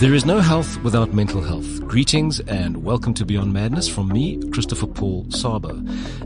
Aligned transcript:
There 0.00 0.14
is 0.14 0.24
no 0.24 0.38
health 0.38 0.80
without 0.84 1.12
mental 1.12 1.42
health. 1.42 1.84
Greetings 1.88 2.38
and 2.38 2.84
welcome 2.84 3.14
to 3.14 3.26
Beyond 3.26 3.52
Madness 3.52 3.88
from 3.88 4.06
me, 4.06 4.40
Christopher 4.52 4.86
Paul 4.86 5.24
Szabo. 5.24 5.74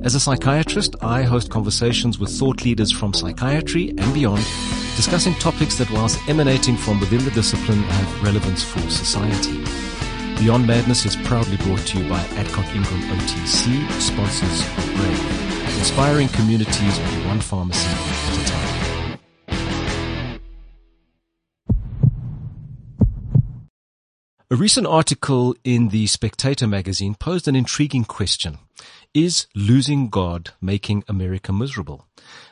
As 0.04 0.14
a 0.14 0.20
psychiatrist, 0.20 0.94
I 1.00 1.22
host 1.22 1.48
conversations 1.48 2.18
with 2.18 2.28
thought 2.30 2.66
leaders 2.66 2.92
from 2.92 3.14
psychiatry 3.14 3.88
and 3.96 4.12
beyond, 4.12 4.44
discussing 4.94 5.32
topics 5.36 5.78
that 5.78 5.90
whilst 5.90 6.18
emanating 6.28 6.76
from 6.76 7.00
within 7.00 7.24
the 7.24 7.30
discipline 7.30 7.82
have 7.82 8.22
relevance 8.22 8.62
for 8.62 8.80
society. 8.90 9.64
Beyond 10.36 10.66
Madness 10.66 11.06
is 11.06 11.16
proudly 11.16 11.56
brought 11.56 11.86
to 11.86 11.98
you 11.98 12.06
by 12.10 12.20
Adcock 12.36 12.66
Ingram 12.76 13.00
OTC, 13.00 13.90
sponsors 14.02 14.66
of 14.66 14.84
Brave, 14.96 15.78
inspiring 15.78 16.28
communities 16.28 16.98
with 16.98 17.26
one 17.26 17.40
pharmacy 17.40 17.88
a 24.52 24.54
recent 24.54 24.86
article 24.86 25.56
in 25.64 25.88
the 25.88 26.06
Spectator 26.06 26.66
magazine 26.66 27.14
posed 27.14 27.48
an 27.48 27.56
intriguing 27.56 28.04
question. 28.04 28.58
Is 29.14 29.46
losing 29.54 30.10
God 30.10 30.50
making 30.60 31.04
America 31.08 31.54
miserable? 31.54 32.04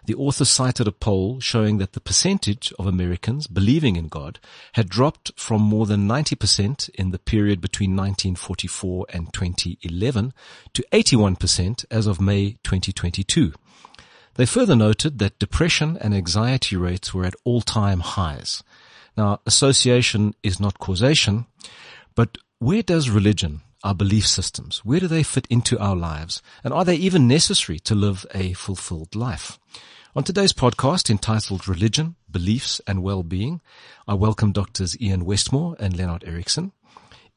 The 0.06 0.14
author 0.14 0.46
cited 0.46 0.88
a 0.88 0.92
poll 0.92 1.40
showing 1.40 1.76
that 1.76 1.92
the 1.92 2.00
percentage 2.00 2.72
of 2.78 2.86
Americans 2.86 3.46
believing 3.46 3.96
in 3.96 4.08
God 4.08 4.40
had 4.72 4.88
dropped 4.88 5.32
from 5.36 5.60
more 5.60 5.84
than 5.84 6.08
90% 6.08 6.88
in 6.94 7.10
the 7.10 7.18
period 7.18 7.60
between 7.60 7.90
1944 7.90 9.04
and 9.10 9.30
2011 9.34 10.32
to 10.72 10.84
81% 10.90 11.84
as 11.90 12.06
of 12.06 12.18
May 12.18 12.52
2022. 12.64 13.52
They 14.36 14.46
further 14.46 14.74
noted 14.74 15.18
that 15.18 15.38
depression 15.38 15.98
and 16.00 16.14
anxiety 16.14 16.76
rates 16.76 17.12
were 17.12 17.26
at 17.26 17.36
all-time 17.44 18.00
highs. 18.00 18.62
Now, 19.18 19.40
association 19.44 20.34
is 20.42 20.58
not 20.58 20.78
causation, 20.78 21.44
but 22.20 22.36
where 22.58 22.82
does 22.82 23.08
religion, 23.08 23.62
our 23.82 23.94
belief 23.94 24.26
systems, 24.26 24.84
where 24.84 25.00
do 25.00 25.06
they 25.08 25.22
fit 25.22 25.46
into 25.48 25.78
our 25.78 25.96
lives? 25.96 26.42
And 26.62 26.74
are 26.74 26.84
they 26.84 26.96
even 26.96 27.26
necessary 27.26 27.78
to 27.78 27.94
live 27.94 28.26
a 28.34 28.52
fulfilled 28.52 29.16
life? 29.16 29.58
On 30.14 30.22
today's 30.22 30.52
podcast 30.52 31.08
entitled 31.08 31.66
Religion, 31.66 32.16
Beliefs 32.30 32.78
and 32.86 33.02
Well-Being, 33.02 33.62
I 34.06 34.12
welcome 34.12 34.52
Doctors 34.52 35.00
Ian 35.00 35.24
Westmore 35.24 35.76
and 35.78 35.96
Leonard 35.96 36.22
Erickson. 36.26 36.72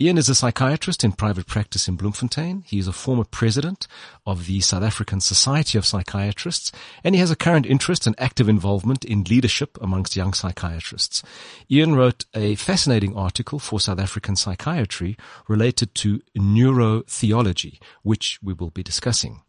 Ian 0.03 0.17
is 0.17 0.27
a 0.27 0.35
psychiatrist 0.35 1.05
in 1.05 1.13
private 1.13 1.47
practice 1.47 1.87
in 1.87 1.95
Bloemfontein. 1.95 2.65
He 2.67 2.77
is 2.77 2.89
a 2.89 2.91
former 2.91 3.23
president 3.23 3.87
of 4.25 4.47
the 4.47 4.59
South 4.59 4.83
African 4.83 5.21
Society 5.21 5.77
of 5.77 5.85
Psychiatrists, 5.85 6.73
and 7.05 7.15
he 7.15 7.21
has 7.21 7.31
a 7.31 7.37
current 7.37 7.65
interest 7.65 8.05
and 8.05 8.13
active 8.19 8.49
involvement 8.49 9.05
in 9.05 9.23
leadership 9.23 9.77
amongst 9.81 10.17
young 10.17 10.33
psychiatrists. 10.33 11.23
Ian 11.71 11.95
wrote 11.95 12.25
a 12.35 12.55
fascinating 12.55 13.15
article 13.15 13.59
for 13.59 13.79
South 13.79 13.97
African 13.97 14.35
Psychiatry 14.35 15.15
related 15.47 15.95
to 15.95 16.19
neurotheology, 16.37 17.79
which 18.01 18.39
we 18.43 18.51
will 18.51 18.71
be 18.71 18.83
discussing. 18.83 19.39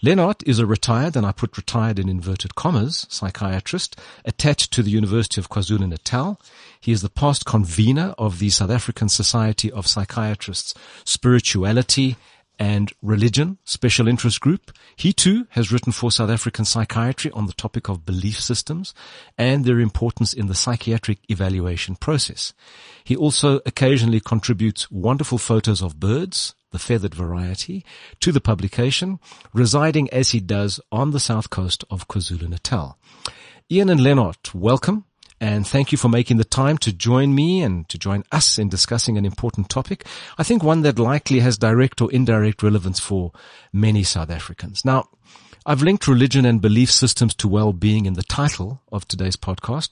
Leonard 0.00 0.36
is 0.46 0.60
a 0.60 0.66
retired, 0.66 1.16
and 1.16 1.26
I 1.26 1.32
put 1.32 1.56
retired 1.56 1.98
in 1.98 2.08
inverted 2.08 2.54
commas, 2.54 3.04
psychiatrist 3.08 3.98
attached 4.24 4.72
to 4.74 4.82
the 4.82 4.92
University 4.92 5.40
of 5.40 5.48
KwaZulu-Natal. 5.48 6.40
He 6.80 6.92
is 6.92 7.02
the 7.02 7.08
past 7.08 7.44
convener 7.44 8.14
of 8.16 8.38
the 8.38 8.50
South 8.50 8.70
African 8.70 9.08
Society 9.08 9.72
of 9.72 9.88
Psychiatrists 9.88 10.74
Spirituality 11.04 12.16
and 12.60 12.92
Religion 13.02 13.58
Special 13.64 14.06
Interest 14.06 14.40
Group. 14.40 14.70
He 14.94 15.12
too 15.12 15.46
has 15.50 15.72
written 15.72 15.92
for 15.92 16.12
South 16.12 16.30
African 16.30 16.64
Psychiatry 16.64 17.30
on 17.32 17.46
the 17.46 17.52
topic 17.52 17.88
of 17.88 18.06
belief 18.06 18.40
systems 18.40 18.94
and 19.36 19.64
their 19.64 19.80
importance 19.80 20.32
in 20.32 20.46
the 20.46 20.54
psychiatric 20.54 21.18
evaluation 21.28 21.96
process. 21.96 22.52
He 23.02 23.16
also 23.16 23.60
occasionally 23.66 24.20
contributes 24.20 24.90
wonderful 24.90 25.38
photos 25.38 25.82
of 25.82 25.98
birds, 25.98 26.54
the 26.70 26.78
feathered 26.78 27.14
variety, 27.14 27.84
to 28.20 28.32
the 28.32 28.40
publication, 28.40 29.18
residing 29.52 30.08
as 30.10 30.30
he 30.30 30.40
does 30.40 30.80
on 30.92 31.10
the 31.10 31.20
south 31.20 31.50
coast 31.50 31.84
of 31.90 32.08
KwaZulu-Natal. 32.08 32.98
Ian 33.70 33.90
and 33.90 34.02
Leonard, 34.02 34.38
welcome. 34.54 35.04
And 35.40 35.64
thank 35.66 35.92
you 35.92 35.98
for 35.98 36.08
making 36.08 36.38
the 36.38 36.44
time 36.44 36.78
to 36.78 36.92
join 36.92 37.32
me 37.32 37.62
and 37.62 37.88
to 37.90 37.98
join 37.98 38.24
us 38.32 38.58
in 38.58 38.68
discussing 38.68 39.16
an 39.16 39.24
important 39.24 39.68
topic. 39.68 40.04
I 40.36 40.42
think 40.42 40.64
one 40.64 40.82
that 40.82 40.98
likely 40.98 41.38
has 41.40 41.56
direct 41.56 42.00
or 42.00 42.10
indirect 42.10 42.62
relevance 42.62 42.98
for 42.98 43.30
many 43.72 44.02
South 44.02 44.30
Africans. 44.30 44.84
Now, 44.84 45.08
I've 45.64 45.82
linked 45.82 46.08
religion 46.08 46.46
and 46.46 46.62
belief 46.62 46.90
systems 46.90 47.34
to 47.36 47.46
well-being 47.46 48.06
in 48.06 48.14
the 48.14 48.22
title 48.22 48.80
of 48.90 49.06
today's 49.06 49.36
podcast, 49.36 49.90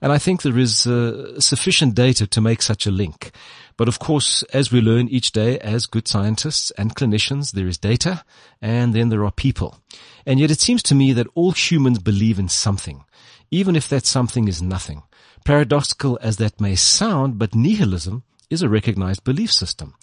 and 0.00 0.12
I 0.12 0.18
think 0.18 0.42
there 0.42 0.56
is 0.56 0.86
uh, 0.86 1.40
sufficient 1.40 1.94
data 1.94 2.26
to 2.28 2.40
make 2.40 2.62
such 2.62 2.86
a 2.86 2.92
link. 2.92 3.32
But 3.76 3.88
of 3.88 3.98
course, 3.98 4.42
as 4.52 4.72
we 4.72 4.80
learn 4.80 5.08
each 5.08 5.32
day 5.32 5.58
as 5.58 5.86
good 5.86 6.08
scientists 6.08 6.70
and 6.72 6.94
clinicians, 6.94 7.52
there 7.52 7.66
is 7.66 7.78
data 7.78 8.24
and 8.62 8.94
then 8.94 9.10
there 9.10 9.24
are 9.24 9.30
people. 9.30 9.78
And 10.24 10.40
yet 10.40 10.50
it 10.50 10.60
seems 10.60 10.82
to 10.84 10.94
me 10.94 11.12
that 11.12 11.28
all 11.34 11.52
humans 11.52 11.98
believe 11.98 12.38
in 12.38 12.48
something, 12.48 13.04
even 13.50 13.76
if 13.76 13.88
that 13.88 14.06
something 14.06 14.48
is 14.48 14.62
nothing. 14.62 15.02
Paradoxical 15.44 16.18
as 16.22 16.38
that 16.38 16.60
may 16.60 16.74
sound, 16.74 17.38
but 17.38 17.54
nihilism 17.54 18.24
is 18.48 18.62
a 18.62 18.68
recognized 18.68 19.24
belief 19.24 19.52
system 19.52 19.94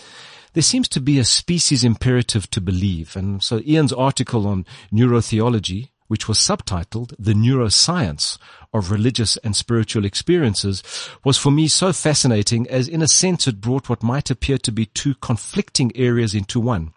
there 0.54 0.64
seems 0.64 0.88
to 0.88 1.02
be 1.02 1.20
a 1.20 1.26
species 1.26 1.84
imperative 1.84 2.50
to 2.52 2.62
believe. 2.62 3.16
And 3.16 3.44
so 3.44 3.60
Ian's 3.60 3.94
article 3.94 4.48
on 4.48 4.66
neurotheology, 4.92 5.90
which 6.13 6.28
was 6.28 6.38
subtitled 6.38 7.12
The 7.18 7.34
Neuroscience 7.34 8.38
of 8.72 8.91
Religious 8.91 9.35
and 9.38 9.56
Spiritual 9.56 10.06
Experiences, 10.06 10.84
was 11.24 11.40
for 11.40 11.50
me 11.50 11.68
so 11.68 11.91
fascinating 11.91 12.69
as 12.69 12.88
in 12.88 13.01
a 13.01 13.07
sense 13.07 13.47
it 13.47 13.59
brought 13.59 13.90
what 13.90 14.03
might 14.03 14.29
appear 14.29 14.59
to 14.59 14.72
be 14.72 14.85
two 14.85 15.16
conflicting 15.16 15.91
areas 15.96 16.35
into 16.35 16.59
one 16.59 16.94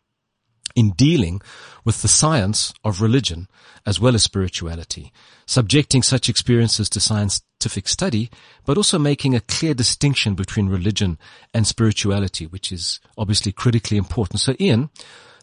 in 0.75 0.91
dealing 0.91 1.41
with 1.83 2.03
the 2.03 2.09
science 2.09 2.75
of 2.85 3.01
religion 3.01 3.49
as 3.87 3.99
well 3.99 4.15
as 4.15 4.23
spirituality, 4.23 5.15
subjecting 5.47 6.03
such 6.03 6.29
experiences 6.29 6.91
to 6.91 7.01
scientific 7.01 7.89
study, 7.89 8.29
but 8.67 8.77
also 8.77 8.99
making 8.99 9.35
a 9.35 9.41
clear 9.41 9.73
distinction 9.73 10.35
between 10.35 10.69
religion 10.69 11.17
and 11.55 11.67
spirituality, 11.67 12.47
which 12.47 12.71
is 12.71 13.01
obviously 13.17 13.51
critically 13.51 13.97
important. 13.97 14.41
So 14.41 14.55
Ian, 14.61 14.91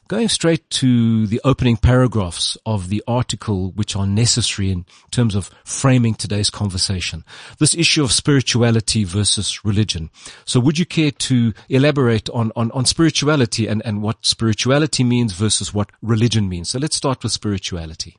Going 0.10 0.28
straight 0.28 0.70
to 0.72 1.26
the 1.28 1.40
opening 1.46 1.78
paragraphs 1.78 2.58
of 2.66 2.90
the 2.90 3.02
article, 3.08 3.72
which 3.72 3.96
are 3.96 4.06
necessary 4.06 4.70
in 4.70 4.86
terms 5.12 5.34
of 5.34 5.50
framing 5.64 6.14
today's 6.14 6.50
conversation. 6.50 7.24
This 7.58 7.74
issue 7.74 8.04
of 8.04 8.12
spirituality 8.12 9.06
versus 9.06 9.64
religion. 9.64 10.10
So 10.46 10.60
would 10.60 10.78
you 10.78 10.86
care 10.86 11.12
to 11.12 11.54
elaborate 11.70 12.30
on, 12.32 12.52
on, 12.56 12.70
on 12.72 12.86
spirituality 12.86 13.66
and, 13.66 13.82
and 13.86 14.02
what 14.02 14.26
spirituality 14.26 15.06
means 15.06 15.34
versus 15.34 15.74
what 15.74 15.90
religion 16.02 16.50
means? 16.50 16.70
So 16.70 16.80
let's 16.80 16.98
start 16.98 17.24
with 17.24 17.32
spirituality. 17.32 18.18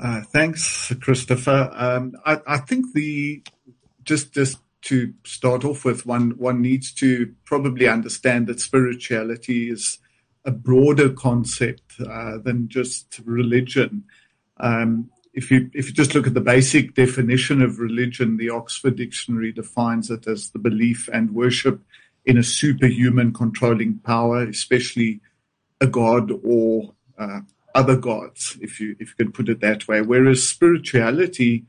Uh, 0.00 0.22
thanks, 0.22 0.92
Christopher. 1.00 1.70
Um, 1.72 2.14
I, 2.26 2.40
I 2.46 2.58
think 2.58 2.92
the 2.94 3.44
just 4.02 4.32
just 4.32 4.58
to 4.82 5.12
start 5.24 5.64
off 5.64 5.84
with, 5.84 6.04
one 6.04 6.30
one 6.32 6.62
needs 6.62 6.92
to 6.94 7.34
probably 7.44 7.86
understand 7.86 8.46
that 8.48 8.60
spirituality 8.60 9.70
is 9.70 9.98
a 10.44 10.50
broader 10.50 11.10
concept 11.10 12.00
uh, 12.00 12.38
than 12.38 12.68
just 12.68 13.20
religion. 13.24 14.04
Um, 14.58 15.10
if 15.32 15.50
you 15.50 15.70
if 15.72 15.86
you 15.86 15.92
just 15.94 16.14
look 16.14 16.26
at 16.26 16.34
the 16.34 16.40
basic 16.40 16.94
definition 16.94 17.62
of 17.62 17.78
religion, 17.78 18.36
the 18.36 18.50
Oxford 18.50 18.96
Dictionary 18.96 19.52
defines 19.52 20.10
it 20.10 20.26
as 20.26 20.50
the 20.50 20.58
belief 20.58 21.08
and 21.12 21.34
worship 21.34 21.80
in 22.24 22.36
a 22.36 22.42
superhuman 22.42 23.32
controlling 23.32 23.98
power, 23.98 24.42
especially 24.42 25.20
a 25.80 25.86
god 25.86 26.32
or 26.44 26.94
uh, 27.18 27.40
other 27.74 27.96
gods, 27.96 28.58
if 28.60 28.80
you 28.80 28.96
if 28.98 29.10
you 29.10 29.24
can 29.24 29.32
put 29.32 29.48
it 29.48 29.60
that 29.60 29.86
way. 29.86 30.02
Whereas 30.02 30.46
spirituality 30.46 31.64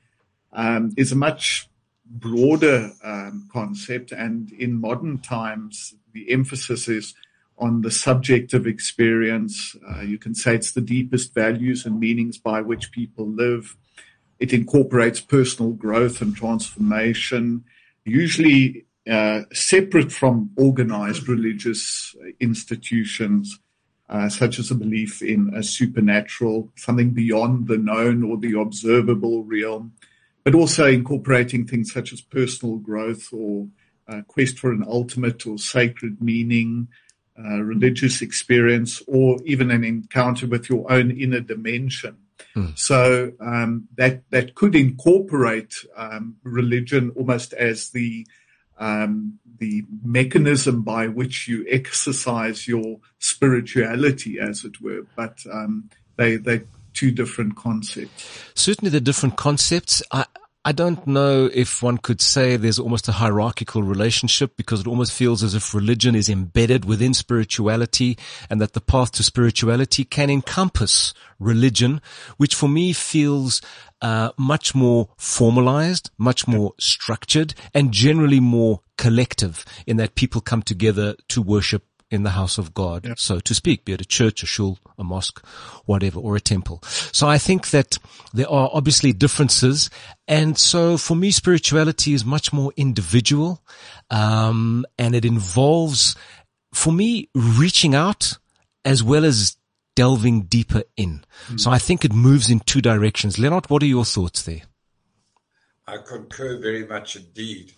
um, 0.53 0.92
is 0.98 1.12
a 1.12 1.16
much 1.16 1.70
broader 2.06 2.91
um, 3.03 3.47
concept, 3.52 4.12
and 4.12 4.52
in 4.52 4.82
modern 4.82 5.20
times, 5.20 5.94
the 6.14 6.32
emphasis 6.32 6.88
is 6.88 7.14
on 7.61 7.81
the 7.81 7.91
subjective 7.91 8.67
experience. 8.67 9.75
Uh, 9.90 10.02
you 10.02 10.17
can 10.17 10.35
say 10.35 10.55
it's 10.55 10.73
the 10.73 10.81
deepest 10.81 11.34
values 11.34 11.85
and 11.85 11.99
meanings 11.99 12.37
by 12.37 12.61
which 12.61 12.91
people 12.91 13.28
live. 13.28 13.78
It 14.40 14.52
incorporates 14.52 15.22
personal 15.22 15.72
growth 15.72 16.22
and 16.22 16.35
transformation, 16.35 17.63
usually 18.03 18.85
uh, 19.09 19.43
separate 19.53 20.11
from 20.11 20.49
organized 20.58 21.29
religious 21.29 22.16
institutions, 22.40 23.59
uh, 24.09 24.28
such 24.28 24.59
as 24.59 24.72
a 24.72 24.75
belief 24.75 25.22
in 25.22 25.53
a 25.55 25.64
supernatural, 25.64 26.69
something 26.75 27.11
beyond 27.11 27.67
the 27.67 27.78
known 27.78 28.23
or 28.23 28.37
the 28.37 28.59
observable 28.59 29.43
realm 29.43 29.93
but 30.43 30.55
also 30.55 30.87
incorporating 30.87 31.66
things 31.66 31.93
such 31.93 32.11
as 32.14 32.22
personal 32.22 32.78
growth 32.78 33.29
or 33.31 33.67
uh, 34.07 34.22
quest 34.28 34.57
for 34.57 34.72
an 34.72 34.84
ultimate 34.87 35.46
or 35.46 35.57
sacred 35.57 36.22
meaning, 36.22 36.87
uh, 37.43 37.61
religious 37.61 38.22
experience, 38.22 39.02
or 39.08 39.38
even 39.46 39.72
an 39.72 39.84
encounter 39.84 40.47
with 40.47 40.70
your 40.70 40.91
own 40.91 41.11
inner 41.11 41.40
dimension. 41.40 42.17
Mm. 42.55 42.78
So 42.78 43.32
um, 43.40 43.88
that 43.96 44.29
that 44.32 44.55
could 44.55 44.76
incorporate 44.76 45.76
um, 45.96 46.38
religion 46.43 47.11
almost 47.16 47.53
as 47.53 47.90
the 47.90 48.28
um, 48.78 49.40
the 49.59 49.85
mechanism 50.03 50.82
by 50.82 51.08
which 51.08 51.47
you 51.47 51.66
exercise 51.70 52.67
your 52.67 52.99
spirituality, 53.20 54.40
as 54.40 54.66
it 54.66 54.82
were. 54.82 55.05
But 55.16 55.43
um, 55.52 55.90
they 56.17 56.35
they 56.35 56.64
two 56.93 57.11
different 57.11 57.55
concepts. 57.55 58.28
Certainly, 58.53 58.91
the 58.91 59.02
different 59.02 59.38
concepts. 59.38 60.02
I, 60.11 60.26
I 60.63 60.73
don't 60.73 61.08
know 61.08 61.49
if 61.52 61.81
one 61.81 61.97
could 61.97 62.22
say 62.22 62.55
there's 62.55 62.78
almost 62.78 63.08
a 63.08 63.13
hierarchical 63.13 63.81
relationship 63.81 64.55
because 64.55 64.81
it 64.81 64.87
almost 64.87 65.11
feels 65.11 65.41
as 65.41 65.55
if 65.55 65.73
religion 65.73 66.13
is 66.13 66.29
embedded 66.29 66.85
within 66.85 67.16
spirituality 67.16 68.16
and 68.47 68.61
that 68.61 68.73
the 68.73 68.81
path 68.81 69.11
to 69.13 69.23
spirituality 69.23 70.03
can 70.03 70.29
encompass 70.29 71.16
religion, 71.40 71.99
which 72.37 72.53
for 72.53 72.69
me 72.69 72.93
feels 72.93 73.59
uh, 74.03 74.34
much 74.37 74.75
more 74.75 75.09
formalized, 75.17 76.11
much 76.19 76.47
more 76.47 76.73
structured 76.79 77.55
and 77.73 77.91
generally 77.91 78.40
more 78.40 78.81
collective 78.97 79.66
in 79.87 79.97
that 79.97 80.14
people 80.14 80.41
come 80.41 80.61
together 80.61 81.16
to 81.28 81.41
worship 81.41 81.85
in 82.11 82.23
the 82.23 82.31
house 82.31 82.58
of 82.58 82.73
God, 82.73 83.05
yeah. 83.05 83.13
so 83.17 83.40
to 83.40 83.55
speak, 83.55 83.85
be 83.85 83.93
it 83.93 84.02
a 84.02 84.05
church, 84.05 84.43
a 84.43 84.46
shul, 84.46 84.78
a 84.99 85.03
mosque, 85.03 85.43
whatever, 85.85 86.19
or 86.19 86.35
a 86.35 86.41
temple. 86.41 86.79
So 86.84 87.28
I 87.28 87.37
think 87.37 87.69
that 87.69 87.97
there 88.34 88.49
are 88.49 88.69
obviously 88.73 89.13
differences. 89.13 89.90
And 90.28 90.58
so 90.58 90.97
for 90.97 91.16
me, 91.16 91.31
spirituality 91.31 92.13
is 92.13 92.25
much 92.25 92.52
more 92.52 92.73
individual. 92.75 93.63
Um, 94.09 94.85
and 94.99 95.16
it 95.16 95.23
involves, 95.23 96.16
for 96.73 96.91
me, 96.91 97.29
reaching 97.34 97.96
out 97.96 98.37
as 98.84 99.02
well 99.02 99.23
as 99.23 99.55
delving 99.96 100.43
deeper 100.43 100.84
in. 100.97 101.23
Mm. 101.47 101.59
So 101.59 101.72
I 101.72 101.78
think 101.78 102.03
it 102.03 102.14
moves 102.14 102.49
in 102.49 102.59
two 102.59 102.81
directions. 102.81 103.40
Leonard, 103.40 103.69
what 103.69 103.84
are 103.84 103.87
your 103.87 104.05
thoughts 104.05 104.43
there? 104.43 104.61
I 105.87 105.97
concur 105.97 106.59
very 106.59 106.85
much 106.85 107.16
indeed. 107.16 107.73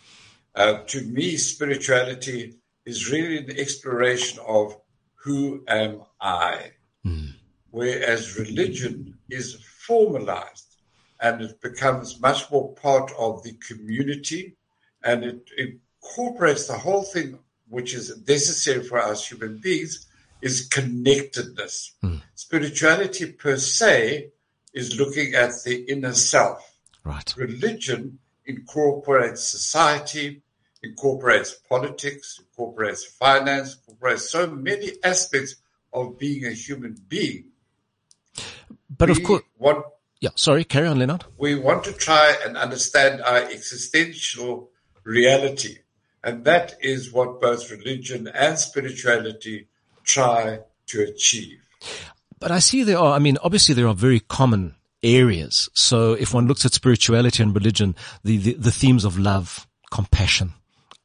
Uh, 0.55 0.79
to 0.87 1.01
me, 1.01 1.37
spirituality 1.37 2.55
is 2.85 3.11
really 3.11 3.41
the 3.41 3.59
exploration 3.59 4.39
of 4.45 4.77
who 5.15 5.63
am 5.67 6.01
I, 6.19 6.71
mm. 7.05 7.33
whereas 7.71 8.37
religion 8.37 9.17
is 9.29 9.55
formalized 9.87 10.75
and 11.21 11.41
it 11.41 11.61
becomes 11.61 12.19
much 12.19 12.51
more 12.51 12.73
part 12.73 13.11
of 13.17 13.43
the 13.43 13.53
community 13.53 14.55
and 15.03 15.23
it 15.23 15.49
incorporates 15.57 16.67
the 16.67 16.77
whole 16.77 17.03
thing 17.03 17.39
which 17.69 17.93
is 17.93 18.21
necessary 18.27 18.83
for 18.83 18.99
us 18.99 19.25
human 19.27 19.57
beings 19.57 20.07
is 20.41 20.67
connectedness. 20.67 21.93
Mm. 22.03 22.21
Spirituality 22.35 23.31
per 23.31 23.55
se 23.57 24.29
is 24.73 24.99
looking 24.99 25.33
at 25.33 25.51
the 25.63 25.85
inner 25.89 26.13
self. 26.13 26.77
Right. 27.03 27.33
Religion 27.37 28.19
incorporates 28.45 29.43
society, 29.47 30.41
incorporates 30.83 31.53
politics, 31.53 32.39
incorporates 32.39 33.05
finance, 33.05 33.77
incorporates 33.87 34.29
so 34.29 34.47
many 34.47 34.91
aspects 35.03 35.55
of 35.93 36.19
being 36.19 36.45
a 36.45 36.51
human 36.51 36.95
being. 37.07 37.45
But 38.89 39.09
we 39.09 39.15
of 39.15 39.23
course, 39.23 39.43
want, 39.57 39.85
yeah, 40.19 40.31
sorry, 40.35 40.63
carry 40.63 40.87
on, 40.87 40.99
Leonard. 40.99 41.25
We 41.37 41.55
want 41.55 41.83
to 41.85 41.93
try 41.93 42.35
and 42.45 42.57
understand 42.57 43.21
our 43.21 43.37
existential 43.37 44.69
reality. 45.03 45.77
And 46.23 46.45
that 46.45 46.75
is 46.81 47.11
what 47.11 47.41
both 47.41 47.69
religion 47.69 48.27
and 48.27 48.57
spirituality 48.57 49.67
try 50.03 50.59
to 50.87 51.03
achieve. 51.03 51.59
But 52.39 52.51
I 52.51 52.59
see 52.59 52.83
there 52.83 52.97
are, 52.97 53.13
I 53.13 53.19
mean, 53.19 53.37
obviously 53.43 53.73
there 53.73 53.87
are 53.87 53.95
very 53.95 54.19
common 54.19 54.75
areas. 55.01 55.69
So 55.73 56.13
if 56.13 56.33
one 56.33 56.47
looks 56.47 56.65
at 56.65 56.73
spirituality 56.73 57.43
and 57.43 57.53
religion, 57.53 57.95
the, 58.23 58.37
the, 58.37 58.53
the 58.53 58.71
themes 58.71 59.05
of 59.05 59.19
love, 59.19 59.67
compassion, 59.91 60.53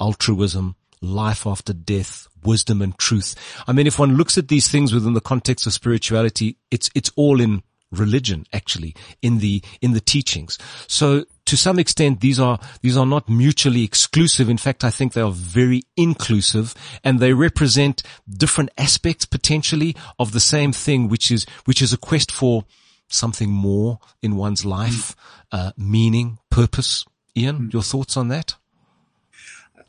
altruism, 0.00 0.76
life 1.00 1.46
after 1.46 1.72
death, 1.72 2.28
wisdom 2.44 2.82
and 2.82 2.96
truth. 2.98 3.34
I 3.66 3.72
mean, 3.72 3.86
if 3.86 3.98
one 3.98 4.16
looks 4.16 4.38
at 4.38 4.48
these 4.48 4.68
things 4.68 4.92
within 4.92 5.14
the 5.14 5.20
context 5.20 5.66
of 5.66 5.72
spirituality, 5.72 6.56
it's, 6.70 6.90
it's 6.94 7.10
all 7.16 7.40
in 7.40 7.62
religion, 7.90 8.44
actually, 8.52 8.94
in 9.22 9.38
the, 9.38 9.62
in 9.80 9.92
the 9.92 10.00
teachings. 10.00 10.58
So 10.86 11.24
to 11.46 11.56
some 11.56 11.78
extent, 11.78 12.20
these 12.20 12.38
are, 12.38 12.58
these 12.82 12.96
are 12.96 13.06
not 13.06 13.28
mutually 13.28 13.82
exclusive. 13.82 14.48
In 14.48 14.58
fact, 14.58 14.84
I 14.84 14.90
think 14.90 15.12
they 15.12 15.20
are 15.20 15.30
very 15.32 15.82
inclusive 15.96 16.74
and 17.02 17.20
they 17.20 17.32
represent 17.32 18.02
different 18.28 18.70
aspects 18.76 19.24
potentially 19.24 19.96
of 20.18 20.32
the 20.32 20.40
same 20.40 20.72
thing, 20.72 21.08
which 21.08 21.30
is, 21.30 21.46
which 21.64 21.80
is 21.80 21.92
a 21.92 21.98
quest 21.98 22.30
for 22.30 22.64
something 23.08 23.50
more 23.50 23.98
in 24.22 24.36
one's 24.36 24.64
life, 24.64 25.16
uh, 25.50 25.72
meaning, 25.76 26.38
purpose. 26.50 27.06
Ian, 27.36 27.70
your 27.72 27.82
thoughts 27.82 28.16
on 28.16 28.28
that? 28.28 28.56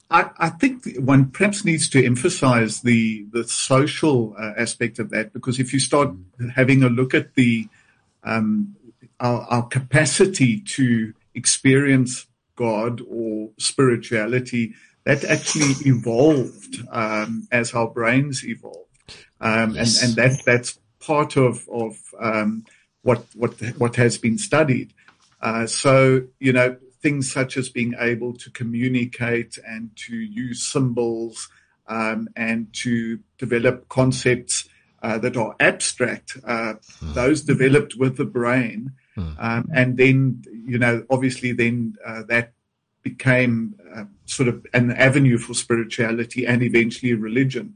I, 0.10 0.30
I, 0.38 0.50
think 0.50 0.98
one 0.98 1.30
perhaps 1.30 1.64
needs 1.64 1.88
to 1.90 2.04
emphasize 2.04 2.82
the 2.82 3.26
the 3.32 3.44
social 3.44 4.36
uh, 4.40 4.54
aspect 4.58 4.98
of 4.98 5.12
that 5.12 5.34
because 5.34 5.60
if 5.60 5.72
you 5.72 5.80
start 5.80 6.10
having 6.56 6.82
a 6.84 6.90
look 6.90 7.14
at 7.14 7.36
the 7.36 7.68
um, 8.24 8.76
our, 9.20 9.42
our, 9.42 9.68
capacity 9.68 10.62
to 10.62 11.14
experience 11.36 12.26
God 12.56 13.02
or 13.08 13.52
spirituality, 13.60 14.74
that 15.04 15.24
actually 15.24 15.74
evolved 15.86 16.80
um, 16.92 17.48
as 17.52 17.74
our 17.74 17.88
brains 17.88 18.44
evolved, 18.44 19.16
um, 19.40 19.76
yes. 19.76 20.02
and 20.02 20.10
and 20.10 20.18
that 20.18 20.44
that's 20.44 20.80
part 21.00 21.38
of 21.38 21.70
of 21.70 21.98
um, 22.20 22.66
what 23.04 23.26
what 23.36 23.54
what 23.78 23.96
has 23.96 24.18
been 24.18 24.40
studied. 24.40 24.92
Uh, 25.40 25.68
so 25.68 26.24
you 26.40 26.52
know 26.52 26.78
things 27.02 27.32
such 27.32 27.58
as 27.58 27.70
being 27.70 27.94
able 28.00 28.34
to 28.34 28.50
communicate 28.52 29.58
and 29.66 29.90
to 29.96 30.16
use 30.16 30.62
symbols 30.68 31.50
um, 31.88 32.28
and 32.36 32.72
to 32.74 33.20
develop 33.38 33.88
concepts 33.90 34.68
uh, 35.02 35.18
that 35.18 35.38
are 35.38 35.56
abstract, 35.60 36.38
uh, 36.46 36.74
mm. 37.02 37.14
those 37.14 37.42
developed 37.42 37.96
with 37.96 38.18
the 38.18 38.26
brain. 38.26 38.92
Mm. 39.18 39.36
Um, 39.40 39.70
and 39.74 39.98
then, 39.98 40.44
you 40.66 40.78
know, 40.78 41.06
obviously 41.10 41.54
then 41.54 41.96
uh, 42.06 42.24
that 42.28 42.54
became 43.02 43.76
uh, 43.96 44.04
sort 44.26 44.50
of 44.50 44.66
an 44.74 44.92
avenue 44.92 45.38
for 45.38 45.54
spirituality 45.54 46.46
and 46.46 46.62
eventually 46.62 47.14
religion 47.14 47.76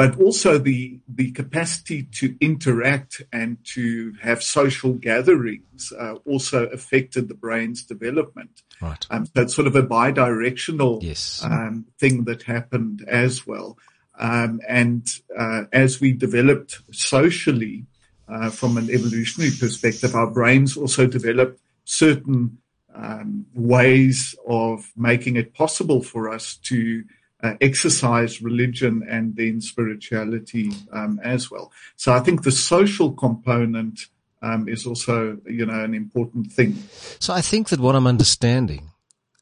but 0.00 0.18
also 0.18 0.56
the 0.56 0.98
the 1.06 1.30
capacity 1.32 2.04
to 2.04 2.34
interact 2.40 3.20
and 3.34 3.58
to 3.62 4.14
have 4.22 4.42
social 4.42 4.94
gatherings 4.94 5.92
uh, 5.92 6.14
also 6.24 6.64
affected 6.68 7.28
the 7.28 7.34
brain's 7.34 7.82
development. 7.82 8.62
Right. 8.80 9.06
Um, 9.10 9.26
so 9.26 9.42
it's 9.42 9.54
sort 9.54 9.66
of 9.66 9.76
a 9.76 9.82
bidirectional 9.82 11.02
yes. 11.02 11.44
um, 11.44 11.84
thing 11.98 12.24
that 12.24 12.44
happened 12.44 13.04
as 13.08 13.46
well. 13.46 13.76
Um, 14.18 14.62
and 14.66 15.06
uh, 15.38 15.64
as 15.70 16.00
we 16.00 16.14
developed 16.14 16.80
socially 16.92 17.84
uh, 18.26 18.48
from 18.48 18.78
an 18.78 18.88
evolutionary 18.88 19.52
perspective, 19.60 20.14
our 20.14 20.30
brains 20.30 20.78
also 20.78 21.06
developed 21.06 21.60
certain 21.84 22.56
um, 22.94 23.44
ways 23.52 24.34
of 24.48 24.90
making 24.96 25.36
it 25.36 25.52
possible 25.52 26.02
for 26.02 26.30
us 26.30 26.56
to 26.70 27.04
uh, 27.42 27.54
exercise 27.60 28.42
religion 28.42 29.02
and 29.08 29.36
then 29.36 29.60
spirituality 29.60 30.72
um, 30.92 31.20
as 31.24 31.50
well. 31.50 31.72
So 31.96 32.12
I 32.12 32.20
think 32.20 32.42
the 32.42 32.52
social 32.52 33.12
component 33.12 34.00
um, 34.42 34.68
is 34.68 34.86
also, 34.86 35.38
you 35.46 35.66
know, 35.66 35.84
an 35.84 35.94
important 35.94 36.52
thing. 36.52 36.76
So 37.18 37.34
I 37.34 37.40
think 37.40 37.68
that 37.68 37.80
what 37.80 37.94
I'm 37.94 38.06
understanding, 38.06 38.90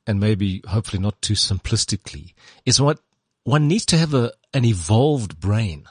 and 0.07 0.21
maybe 0.21 0.62
hopefully 0.67 1.00
not 1.00 1.21
too 1.23 1.35
simplistically, 1.35 2.35
is 2.64 2.81
what 2.81 3.00
one 3.45 3.69
needs 3.69 3.87
to 3.87 3.99
have 3.99 4.14
a, 4.14 4.33
an 4.52 4.64
evolved 4.64 5.40
brain 5.40 5.85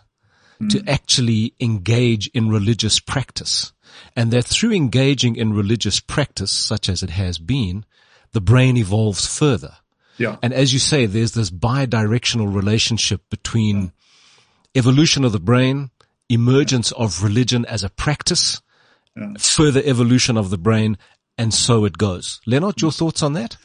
mm. 0.61 0.69
to 0.69 0.83
actually 0.89 1.53
engage 1.59 2.27
in 2.27 2.49
religious 2.49 2.99
practice. 2.99 3.73
And 4.15 4.31
that 4.31 4.45
through 4.45 4.73
engaging 4.73 5.35
in 5.35 5.53
religious 5.53 5.99
practice, 5.99 6.51
such 6.51 6.89
as 6.89 7.01
it 7.01 7.09
has 7.11 7.37
been, 7.37 7.85
the 8.31 8.41
brain 8.41 8.77
evolves 8.77 9.25
further. 9.25 9.77
Yeah. 10.17 10.37
And 10.41 10.53
as 10.53 10.73
you 10.73 10.79
say, 10.79 11.05
there's 11.05 11.33
this 11.33 11.49
bi-directional 11.49 12.47
relationship 12.47 13.21
between 13.29 13.91
evolution 14.75 15.23
of 15.23 15.31
the 15.31 15.39
brain, 15.39 15.91
emergence 16.29 16.91
of 16.91 17.23
religion 17.23 17.65
as 17.65 17.83
a 17.83 17.89
practice, 17.89 18.61
yeah. 19.15 19.33
further 19.37 19.81
evolution 19.83 20.37
of 20.37 20.49
the 20.49 20.57
brain, 20.57 20.97
and 21.37 21.53
so 21.53 21.85
it 21.85 21.97
goes. 21.97 22.41
Leonard, 22.45 22.81
your 22.81 22.91
mm-hmm. 22.91 22.97
thoughts 22.97 23.21
on 23.21 23.33
that? 23.33 23.57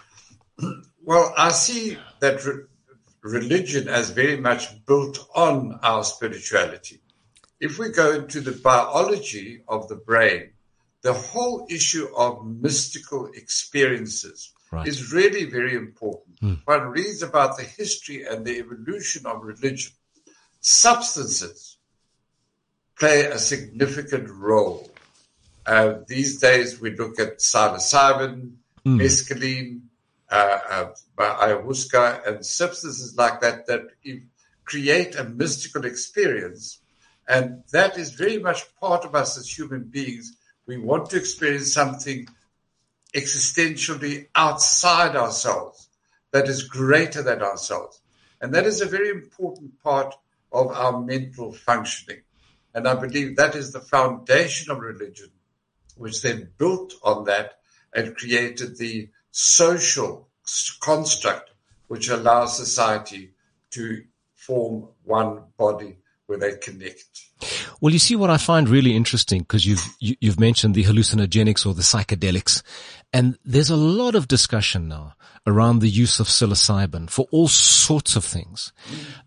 Well, 1.05 1.33
I 1.37 1.51
see 1.51 1.99
that 2.21 2.45
re- 2.45 2.65
religion 3.23 3.89
as 3.89 4.11
very 4.11 4.37
much 4.37 4.85
built 4.87 5.19
on 5.35 5.79
our 5.83 6.05
spirituality. 6.05 7.01
If 7.61 7.79
we 7.79 7.91
go 7.91 8.13
into 8.13 8.41
the 8.41 8.53
biology 8.53 9.63
of 9.69 9.89
the 9.89 9.97
brain, 9.97 10.51
the 11.03 11.13
whole 11.13 11.67
issue 11.71 12.09
of 12.17 12.47
mystical 12.47 13.31
experiences 13.35 14.53
right. 14.73 14.89
is 14.89 15.13
really 15.13 15.45
very 15.45 15.75
important. 15.77 16.41
Mm. 16.41 16.61
One 16.65 16.89
reads 16.89 17.23
about 17.23 17.57
the 17.57 17.63
history 17.63 18.25
and 18.25 18.45
the 18.45 18.59
evolution 18.59 19.27
of 19.27 19.45
religion. 19.45 19.93
Substances 20.61 21.77
play 22.99 23.27
a 23.27 23.39
significant 23.39 24.29
role. 24.29 24.91
Uh, 25.65 25.95
these 26.09 26.41
days 26.41 26.81
we 26.81 26.97
look 26.97 27.21
at 27.21 27.39
psilocybin, 27.39 28.55
mm. 28.85 29.01
mescaline, 29.01 29.83
uh, 30.31 30.59
uh, 30.71 30.93
ayahuasca 31.19 32.27
and 32.27 32.45
substances 32.45 33.17
like 33.17 33.41
that 33.41 33.67
that 33.67 33.83
create 34.65 35.15
a 35.15 35.25
mystical 35.25 35.85
experience. 35.85 36.81
And 37.29 37.63
that 37.73 37.99
is 37.99 38.13
very 38.13 38.39
much 38.39 38.65
part 38.81 39.05
of 39.05 39.15
us 39.15 39.39
as 39.39 39.47
human 39.47 39.85
beings. 39.85 40.37
We 40.67 40.79
want 40.79 41.11
to 41.11 41.17
experience 41.17 41.73
something 41.73 42.29
existentially 43.15 44.29
outside 44.35 45.17
ourselves 45.17 45.89
that 46.33 46.49
is 46.49 46.63
greater 46.63 47.23
than 47.23 47.43
ourselves. 47.43 48.01
And 48.41 48.55
that 48.55 48.67
is 48.67 48.81
a 48.81 48.87
very 48.87 49.11
important 49.11 49.81
part 49.83 50.15
of 50.51 50.69
our 50.69 51.01
mental 51.01 51.53
functioning. 51.53 52.23
And 52.75 52.89
I 52.89 52.95
believe 52.95 53.37
that 53.37 53.55
is 53.55 53.73
the 53.73 53.81
foundation 53.81 54.73
of 54.73 54.81
religion, 54.81 55.29
which 55.97 56.23
then 56.23 56.51
built 56.59 56.95
on 57.03 57.25
that 57.25 57.59
and 57.95 58.17
created 58.17 58.79
the 58.79 59.11
social 59.31 60.29
construct 60.81 61.51
which 61.89 62.09
allows 62.09 62.57
society 62.57 63.33
to 63.71 64.03
form 64.35 64.89
one 65.05 65.43
body 65.59 65.99
where 66.27 66.39
they 66.39 66.57
connect. 66.57 67.27
Well, 67.81 67.93
you 67.93 67.99
see 67.99 68.17
what 68.17 68.31
I 68.31 68.39
find 68.39 68.69
really 68.69 68.97
interesting 68.97 69.41
because 69.41 69.67
you've 69.67 69.85
you, 70.01 70.13
have 70.13 70.19
you 70.21 70.31
have 70.31 70.41
mentioned 70.41 70.75
the 70.75 70.85
hallucinogenics 70.85 71.67
or 71.67 71.75
the 71.75 71.83
psychedelics, 71.83 72.63
and 73.13 73.39
there's 73.45 73.71
a 73.71 73.77
lot 73.77 74.15
of 74.15 74.29
discussion 74.29 74.89
now 74.89 75.15
around 75.47 75.81
the 75.81 75.89
use 75.89 76.21
of 76.21 76.29
psilocybin 76.29 77.11
for 77.11 77.27
all 77.31 77.49
sorts 77.49 78.17
of 78.17 78.25
things. 78.25 78.73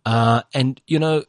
Uh, 0.06 0.42
and 0.54 0.82
you 0.88 1.00
know, 1.00 1.24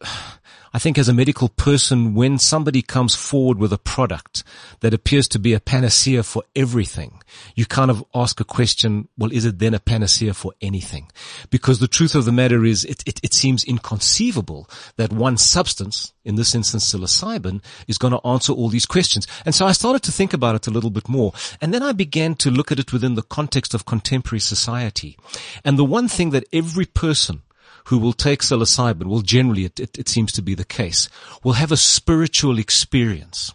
I 0.76 0.78
think 0.78 0.98
as 0.98 1.08
a 1.08 1.14
medical 1.14 1.48
person, 1.48 2.14
when 2.14 2.38
somebody 2.38 2.82
comes 2.82 3.14
forward 3.14 3.56
with 3.58 3.72
a 3.72 3.78
product 3.78 4.44
that 4.80 4.92
appears 4.92 5.26
to 5.28 5.38
be 5.38 5.54
a 5.54 5.58
panacea 5.58 6.22
for 6.22 6.42
everything, 6.54 7.22
you 7.54 7.64
kind 7.64 7.90
of 7.90 8.04
ask 8.14 8.40
a 8.40 8.44
question, 8.44 9.08
well, 9.16 9.32
is 9.32 9.46
it 9.46 9.58
then 9.58 9.72
a 9.72 9.80
panacea 9.80 10.34
for 10.34 10.52
anything? 10.60 11.10
Because 11.48 11.78
the 11.78 11.88
truth 11.88 12.14
of 12.14 12.26
the 12.26 12.32
matter 12.32 12.62
is 12.62 12.84
it, 12.84 13.02
it, 13.06 13.20
it 13.22 13.32
seems 13.32 13.64
inconceivable 13.64 14.68
that 14.96 15.14
one 15.14 15.38
substance, 15.38 16.12
in 16.26 16.34
this 16.34 16.54
instance 16.54 16.92
psilocybin, 16.92 17.62
is 17.88 17.96
going 17.96 18.12
to 18.12 18.26
answer 18.26 18.52
all 18.52 18.68
these 18.68 18.84
questions. 18.84 19.26
And 19.46 19.54
so 19.54 19.66
I 19.66 19.72
started 19.72 20.02
to 20.02 20.12
think 20.12 20.34
about 20.34 20.56
it 20.56 20.66
a 20.66 20.70
little 20.70 20.90
bit 20.90 21.08
more. 21.08 21.32
And 21.62 21.72
then 21.72 21.82
I 21.82 21.92
began 21.92 22.34
to 22.34 22.45
look 22.50 22.72
at 22.72 22.78
it 22.78 22.92
within 22.92 23.14
the 23.14 23.22
context 23.22 23.74
of 23.74 23.86
contemporary 23.86 24.40
society. 24.40 25.18
And 25.64 25.78
the 25.78 25.84
one 25.84 26.08
thing 26.08 26.30
that 26.30 26.44
every 26.52 26.86
person 26.86 27.42
who 27.86 27.98
will 27.98 28.12
take 28.12 28.40
psilocybin, 28.40 29.06
well, 29.06 29.20
generally 29.20 29.64
it, 29.64 29.78
it, 29.78 29.98
it 29.98 30.08
seems 30.08 30.32
to 30.32 30.42
be 30.42 30.54
the 30.54 30.64
case, 30.64 31.08
will 31.44 31.52
have 31.52 31.70
a 31.70 31.76
spiritual 31.76 32.58
experience. 32.58 33.54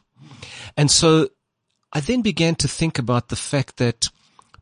And 0.77 0.89
so 0.89 1.29
I 1.91 1.99
then 1.99 2.21
began 2.21 2.55
to 2.55 2.67
think 2.67 2.97
about 2.97 3.27
the 3.27 3.35
fact 3.35 3.77
that 3.77 4.07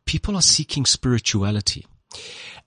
people 0.04 0.34
are 0.34 0.42
seeking 0.42 0.84
spirituality. 0.84 1.86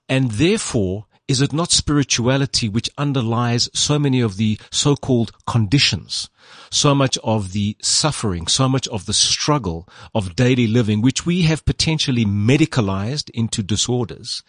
And 0.07 0.31
therefore, 0.31 1.05
is 1.27 1.41
it 1.41 1.53
not 1.53 1.71
spirituality 1.71 2.67
which 2.67 2.89
underlies 2.97 3.69
so 3.73 3.97
many 3.97 4.19
of 4.19 4.35
the 4.37 4.59
so-called 4.71 5.31
conditions, 5.47 6.29
so 6.69 6.93
much 6.93 7.17
of 7.23 7.53
the 7.53 7.77
suffering, 7.81 8.45
so 8.47 8.67
much 8.67 8.87
of 8.89 9.05
the 9.05 9.13
struggle 9.13 9.87
of 10.13 10.35
daily 10.35 10.67
living, 10.67 11.01
which 11.01 11.25
we 11.25 11.43
have 11.43 11.65
potentially 11.65 12.25
medicalized 12.25 13.29
into 13.29 13.63
disorders, 13.63 14.43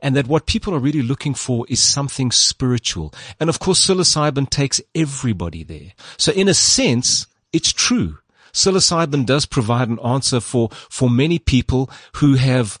and 0.00 0.14
that 0.14 0.28
what 0.28 0.46
people 0.46 0.74
are 0.74 0.78
really 0.78 1.02
looking 1.02 1.34
for 1.34 1.66
is 1.68 1.80
something 1.82 2.30
spiritual. 2.30 3.12
And 3.40 3.50
of 3.50 3.58
course, 3.58 3.84
psilocybin 3.84 4.48
takes 4.48 4.80
everybody 4.94 5.64
there. 5.64 5.92
So 6.18 6.30
in 6.32 6.46
a 6.46 6.54
sense, 6.54 7.26
it's 7.52 7.72
true. 7.72 8.18
Psilocybin 8.52 9.26
does 9.26 9.46
provide 9.46 9.88
an 9.88 9.98
answer 10.00 10.38
for, 10.38 10.68
for 10.70 11.10
many 11.10 11.38
people 11.38 11.90
who 12.16 12.34
have 12.34 12.78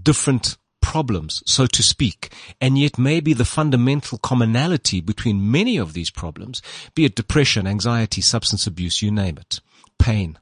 different 0.00 0.56
problems, 0.84 1.42
so 1.46 1.66
to 1.66 1.82
speak, 1.82 2.30
and 2.60 2.78
yet 2.78 2.98
maybe 2.98 3.32
the 3.32 3.44
fundamental 3.44 4.18
commonality 4.18 5.00
between 5.00 5.50
many 5.50 5.78
of 5.78 5.94
these 5.94 6.10
problems, 6.10 6.60
be 6.94 7.06
it 7.06 7.14
depression, 7.14 7.66
anxiety, 7.66 8.20
substance 8.20 8.66
abuse, 8.66 9.00
you 9.00 9.10
name 9.10 9.38
it, 9.38 9.60
pain, 9.98 10.38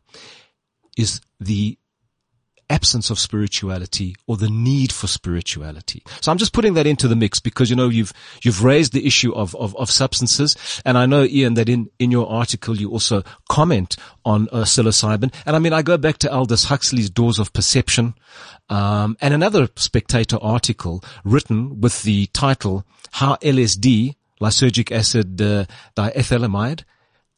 is 0.98 1.20
the 1.38 1.78
absence 2.72 3.10
of 3.10 3.18
spirituality 3.18 4.16
or 4.26 4.38
the 4.38 4.48
need 4.48 4.90
for 4.92 5.06
spirituality. 5.06 6.02
So 6.22 6.32
I'm 6.32 6.38
just 6.38 6.54
putting 6.54 6.72
that 6.74 6.86
into 6.86 7.06
the 7.06 7.14
mix 7.14 7.38
because, 7.38 7.68
you 7.68 7.76
know, 7.76 7.90
you've, 7.90 8.12
you've 8.42 8.64
raised 8.64 8.94
the 8.94 9.06
issue 9.06 9.32
of, 9.34 9.54
of, 9.56 9.76
of 9.76 9.90
substances. 9.90 10.56
And 10.86 10.96
I 10.96 11.04
know, 11.04 11.24
Ian, 11.24 11.54
that 11.54 11.68
in, 11.68 11.90
in 11.98 12.10
your 12.10 12.28
article, 12.28 12.74
you 12.76 12.90
also 12.90 13.22
comment 13.50 13.96
on 14.24 14.48
uh, 14.50 14.62
psilocybin. 14.62 15.32
And 15.44 15.54
I 15.54 15.58
mean, 15.58 15.74
I 15.74 15.82
go 15.82 15.98
back 15.98 16.16
to 16.18 16.32
Aldous 16.32 16.64
Huxley's 16.64 17.10
Doors 17.10 17.38
of 17.38 17.52
Perception, 17.52 18.14
um, 18.70 19.18
and 19.20 19.34
another 19.34 19.68
Spectator 19.76 20.38
article 20.40 21.04
written 21.24 21.80
with 21.80 22.02
the 22.04 22.26
title, 22.28 22.86
How 23.10 23.36
LSD, 23.36 24.16
lysergic 24.40 24.90
acid 24.90 25.40
uh, 25.42 25.66
diethylamide, 25.94 26.84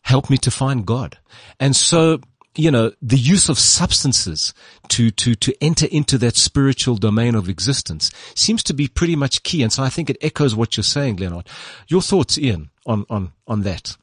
helped 0.03 0.31
me 0.31 0.37
to 0.38 0.50
find 0.50 0.87
God. 0.87 1.19
And 1.59 1.75
so 1.75 2.21
you 2.57 2.71
know, 2.71 2.93
the 3.03 3.17
use 3.17 3.49
of 3.49 3.59
substances 3.59 4.55
to, 4.89 5.11
to, 5.11 5.35
to 5.35 5.55
enter 5.61 5.87
into 5.91 6.19
that 6.19 6.37
spiritual 6.37 6.97
domain 6.97 7.35
of 7.35 7.49
existence 7.49 8.11
seems 8.35 8.63
to 8.65 8.75
be 8.75 8.89
pretty 8.89 9.17
much 9.17 9.43
key. 9.43 9.63
And 9.63 9.73
so 9.73 9.83
I 9.83 9.89
think 9.89 10.09
it 10.09 10.19
echoes 10.21 10.55
what 10.55 10.77
you're 10.77 10.85
saying, 10.85 11.17
Leonard. 11.17 11.49
Your 11.89 12.03
thoughts, 12.03 12.39
Ian, 12.39 12.71
on, 12.87 13.07
on, 13.11 13.33
on 13.47 13.63
that? 13.63 13.97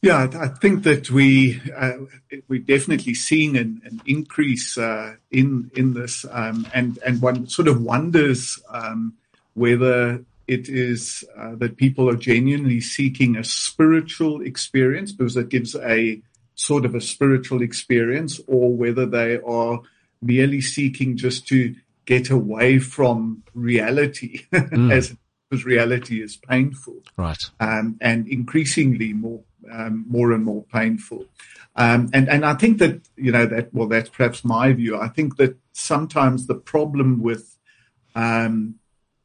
Yeah, 0.00 0.28
I 0.38 0.46
think 0.46 0.84
that 0.84 1.10
we 1.10 1.60
uh, 1.76 1.94
we're 2.46 2.60
definitely 2.60 3.14
seeing 3.14 3.56
an, 3.56 3.82
an 3.84 4.00
increase 4.06 4.78
uh, 4.78 5.16
in 5.32 5.72
in 5.74 5.94
this, 5.94 6.24
um, 6.30 6.68
and 6.72 7.00
and 7.04 7.20
one 7.20 7.48
sort 7.48 7.66
of 7.66 7.82
wonders 7.82 8.60
um, 8.70 9.14
whether 9.54 10.24
it 10.46 10.68
is 10.68 11.24
uh, 11.36 11.56
that 11.56 11.76
people 11.76 12.08
are 12.08 12.16
genuinely 12.16 12.80
seeking 12.80 13.36
a 13.36 13.42
spiritual 13.42 14.40
experience 14.40 15.10
because 15.10 15.36
it 15.36 15.48
gives 15.48 15.74
a 15.74 16.22
sort 16.58 16.84
of 16.84 16.94
a 16.94 17.00
spiritual 17.00 17.62
experience 17.62 18.40
or 18.48 18.72
whether 18.72 19.06
they 19.06 19.38
are 19.46 19.80
merely 20.20 20.60
seeking 20.60 21.16
just 21.16 21.46
to 21.46 21.74
get 22.04 22.30
away 22.30 22.80
from 22.80 23.42
reality 23.54 24.44
mm. 24.52 24.92
as 24.98 25.16
because 25.48 25.64
reality 25.64 26.20
is 26.20 26.36
painful. 26.36 26.96
Right. 27.16 27.42
Um, 27.58 27.96
and 28.02 28.28
increasingly 28.28 29.12
more 29.14 29.40
um, 29.72 30.04
more 30.08 30.32
and 30.32 30.44
more 30.44 30.64
painful. 30.64 31.26
Um, 31.76 32.10
and 32.12 32.28
and 32.28 32.44
I 32.44 32.54
think 32.54 32.78
that 32.78 33.08
you 33.16 33.30
know 33.30 33.46
that 33.46 33.72
well 33.72 33.86
that's 33.86 34.10
perhaps 34.10 34.44
my 34.44 34.72
view. 34.72 34.98
I 34.98 35.08
think 35.08 35.36
that 35.36 35.56
sometimes 35.72 36.46
the 36.46 36.56
problem 36.56 37.22
with 37.22 37.56
um, 38.14 38.74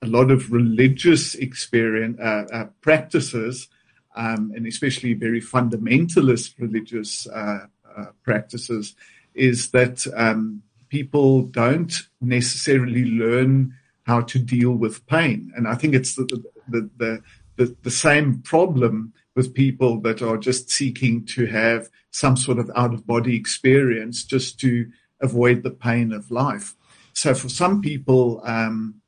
a 0.03 0.07
lot 0.07 0.29
of 0.29 0.51
religious 0.51 1.33
experience 1.33 2.19
uh, 2.19 2.45
uh, 2.53 2.65
practices 2.81 3.69
um, 4.15 4.51
and 4.55 4.65
especially 4.67 5.13
very 5.13 5.41
fundamentalist 5.41 6.59
religious 6.59 7.27
uh, 7.27 7.65
uh, 7.97 8.05
practices, 8.23 8.95
is 9.33 9.71
that 9.71 10.05
um, 10.15 10.61
people 10.89 11.43
don't 11.43 11.93
necessarily 12.21 13.05
learn 13.05 13.73
how 14.03 14.21
to 14.21 14.39
deal 14.39 14.71
with 14.71 15.05
pain. 15.07 15.51
And 15.55 15.67
I 15.67 15.75
think 15.75 15.95
it's 15.95 16.15
the, 16.15 16.25
the, 16.67 16.89
the, 16.97 17.21
the, 17.55 17.75
the 17.83 17.91
same 17.91 18.41
problem 18.41 19.13
with 19.35 19.53
people 19.53 19.99
that 20.01 20.21
are 20.21 20.37
just 20.37 20.69
seeking 20.69 21.25
to 21.25 21.45
have 21.47 21.89
some 22.11 22.37
sort 22.37 22.59
of 22.59 22.69
out 22.75 22.93
of 22.93 23.07
body 23.07 23.35
experience 23.35 24.23
just 24.23 24.59
to 24.59 24.91
avoid 25.21 25.63
the 25.63 25.71
pain 25.71 26.11
of 26.11 26.29
life. 26.29 26.75
So 27.13 27.33
for 27.33 27.49
some 27.49 27.81
people, 27.81 28.41
um, 28.43 29.01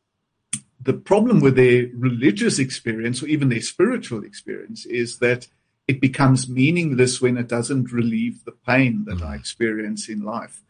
the 0.85 0.93
problem 0.93 1.41
with 1.41 1.55
their 1.55 1.87
religious 1.93 2.59
experience 2.59 3.21
or 3.21 3.27
even 3.27 3.49
their 3.49 3.61
spiritual 3.61 4.23
experience 4.23 4.85
is 4.85 5.17
that 5.17 5.47
it 5.87 5.99
becomes 5.99 6.47
meaningless 6.47 7.19
when 7.19 7.37
it 7.37 7.47
doesn't 7.47 7.91
relieve 7.91 8.45
the 8.45 8.51
pain 8.51 9.03
that 9.05 9.21
I 9.21 9.35
mm. 9.35 9.39
experience 9.39 10.07
in 10.09 10.21
life. 10.21 10.63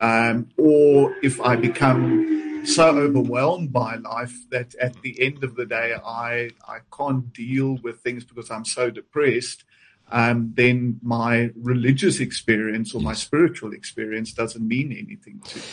Um, 0.00 0.48
or 0.56 1.14
if 1.22 1.40
I 1.40 1.56
become 1.56 2.64
so 2.64 2.98
overwhelmed 2.98 3.72
by 3.72 3.96
life 3.96 4.34
that 4.50 4.74
at 4.76 5.00
the 5.02 5.20
end 5.20 5.44
of 5.44 5.54
the 5.54 5.66
day 5.66 5.94
I, 6.04 6.50
I 6.66 6.78
can't 6.96 7.32
deal 7.32 7.78
with 7.82 8.00
things 8.00 8.24
because 8.24 8.50
I'm 8.50 8.64
so 8.64 8.90
depressed, 8.90 9.64
um, 10.10 10.52
then 10.56 10.98
my 11.02 11.50
religious 11.54 12.18
experience 12.18 12.92
or 12.94 13.00
my 13.00 13.14
spiritual 13.14 13.72
experience 13.72 14.32
doesn't 14.32 14.66
mean 14.66 14.90
anything 14.92 15.40
to 15.44 15.58
me. 15.58 15.64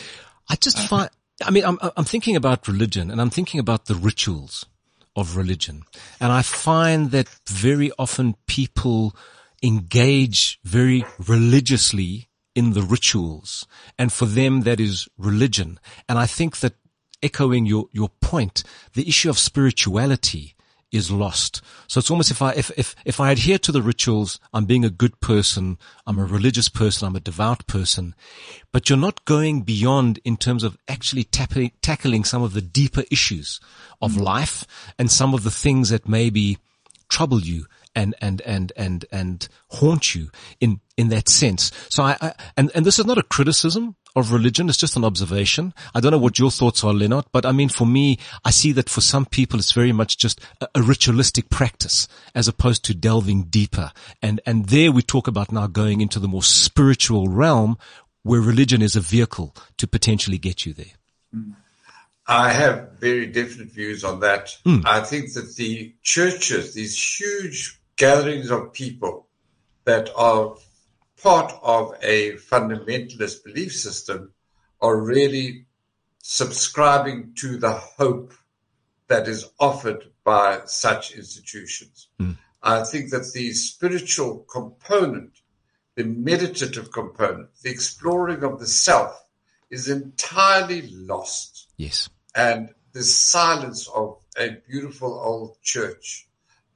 I 0.50 0.56
just 0.56 0.78
find 0.88 1.10
I 1.44 1.50
mean, 1.50 1.64
I'm, 1.64 1.78
I'm 1.96 2.04
thinking 2.04 2.36
about 2.36 2.66
religion 2.66 3.10
and 3.10 3.20
I'm 3.20 3.30
thinking 3.30 3.60
about 3.60 3.86
the 3.86 3.94
rituals 3.94 4.66
of 5.14 5.36
religion. 5.36 5.82
And 6.20 6.32
I 6.32 6.42
find 6.42 7.10
that 7.12 7.28
very 7.48 7.90
often 7.98 8.36
people 8.46 9.14
engage 9.62 10.58
very 10.64 11.04
religiously 11.26 12.28
in 12.54 12.72
the 12.72 12.82
rituals. 12.82 13.66
And 13.98 14.12
for 14.12 14.26
them, 14.26 14.62
that 14.62 14.80
is 14.80 15.08
religion. 15.16 15.78
And 16.08 16.18
I 16.18 16.26
think 16.26 16.58
that 16.58 16.74
echoing 17.22 17.66
your, 17.66 17.86
your 17.92 18.10
point, 18.20 18.62
the 18.94 19.08
issue 19.08 19.30
of 19.30 19.38
spirituality 19.38 20.54
is 20.90 21.10
lost. 21.10 21.60
So 21.86 21.98
it's 21.98 22.10
almost 22.10 22.30
if 22.30 22.40
I, 22.40 22.52
if, 22.52 22.70
if, 22.76 22.94
if 23.04 23.20
I 23.20 23.30
adhere 23.30 23.58
to 23.58 23.72
the 23.72 23.82
rituals, 23.82 24.40
I'm 24.52 24.64
being 24.64 24.84
a 24.84 24.90
good 24.90 25.20
person, 25.20 25.78
I'm 26.06 26.18
a 26.18 26.24
religious 26.24 26.68
person, 26.68 27.06
I'm 27.06 27.16
a 27.16 27.20
devout 27.20 27.66
person, 27.66 28.14
but 28.72 28.88
you're 28.88 28.98
not 28.98 29.24
going 29.24 29.62
beyond 29.62 30.18
in 30.24 30.36
terms 30.36 30.64
of 30.64 30.78
actually 30.88 31.24
tapping, 31.24 31.72
tackling 31.82 32.24
some 32.24 32.42
of 32.42 32.54
the 32.54 32.62
deeper 32.62 33.04
issues 33.10 33.60
of 34.00 34.12
mm-hmm. 34.12 34.22
life 34.22 34.64
and 34.98 35.10
some 35.10 35.34
of 35.34 35.44
the 35.44 35.50
things 35.50 35.90
that 35.90 36.08
maybe 36.08 36.58
trouble 37.08 37.40
you 37.40 37.66
and, 37.98 38.14
and, 38.20 38.40
and, 38.42 38.72
and, 38.76 39.04
and 39.10 39.48
haunt 39.70 40.14
you 40.14 40.30
in, 40.60 40.80
in 40.96 41.08
that 41.08 41.28
sense. 41.28 41.72
So 41.90 42.04
I, 42.04 42.16
I, 42.20 42.32
and, 42.56 42.70
and 42.72 42.86
this 42.86 43.00
is 43.00 43.06
not 43.06 43.18
a 43.18 43.24
criticism 43.24 43.96
of 44.14 44.32
religion. 44.32 44.68
It's 44.68 44.78
just 44.78 44.96
an 44.96 45.04
observation. 45.04 45.74
I 45.96 46.00
don't 46.00 46.12
know 46.12 46.18
what 46.18 46.38
your 46.38 46.52
thoughts 46.52 46.84
are, 46.84 46.94
Leonard, 46.94 47.24
but 47.32 47.44
I 47.44 47.50
mean, 47.50 47.68
for 47.68 47.86
me, 47.86 48.20
I 48.44 48.50
see 48.52 48.70
that 48.72 48.88
for 48.88 49.00
some 49.00 49.26
people, 49.26 49.58
it's 49.58 49.72
very 49.72 49.90
much 49.90 50.16
just 50.16 50.40
a, 50.60 50.68
a 50.76 50.82
ritualistic 50.82 51.50
practice 51.50 52.06
as 52.36 52.46
opposed 52.46 52.84
to 52.84 52.94
delving 52.94 53.44
deeper. 53.44 53.90
And, 54.22 54.40
and 54.46 54.66
there 54.66 54.92
we 54.92 55.02
talk 55.02 55.26
about 55.26 55.50
now 55.50 55.66
going 55.66 56.00
into 56.00 56.20
the 56.20 56.28
more 56.28 56.44
spiritual 56.44 57.26
realm 57.26 57.78
where 58.22 58.40
religion 58.40 58.80
is 58.80 58.94
a 58.94 59.00
vehicle 59.00 59.56
to 59.78 59.88
potentially 59.88 60.38
get 60.38 60.64
you 60.64 60.72
there. 60.72 60.94
I 62.28 62.52
have 62.52 62.92
very 63.00 63.26
definite 63.26 63.72
views 63.72 64.04
on 64.04 64.20
that. 64.20 64.54
Mm. 64.64 64.82
I 64.86 65.00
think 65.00 65.32
that 65.32 65.56
the 65.56 65.94
churches, 66.02 66.74
these 66.74 66.96
huge 67.18 67.77
gatherings 67.98 68.50
of 68.50 68.72
people 68.72 69.26
that 69.84 70.08
are 70.16 70.56
part 71.22 71.52
of 71.62 71.94
a 72.00 72.32
fundamentalist 72.36 73.44
belief 73.44 73.74
system 73.74 74.32
are 74.80 74.96
really 74.96 75.66
subscribing 76.22 77.32
to 77.34 77.58
the 77.58 77.72
hope 77.72 78.32
that 79.08 79.26
is 79.26 79.50
offered 79.58 80.04
by 80.24 80.60
such 80.66 81.12
institutions. 81.12 82.08
Mm. 82.20 82.36
I 82.62 82.84
think 82.84 83.10
that 83.10 83.32
the 83.32 83.52
spiritual 83.52 84.46
component, 84.50 85.32
the 85.96 86.04
meditative 86.04 86.92
component, 86.92 87.48
the 87.62 87.70
exploring 87.70 88.44
of 88.44 88.60
the 88.60 88.66
self 88.66 89.24
is 89.70 89.88
entirely 89.88 90.82
lost. 90.92 91.68
Yes. 91.76 92.08
And 92.34 92.70
the 92.92 93.02
silence 93.02 93.88
of 93.88 94.18
a 94.36 94.50
beautiful 94.68 95.12
old 95.12 95.60
church 95.62 96.27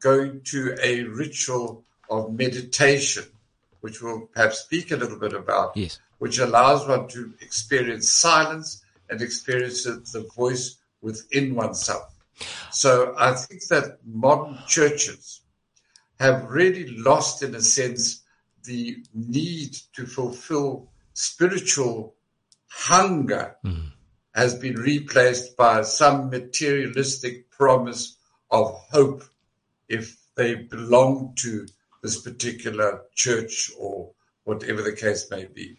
going 0.03 0.41
to 0.45 0.77
a 0.83 1.05
ritual 1.05 1.85
of 2.11 2.33
meditation, 2.33 3.25
which 3.81 4.03
we'll 4.03 4.29
perhaps 4.33 4.61
speak 4.61 4.91
a 4.91 4.97
little 4.97 5.19
bit 5.19 5.33
about, 5.33 5.77
yes. 5.77 5.99
which 6.19 6.39
allows 6.39 6.87
one 6.87 7.09
to 7.09 7.33
experience 7.41 8.11
silence 8.11 8.85
and 9.09 9.23
experience 9.23 9.85
the 9.85 10.29
voice 10.37 10.77
within 11.01 11.55
oneself. 11.55 12.15
So 12.71 13.15
I 13.19 13.35
think 13.35 13.67
that 13.69 13.99
modern 14.05 14.59
churches 14.67 15.41
have 16.19 16.51
really 16.51 16.89
lost, 16.97 17.43
in 17.43 17.55
a 17.55 17.61
sense, 17.61 18.23
the 18.65 19.03
need 19.15 19.77
to 19.95 20.07
fulfill 20.07 20.89
spiritual 21.15 22.15
hunger 22.69 23.57
mm. 23.65 23.91
has 24.35 24.55
been 24.55 24.77
replaced 24.77 25.57
by 25.57 25.83
some 25.83 26.31
materialistic 26.31 27.51
promise 27.51 28.17
of 28.51 28.73
hope 28.91 29.25
if 29.93 30.17
they 30.35 30.55
belong 30.55 31.35
to 31.37 31.67
this 32.03 32.21
particular 32.21 33.03
church 33.15 33.71
or 33.79 34.11
whatever 34.45 34.83
the 34.83 34.97
case 34.97 35.31
may 35.31 35.45
be. 35.45 35.79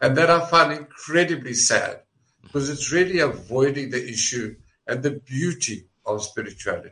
And 0.00 0.16
that 0.16 0.30
I 0.30 0.44
find 0.46 0.72
incredibly 0.72 1.54
sad 1.54 2.02
because 2.42 2.68
it's 2.68 2.92
really 2.92 3.20
avoiding 3.20 3.90
the 3.90 4.06
issue 4.06 4.54
and 4.86 5.02
the 5.02 5.12
beauty 5.12 5.88
of 6.06 6.22
spirituality. 6.22 6.90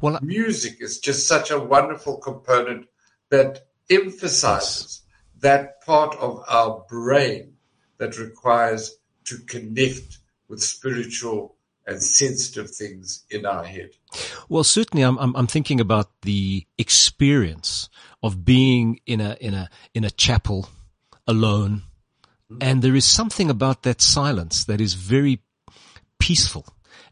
Well, 0.00 0.18
music 0.22 0.76
is 0.80 1.00
just 1.00 1.26
such 1.26 1.50
a 1.50 1.58
wonderful 1.58 2.18
component 2.18 2.86
that 3.30 3.66
emphasizes 3.88 5.02
yes. 5.08 5.40
that 5.40 5.80
part 5.84 6.14
of 6.16 6.44
our 6.46 6.84
brain 6.88 7.54
that 7.96 8.18
requires 8.18 8.96
to 9.24 9.38
connect 9.38 10.18
with 10.48 10.62
spiritual 10.62 11.56
and 11.86 12.02
sensitive 12.02 12.70
things 12.70 13.24
in 13.30 13.46
our 13.46 13.64
head. 13.64 13.90
Well, 14.48 14.64
certainly, 14.64 15.02
I'm, 15.02 15.18
I'm, 15.18 15.34
I'm 15.36 15.46
thinking 15.46 15.80
about 15.80 16.10
the 16.22 16.66
experience 16.78 17.88
of 18.22 18.44
being 18.44 19.00
in 19.06 19.20
a 19.20 19.36
in 19.40 19.54
a 19.54 19.68
in 19.94 20.04
a 20.04 20.10
chapel 20.10 20.68
alone, 21.26 21.82
mm-hmm. 22.50 22.58
and 22.60 22.82
there 22.82 22.94
is 22.94 23.04
something 23.04 23.50
about 23.50 23.82
that 23.82 24.00
silence 24.00 24.64
that 24.64 24.80
is 24.80 24.94
very 24.94 25.40
peaceful 26.18 26.66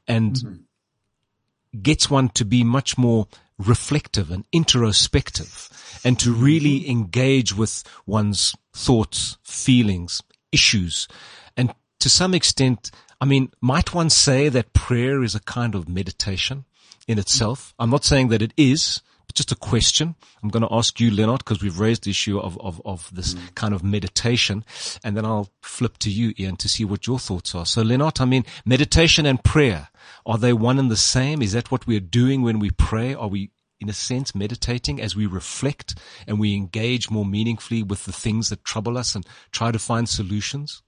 and 0.06 0.34
mm-hmm. 0.34 1.80
gets 1.82 2.10
one 2.10 2.28
to 2.30 2.44
be 2.44 2.62
much 2.62 2.98
more 2.98 3.26
reflective 3.58 4.30
and 4.30 4.44
introspective, 4.52 6.00
and 6.04 6.18
to 6.20 6.32
really 6.32 6.80
mm-hmm. 6.80 6.90
engage 6.90 7.56
with 7.56 7.82
one's 8.06 8.54
thoughts, 8.72 9.38
feelings, 9.42 10.22
issues, 10.52 11.08
and 11.56 11.74
to 11.98 12.08
some 12.08 12.34
extent 12.34 12.90
I 13.20 13.24
mean, 13.24 13.50
might 13.60 13.94
one 13.94 14.10
say 14.10 14.48
that 14.48 14.72
prayer 14.72 15.22
is 15.22 15.34
a 15.34 15.40
kind 15.40 15.74
of 15.74 15.88
meditation 15.88 16.64
in 17.06 17.18
itself? 17.18 17.74
I'm 17.78 17.90
not 17.90 18.04
saying 18.04 18.28
that 18.28 18.42
it 18.42 18.52
is, 18.56 19.02
but 19.26 19.34
just 19.34 19.52
a 19.52 19.56
question. 19.56 20.14
I'm 20.42 20.50
going 20.50 20.62
to 20.62 20.72
ask 20.72 21.00
you, 21.00 21.10
Leonard, 21.10 21.40
because 21.40 21.62
we've 21.62 21.78
raised 21.78 22.04
the 22.04 22.10
issue 22.10 22.38
of, 22.38 22.58
of, 22.60 22.80
of 22.84 23.10
this 23.12 23.34
mm. 23.34 23.54
kind 23.54 23.74
of 23.74 23.82
meditation. 23.82 24.64
And 25.02 25.16
then 25.16 25.24
I'll 25.24 25.50
flip 25.62 25.98
to 25.98 26.10
you, 26.10 26.32
Ian, 26.38 26.56
to 26.56 26.68
see 26.68 26.84
what 26.84 27.06
your 27.06 27.18
thoughts 27.18 27.54
are. 27.54 27.66
So, 27.66 27.82
Leonard, 27.82 28.20
I 28.20 28.24
mean, 28.24 28.44
meditation 28.64 29.26
and 29.26 29.42
prayer, 29.42 29.88
are 30.24 30.38
they 30.38 30.52
one 30.52 30.78
and 30.78 30.90
the 30.90 30.96
same? 30.96 31.42
Is 31.42 31.52
that 31.52 31.70
what 31.70 31.86
we're 31.86 32.00
doing 32.00 32.42
when 32.42 32.58
we 32.58 32.70
pray? 32.70 33.14
Are 33.14 33.28
we 33.28 33.50
in 33.80 33.88
a 33.88 33.92
sense, 33.92 34.34
meditating 34.34 35.00
as 35.00 35.14
we 35.14 35.26
reflect 35.26 35.94
and 36.26 36.40
we 36.40 36.54
engage 36.54 37.10
more 37.10 37.24
meaningfully 37.24 37.82
with 37.82 38.04
the 38.06 38.12
things 38.12 38.48
that 38.48 38.64
trouble 38.64 38.98
us 38.98 39.14
and 39.14 39.26
try 39.52 39.70
to 39.70 39.78
find 39.78 40.08
solutions? 40.08 40.82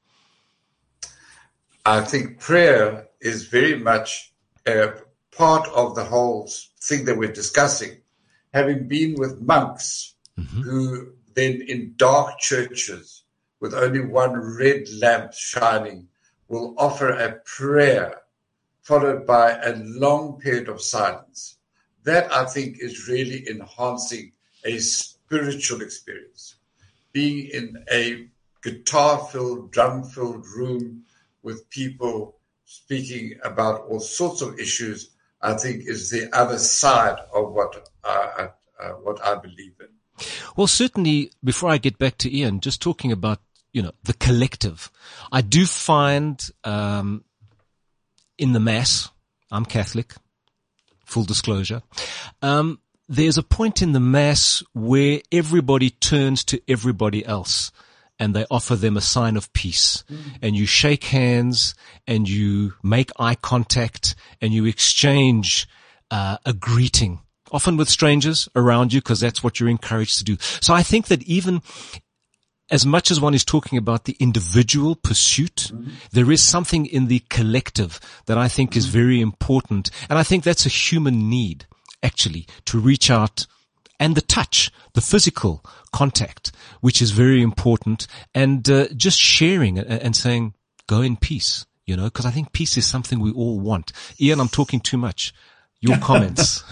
I 1.90 2.03
think 2.03 2.38
prayer 2.38 3.09
is 3.20 3.48
very 3.48 3.76
much 3.76 4.33
a 4.64 4.92
part 5.37 5.66
of 5.70 5.96
the 5.96 6.05
whole 6.05 6.48
thing 6.81 7.05
that 7.07 7.18
we're 7.18 7.33
discussing. 7.33 7.96
Having 8.55 8.87
been 8.87 9.16
with 9.18 9.40
monks 9.40 10.14
mm-hmm. 10.38 10.61
who 10.61 11.12
then 11.35 11.61
in 11.66 11.94
dark 11.96 12.38
churches 12.38 13.24
with 13.59 13.74
only 13.74 13.98
one 13.98 14.35
red 14.35 14.85
lamp 15.00 15.33
shining 15.33 16.07
will 16.46 16.76
offer 16.79 17.09
a 17.09 17.40
prayer 17.44 18.20
followed 18.83 19.26
by 19.26 19.59
a 19.59 19.74
long 19.74 20.38
period 20.38 20.68
of 20.68 20.81
silence. 20.81 21.57
That 22.05 22.33
I 22.33 22.44
think 22.44 22.79
is 22.79 23.09
really 23.09 23.48
enhancing 23.50 24.31
a 24.64 24.79
spiritual 24.79 25.83
experience. 25.83 26.55
Being 27.12 27.48
in 27.48 27.85
a 27.90 28.29
guitar 28.62 29.26
filled, 29.33 29.72
drum 29.72 30.05
filled 30.05 30.46
room 30.57 31.05
with 31.42 31.68
people 31.70 32.37
speaking 32.64 33.35
about 33.42 33.83
all 33.88 34.00
sorts 34.00 34.42
of 34.42 34.59
issues, 34.59 35.11
I 35.42 35.55
think 35.55 35.85
is 35.87 36.11
the 36.11 36.35
other 36.37 36.59
side 36.59 37.18
of 37.35 37.53
what 37.53 37.88
I, 38.05 38.50
uh, 38.81 38.88
what 39.03 39.24
I 39.24 39.37
believe 39.37 39.74
in. 39.81 39.88
Well, 40.57 40.66
certainly, 40.66 41.33
before 41.42 41.70
I 41.70 41.79
get 41.79 41.98
back 41.98 42.18
to 42.18 42.35
Ian, 42.35 42.61
just 42.61 42.83
talking 42.83 43.11
about 43.11 43.40
you 43.72 43.83
know 43.83 43.92
the 44.03 44.14
collective, 44.14 44.90
I 45.33 45.40
do 45.40 45.64
find 45.66 46.40
um, 46.64 47.24
in 48.38 48.53
the 48.53 48.61
mass, 48.61 49.09
I'm 49.50 49.64
Catholic, 49.64 50.14
full 51.07 51.24
disclosure. 51.24 51.83
Um, 52.42 52.81
there's 53.09 53.38
a 53.38 53.42
point 53.42 53.83
in 53.83 53.92
the 53.92 54.00
mass 54.00 54.62
where 54.72 55.20
everybody 55.33 55.90
turns 55.90 56.44
to 56.44 56.61
everybody 56.68 57.24
else 57.26 57.72
and 58.20 58.35
they 58.35 58.44
offer 58.50 58.76
them 58.76 58.96
a 58.96 59.00
sign 59.00 59.37
of 59.37 59.52
peace 59.52 60.04
mm. 60.09 60.18
and 60.42 60.54
you 60.54 60.66
shake 60.66 61.04
hands 61.04 61.74
and 62.06 62.28
you 62.28 62.74
make 62.83 63.11
eye 63.18 63.35
contact 63.35 64.14
and 64.40 64.52
you 64.52 64.66
exchange 64.66 65.66
uh, 66.12 66.37
a 66.44 66.52
greeting 66.52 67.20
often 67.52 67.76
with 67.76 67.88
strangers 67.88 68.48
around 68.54 68.92
you 68.92 69.00
because 69.00 69.20
that's 69.20 69.42
what 69.42 69.59
you're 69.59 69.68
encouraged 69.68 70.18
to 70.18 70.24
do. 70.24 70.37
So 70.61 70.72
I 70.72 70.83
think 70.83 71.09
that 71.09 71.22
even 71.24 71.62
as 72.70 72.87
much 72.87 73.11
as 73.11 73.20
one 73.20 73.35
is 73.35 73.44
talking 73.44 73.76
about 73.76 74.04
the 74.04 74.16
individual 74.20 74.94
pursuit, 74.94 75.70
mm-hmm. 75.72 75.90
there 76.12 76.30
is 76.30 76.40
something 76.40 76.87
in 76.87 77.09
the 77.09 77.20
collective 77.28 77.98
that 78.26 78.38
I 78.38 78.48
think 78.48 78.70
mm-hmm. 78.70 78.78
is 78.78 78.87
very 78.87 79.20
important. 79.20 79.90
And 80.09 80.18
I 80.18 80.22
think 80.22 80.44
that's 80.44 80.66
a 80.66 80.70
human 80.70 81.28
need 81.28 81.66
actually 82.02 82.46
to 82.66 82.78
reach 82.78 83.11
out 83.11 83.46
and 84.01 84.17
the 84.17 84.23
touch, 84.23 84.73
the 84.95 85.01
physical 85.01 85.65
contact, 85.93 86.51
which 86.81 87.01
is 87.01 87.13
very 87.13 87.43
important, 87.43 88.07
and 88.35 88.69
uh, 88.69 88.89
just 88.97 89.19
sharing 89.21 89.79
and, 89.79 90.17
saying, 90.17 90.55
"Go 90.89 91.03
in 91.03 91.17
peace," 91.17 91.67
you 91.87 91.97
know, 91.97 92.05
because 92.05 92.27
I 92.27 92.31
think 92.31 92.53
peace 92.53 92.77
is 92.77 92.87
something 92.87 93.21
we 93.21 93.31
all 93.31 93.61
want. 93.61 93.93
Ian, 94.21 94.41
I'm 94.41 94.49
talking 94.49 94.81
too 94.81 94.97
much. 94.97 95.33
Your 95.81 95.99
comments. 96.09 96.65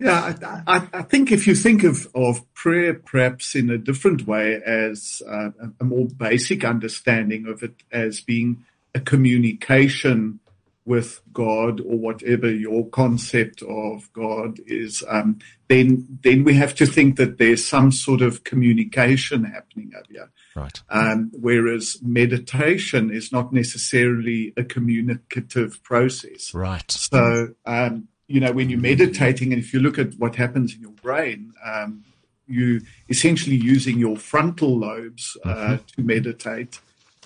yeah, 0.00 0.34
I, 0.66 0.88
I, 0.92 1.02
think 1.02 1.30
if 1.30 1.46
you 1.46 1.54
think 1.54 1.84
of, 1.84 2.08
of 2.14 2.52
prayer 2.54 2.94
perhaps 2.94 3.54
in 3.54 3.70
a 3.70 3.78
different 3.78 4.26
way 4.26 4.60
as 4.66 5.22
uh, 5.26 5.50
a 5.80 5.84
more 5.84 6.06
basic 6.08 6.64
understanding 6.64 7.46
of 7.46 7.62
it 7.62 7.82
as 7.90 8.20
being 8.20 8.64
a 8.94 9.00
communication 9.00 10.40
with 10.84 11.20
God 11.32 11.80
or 11.80 11.96
whatever 11.96 12.50
your 12.50 12.88
concept 12.88 13.62
of 13.62 14.12
God 14.12 14.58
is, 14.66 15.04
um, 15.08 15.38
then 15.68 16.18
then 16.22 16.44
we 16.44 16.54
have 16.54 16.74
to 16.76 16.86
think 16.86 17.16
that 17.16 17.38
there's 17.38 17.64
some 17.64 17.92
sort 17.92 18.20
of 18.20 18.44
communication 18.44 19.44
happening 19.44 19.92
up 19.96 20.06
here. 20.10 20.30
Right. 20.56 20.82
Um, 20.90 21.30
whereas 21.32 21.98
meditation 22.02 23.10
is 23.10 23.30
not 23.32 23.52
necessarily 23.52 24.52
a 24.56 24.64
communicative 24.64 25.82
process. 25.84 26.52
Right. 26.52 26.90
So, 26.90 27.54
um, 27.64 28.08
you 28.26 28.40
know, 28.40 28.52
when 28.52 28.68
you're 28.68 28.80
meditating, 28.80 29.52
and 29.52 29.62
if 29.62 29.72
you 29.72 29.80
look 29.80 29.98
at 29.98 30.14
what 30.14 30.36
happens 30.36 30.74
in 30.74 30.80
your 30.80 30.90
brain, 30.92 31.52
um, 31.64 32.04
you 32.46 32.80
essentially 33.08 33.56
using 33.56 33.98
your 33.98 34.16
frontal 34.16 34.78
lobes 34.78 35.36
uh, 35.44 35.54
mm-hmm. 35.54 35.84
to 35.94 36.02
meditate. 36.02 36.80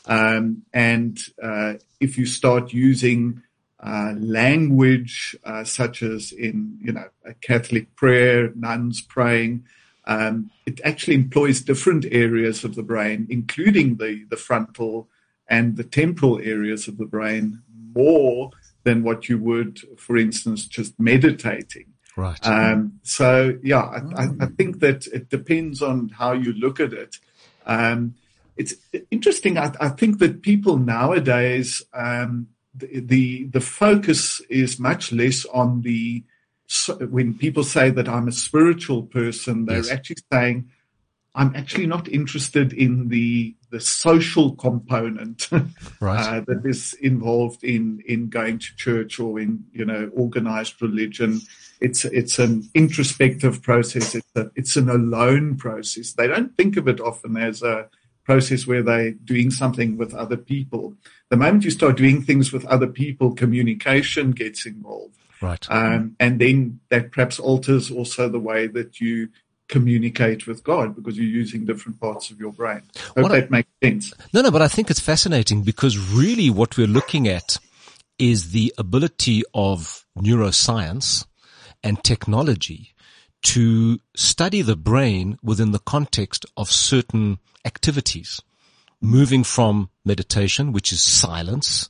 Um, 0.07 0.63
and 0.73 1.19
uh, 1.43 1.75
if 2.01 2.17
you 2.17 2.27
start 2.27 2.73
using 2.73 3.43
uh, 3.87 4.15
language 4.19 5.37
uh, 5.45 5.63
such 5.63 6.03
as 6.03 6.33
in, 6.33 6.77
you 6.83 6.93
know, 6.93 7.09
a 7.25 7.35
Catholic 7.35 7.95
prayer, 7.95 8.51
nuns 8.57 9.01
praying, 9.01 9.65
um, 10.07 10.51
it 10.67 10.81
actually 10.85 11.15
employs 11.15 11.61
different 11.61 12.05
areas 12.11 12.65
of 12.65 12.75
the 12.75 12.83
brain, 12.83 13.29
including 13.31 13.97
the, 13.97 14.25
the 14.29 14.37
frontal 14.37 15.09
and 15.49 15.77
the 15.77 15.85
temporal 15.85 16.41
areas 16.41 16.89
of 16.89 16.99
the 16.99 17.05
brain, 17.05 17.63
more 17.95 18.51
than 18.83 19.05
what 19.05 19.29
you 19.29 19.39
would, 19.39 19.79
for 19.97 20.17
instance, 20.17 20.67
just 20.67 20.99
meditating. 20.99 21.87
Right. 22.17 22.45
Um, 22.45 22.99
so, 23.03 23.57
yeah, 23.63 23.83
I, 23.83 24.23
I, 24.23 24.29
I, 24.41 24.47
think 24.47 24.81
that 24.81 25.07
it 25.09 25.29
depends 25.29 25.83
on 25.83 26.09
how 26.09 26.33
you 26.33 26.55
look 26.55 26.81
at 26.81 26.93
it. 26.93 27.19
Um, 27.67 28.15
it's 28.57 28.75
interesting. 29.11 29.59
I, 29.59 29.73
I, 29.81 29.91
think 29.91 30.19
that 30.21 30.43
people 30.43 30.79
nowadays, 30.79 31.83
um, 31.93 32.49
the, 32.77 33.01
the, 33.01 33.45
the 33.45 33.61
focus 33.61 34.41
is 34.49 34.79
much 34.79 35.13
less 35.13 35.45
on 35.47 35.83
the 35.83 36.25
so 36.69 36.97
when 36.97 37.35
people 37.35 37.63
say 37.63 37.91
that 37.91 38.09
I'm 38.09 38.27
a 38.27 38.33
spiritual 38.33 39.05
person, 39.05 39.67
they're 39.67 39.77
yes. 39.77 39.91
actually 39.91 40.17
saying 40.33 40.71
I'm 41.37 41.55
actually 41.55 41.87
not 41.87 42.09
interested 42.09 42.73
in 42.73 43.09
the 43.09 43.55
the 43.71 43.81
social 43.81 44.55
component 44.57 45.49
right. 46.01 46.39
uh, 46.39 46.41
that 46.47 46.63
is 46.65 46.95
involved 46.95 47.63
in 47.63 48.03
in 48.07 48.31
going 48.31 48.59
to 48.59 48.77
church 48.77 49.21
or 49.21 49.39
in 49.39 49.65
you 49.73 49.85
know 49.85 50.11
organized 50.15 50.81
religion. 50.81 51.43
It's 51.81 52.07
it's 52.07 52.39
an 52.39 52.69
introspective 52.75 53.63
process. 53.63 54.15
It's 54.15 54.35
a, 54.35 54.51
it's 54.57 54.77
an 54.77 54.89
alone 54.89 55.57
process. 55.57 56.15
They 56.15 56.27
don't 56.27 56.57
think 56.57 56.79
of 56.79 56.89
it 56.89 57.01
often 57.01 57.37
as 57.37 57.63
a 57.63 57.89
process 58.27 58.67
where 58.67 58.83
they're 58.83 59.13
doing 59.13 59.51
something 59.51 59.97
with 59.97 60.13
other 60.13 60.37
people. 60.37 60.95
The 61.31 61.37
moment 61.37 61.65
you 61.65 61.71
start 61.71 61.97
doing 61.97 62.23
things 62.23 62.53
with 62.53 62.67
other 62.67 62.89
people, 62.89 63.35
communication 63.35 64.33
gets 64.33 64.67
involved. 64.67 65.17
Right. 65.41 65.65
Um, 65.71 66.17
and 66.19 66.41
then 66.41 66.81
that 66.91 67.13
perhaps 67.13 67.39
alters 67.39 67.91
also 67.91 68.29
the 68.29 68.41
way 68.41 68.67
that 68.67 69.01
you 69.01 69.29
communicate 69.69 70.47
with 70.47 70.63
God 70.65 70.95
because 70.95 71.17
you're 71.17 71.27
using 71.27 71.65
different 71.65 72.01
parts 72.01 72.31
of 72.31 72.39
your 72.39 72.53
brain. 72.53 72.83
Hope 72.97 73.19
what 73.19 73.33
that 73.33 73.45
I, 73.45 73.49
makes 73.49 73.71
sense. 73.83 74.13
No, 74.33 74.43
no, 74.43 74.51
but 74.51 74.63
I 74.63 74.69
think 74.69 74.91
it's 74.91 75.01
fascinating 75.01 75.63
because 75.63 75.99
really 75.99 76.51
what 76.51 76.77
we're 76.77 76.87
looking 76.87 77.29
at 77.29 77.59
is 78.19 78.53
the 78.53 78.73
ability 78.79 79.43
of 79.55 80.05
neuroscience 80.19 81.27
and 81.83 82.03
technology 82.03 82.95
to 83.43 84.01
study 84.17 84.63
the 84.63 84.77
brain 84.77 85.39
within 85.43 85.73
the 85.73 85.79
context 85.79 86.47
of 86.57 86.71
certain 86.71 87.39
activities, 87.67 88.41
moving 89.01 89.45
from 89.45 89.91
meditation, 90.05 90.73
which 90.73 90.93
is 90.93 91.03
silence, 91.03 91.89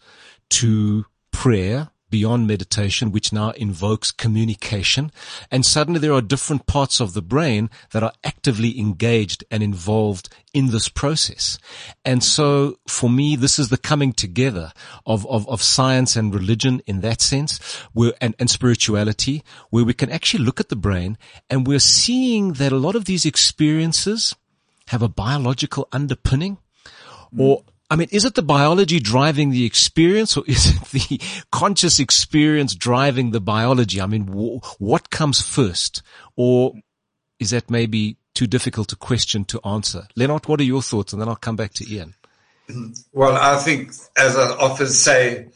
to 0.48 1.06
prayer, 1.30 1.90
beyond 2.08 2.46
meditation, 2.46 3.10
which 3.10 3.32
now 3.32 3.50
invokes 3.50 4.12
communication. 4.12 5.10
And 5.50 5.66
suddenly 5.66 6.00
there 6.00 6.12
are 6.12 6.22
different 6.22 6.66
parts 6.66 7.00
of 7.00 7.14
the 7.14 7.22
brain 7.22 7.68
that 7.90 8.02
are 8.02 8.12
actively 8.22 8.78
engaged 8.78 9.44
and 9.50 9.62
involved 9.62 10.28
in 10.54 10.68
this 10.68 10.88
process. 10.88 11.58
And 12.04 12.22
so 12.22 12.78
for 12.88 13.10
me, 13.10 13.36
this 13.36 13.58
is 13.58 13.68
the 13.68 13.76
coming 13.76 14.12
together 14.12 14.72
of, 15.04 15.26
of, 15.26 15.48
of 15.48 15.62
science 15.62 16.16
and 16.16 16.34
religion 16.34 16.80
in 16.86 17.00
that 17.00 17.20
sense, 17.20 17.58
where, 17.92 18.14
and, 18.20 18.34
and 18.38 18.48
spirituality, 18.48 19.42
where 19.70 19.84
we 19.84 19.94
can 19.94 20.10
actually 20.10 20.44
look 20.44 20.60
at 20.60 20.68
the 20.68 20.76
brain 20.76 21.18
and 21.50 21.66
we're 21.66 21.78
seeing 21.80 22.54
that 22.54 22.72
a 22.72 22.76
lot 22.76 22.96
of 22.96 23.06
these 23.06 23.26
experiences 23.26 24.34
have 24.88 25.02
a 25.02 25.08
biological 25.08 25.88
underpinning 25.92 26.58
or 27.38 27.62
I 27.88 27.94
mean, 27.96 28.08
is 28.10 28.24
it 28.24 28.34
the 28.34 28.42
biology 28.42 28.98
driving 28.98 29.50
the 29.50 29.64
experience 29.64 30.36
or 30.36 30.44
is 30.48 30.76
it 30.76 30.82
the 30.90 31.20
conscious 31.52 31.98
experience 31.98 32.74
driving 32.74 33.30
the 33.30 33.40
biology? 33.40 34.00
I 34.00 34.06
mean, 34.06 34.26
w- 34.26 34.60
what 34.78 35.10
comes 35.10 35.40
first? 35.40 36.02
Or 36.36 36.74
is 37.38 37.50
that 37.50 37.70
maybe 37.70 38.16
too 38.34 38.46
difficult 38.46 38.92
a 38.92 38.96
question 38.96 39.44
to 39.46 39.60
answer? 39.64 40.08
Leonard, 40.16 40.46
what 40.48 40.60
are 40.60 40.64
your 40.64 40.82
thoughts? 40.82 41.12
And 41.12 41.22
then 41.22 41.28
I'll 41.28 41.36
come 41.36 41.56
back 41.56 41.74
to 41.74 41.92
Ian. 41.92 42.14
Well, 43.12 43.36
I 43.36 43.58
think, 43.58 43.92
as 44.18 44.36
I 44.36 44.50
often 44.56 44.88
say, 44.88 45.50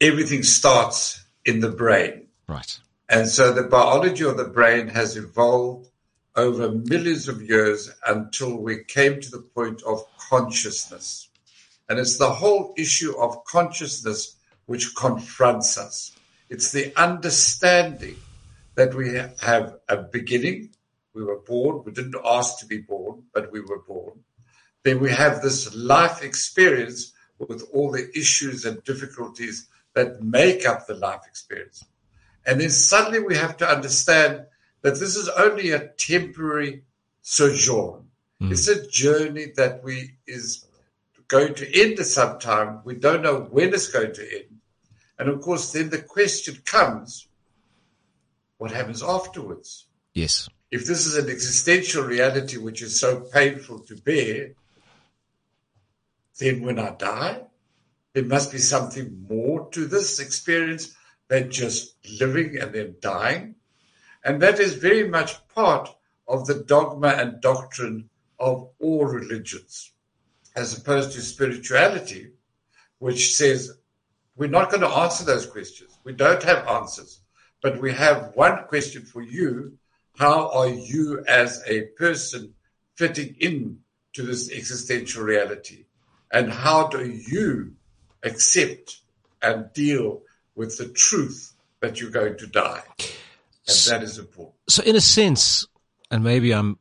everything 0.00 0.44
starts 0.44 1.24
in 1.44 1.58
the 1.58 1.68
brain. 1.68 2.28
Right. 2.48 2.78
And 3.08 3.28
so 3.28 3.52
the 3.52 3.64
biology 3.64 4.24
of 4.24 4.36
the 4.36 4.44
brain 4.44 4.86
has 4.86 5.16
evolved 5.16 5.90
over 6.36 6.70
millions 6.70 7.28
of 7.28 7.42
years 7.42 7.92
until 8.06 8.56
we 8.56 8.84
came 8.84 9.20
to 9.20 9.30
the 9.30 9.44
point 9.54 9.82
of 9.82 10.04
consciousness. 10.18 11.28
And 11.88 11.98
it's 11.98 12.16
the 12.16 12.30
whole 12.30 12.74
issue 12.76 13.16
of 13.18 13.44
consciousness 13.44 14.36
which 14.66 14.94
confronts 14.96 15.78
us. 15.78 16.16
It's 16.48 16.72
the 16.72 16.92
understanding 16.96 18.16
that 18.74 18.94
we 18.94 19.14
have 19.40 19.78
a 19.88 19.96
beginning. 19.96 20.70
We 21.14 21.24
were 21.24 21.40
born. 21.40 21.82
We 21.84 21.92
didn't 21.92 22.16
ask 22.24 22.58
to 22.60 22.66
be 22.66 22.78
born, 22.78 23.24
but 23.32 23.52
we 23.52 23.60
were 23.60 23.82
born. 23.86 24.20
Then 24.82 25.00
we 25.00 25.10
have 25.10 25.40
this 25.40 25.74
life 25.74 26.22
experience 26.22 27.12
with 27.38 27.68
all 27.72 27.90
the 27.90 28.10
issues 28.16 28.64
and 28.64 28.82
difficulties 28.84 29.68
that 29.94 30.22
make 30.22 30.66
up 30.66 30.86
the 30.86 30.94
life 30.94 31.22
experience. 31.26 31.84
And 32.46 32.60
then 32.60 32.70
suddenly 32.70 33.20
we 33.20 33.36
have 33.36 33.56
to 33.58 33.68
understand 33.68 34.46
that 34.84 35.00
this 35.00 35.16
is 35.16 35.30
only 35.30 35.70
a 35.70 35.88
temporary 35.88 36.82
sojourn. 37.22 38.04
Mm. 38.40 38.52
It's 38.52 38.68
a 38.68 38.86
journey 38.86 39.46
that 39.56 39.82
we 39.82 40.18
is 40.26 40.66
going 41.26 41.54
to 41.54 41.82
end 41.82 41.98
at 41.98 42.06
some 42.06 42.38
time. 42.38 42.80
We 42.84 42.96
don't 42.96 43.22
know 43.22 43.48
when 43.50 43.72
it's 43.72 43.90
going 43.90 44.12
to 44.12 44.22
end. 44.22 44.60
And 45.18 45.30
of 45.30 45.40
course, 45.40 45.72
then 45.72 45.88
the 45.88 46.02
question 46.02 46.58
comes 46.66 47.26
what 48.58 48.72
happens 48.72 49.02
afterwards? 49.02 49.86
Yes. 50.12 50.50
If 50.70 50.84
this 50.84 51.06
is 51.06 51.16
an 51.16 51.30
existential 51.30 52.04
reality 52.04 52.58
which 52.58 52.82
is 52.82 53.00
so 53.00 53.20
painful 53.20 53.78
to 53.80 53.96
bear, 53.96 54.50
then 56.38 56.60
when 56.60 56.78
I 56.78 56.90
die, 56.90 57.40
there 58.12 58.24
must 58.24 58.52
be 58.52 58.58
something 58.58 59.26
more 59.30 59.70
to 59.70 59.86
this 59.86 60.20
experience 60.20 60.94
than 61.28 61.50
just 61.50 61.94
living 62.20 62.58
and 62.58 62.74
then 62.74 62.96
dying. 63.00 63.54
And 64.24 64.40
that 64.42 64.58
is 64.58 64.74
very 64.74 65.08
much 65.08 65.46
part 65.48 65.94
of 66.26 66.46
the 66.46 66.54
dogma 66.54 67.08
and 67.08 67.40
doctrine 67.40 68.08
of 68.38 68.70
all 68.80 69.04
religions 69.04 69.92
as 70.56 70.78
opposed 70.78 71.12
to 71.12 71.20
spirituality, 71.20 72.30
which 72.98 73.34
says 73.34 73.76
we're 74.36 74.48
not 74.48 74.70
going 74.70 74.80
to 74.80 74.88
answer 74.88 75.24
those 75.24 75.46
questions. 75.46 75.98
We 76.04 76.12
don't 76.12 76.42
have 76.42 76.66
answers, 76.66 77.20
but 77.62 77.80
we 77.80 77.92
have 77.92 78.32
one 78.34 78.64
question 78.68 79.02
for 79.02 79.22
you. 79.22 79.78
How 80.16 80.50
are 80.50 80.68
you 80.68 81.24
as 81.26 81.62
a 81.66 81.82
person 81.98 82.54
fitting 82.94 83.36
in 83.40 83.80
to 84.14 84.22
this 84.22 84.50
existential 84.50 85.24
reality? 85.24 85.86
And 86.32 86.52
how 86.52 86.88
do 86.88 87.04
you 87.04 87.74
accept 88.22 89.00
and 89.42 89.72
deal 89.72 90.22
with 90.54 90.78
the 90.78 90.88
truth 90.88 91.52
that 91.80 92.00
you're 92.00 92.10
going 92.10 92.38
to 92.38 92.46
die? 92.46 92.82
And 93.66 93.76
that 93.76 94.02
is 94.02 94.18
important. 94.18 94.56
So 94.68 94.82
in 94.82 94.96
a 94.96 95.00
sense, 95.00 95.66
and 96.10 96.22
maybe 96.22 96.52
I'm 96.52 96.78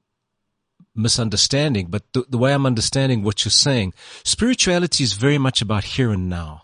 misunderstanding, 0.95 1.87
but 1.87 2.03
the, 2.13 2.25
the 2.29 2.37
way 2.37 2.53
I'm 2.53 2.65
understanding 2.65 3.23
what 3.23 3.45
you're 3.45 3.51
saying, 3.51 3.93
spirituality 4.23 5.03
is 5.03 5.13
very 5.13 5.37
much 5.37 5.61
about 5.61 5.83
here 5.83 6.11
and 6.11 6.29
now, 6.29 6.63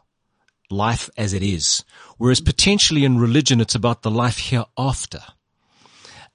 life 0.69 1.10
as 1.17 1.34
it 1.34 1.43
is. 1.43 1.84
Whereas 2.17 2.41
potentially 2.41 3.05
in 3.05 3.17
religion, 3.17 3.62
it's 3.62 3.75
about 3.75 4.01
the 4.01 4.12
life 4.12 4.38
hereafter. 4.38 5.21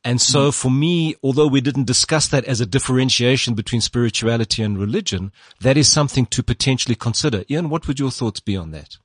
And 0.07 0.21
so 0.21 0.49
mm. 0.49 0.55
for 0.55 0.71
me, 0.71 1.15
although 1.23 1.47
we 1.47 1.63
didn't 1.63 1.87
discuss 1.87 2.29
that 2.29 2.45
as 2.45 2.61
a 2.61 2.67
differentiation 2.67 3.55
between 3.55 3.81
spirituality 3.81 4.63
and 4.63 4.79
religion, 4.79 5.33
that 5.61 5.79
is 5.79 5.91
something 5.91 6.27
to 6.27 6.43
potentially 6.43 6.95
consider. 6.95 7.45
Ian, 7.49 7.71
what 7.71 7.89
would 7.89 7.99
your 7.99 8.11
thoughts 8.11 8.41
be 8.41 8.57
on 8.57 8.71
that? 8.73 8.99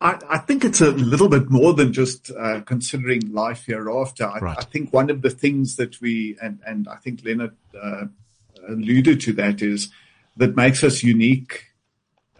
I, 0.00 0.18
I, 0.28 0.38
think 0.38 0.64
it's 0.64 0.80
a 0.80 0.90
little 0.90 1.28
bit 1.28 1.50
more 1.50 1.74
than 1.74 1.92
just 1.92 2.30
uh, 2.30 2.60
considering 2.62 3.32
life 3.32 3.66
hereafter. 3.66 4.26
I, 4.26 4.38
right. 4.38 4.58
I, 4.58 4.62
think 4.62 4.92
one 4.92 5.10
of 5.10 5.22
the 5.22 5.30
things 5.30 5.76
that 5.76 6.00
we, 6.00 6.36
and, 6.42 6.58
and 6.66 6.88
I 6.88 6.96
think 6.96 7.22
Leonard 7.24 7.54
uh, 7.80 8.06
alluded 8.68 9.20
to 9.22 9.32
that, 9.34 9.62
is 9.62 9.90
that 10.36 10.56
makes 10.56 10.82
us 10.82 11.02
unique 11.02 11.66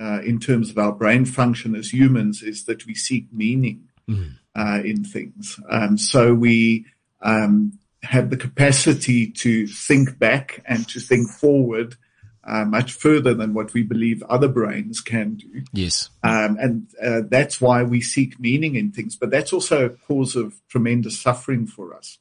uh, 0.01 0.21
in 0.23 0.41
terms 0.41 0.71
of 0.71 0.79
our 0.79 0.93
brain 0.93 1.25
function 1.25 1.77
as 1.77 1.93
humans 1.93 2.43
is 2.43 2.65
that 2.65 2.87
we 2.87 2.95
seek 2.95 3.33
meaning 3.33 3.91
Mm. 4.11 4.33
uh, 4.57 4.81
in 4.85 5.05
things. 5.05 5.61
Um, 5.69 5.97
so 5.97 6.35
we 6.35 6.87
um, 7.23 7.79
have 8.03 8.31
the 8.31 8.37
capacity 8.37 9.31
to 9.31 9.69
think 9.69 10.19
back 10.19 10.61
and 10.65 10.89
to 10.89 10.99
think 10.99 11.31
forward 11.31 11.97
uh, 12.51 12.65
much 12.65 12.93
further 12.93 13.33
than 13.33 13.55
what 13.55 13.73
we 13.73 13.83
believe 13.83 14.23
other 14.25 14.49
brains 14.49 15.01
can 15.01 15.35
do. 15.35 15.63
Yes. 15.73 16.11
Um, 16.25 16.57
and 16.61 16.89
uh, 17.01 17.21
that's 17.29 17.61
why 17.61 17.85
we 17.85 18.01
seek 18.01 18.41
meaning 18.41 18.75
in 18.75 18.91
things. 18.91 19.15
But 19.15 19.31
that's 19.31 19.53
also 19.53 19.87
a 19.87 19.91
cause 19.91 20.35
of 20.35 20.61
tremendous 20.69 21.19
suffering 21.19 21.69
for 21.69 21.95
us 21.95 22.19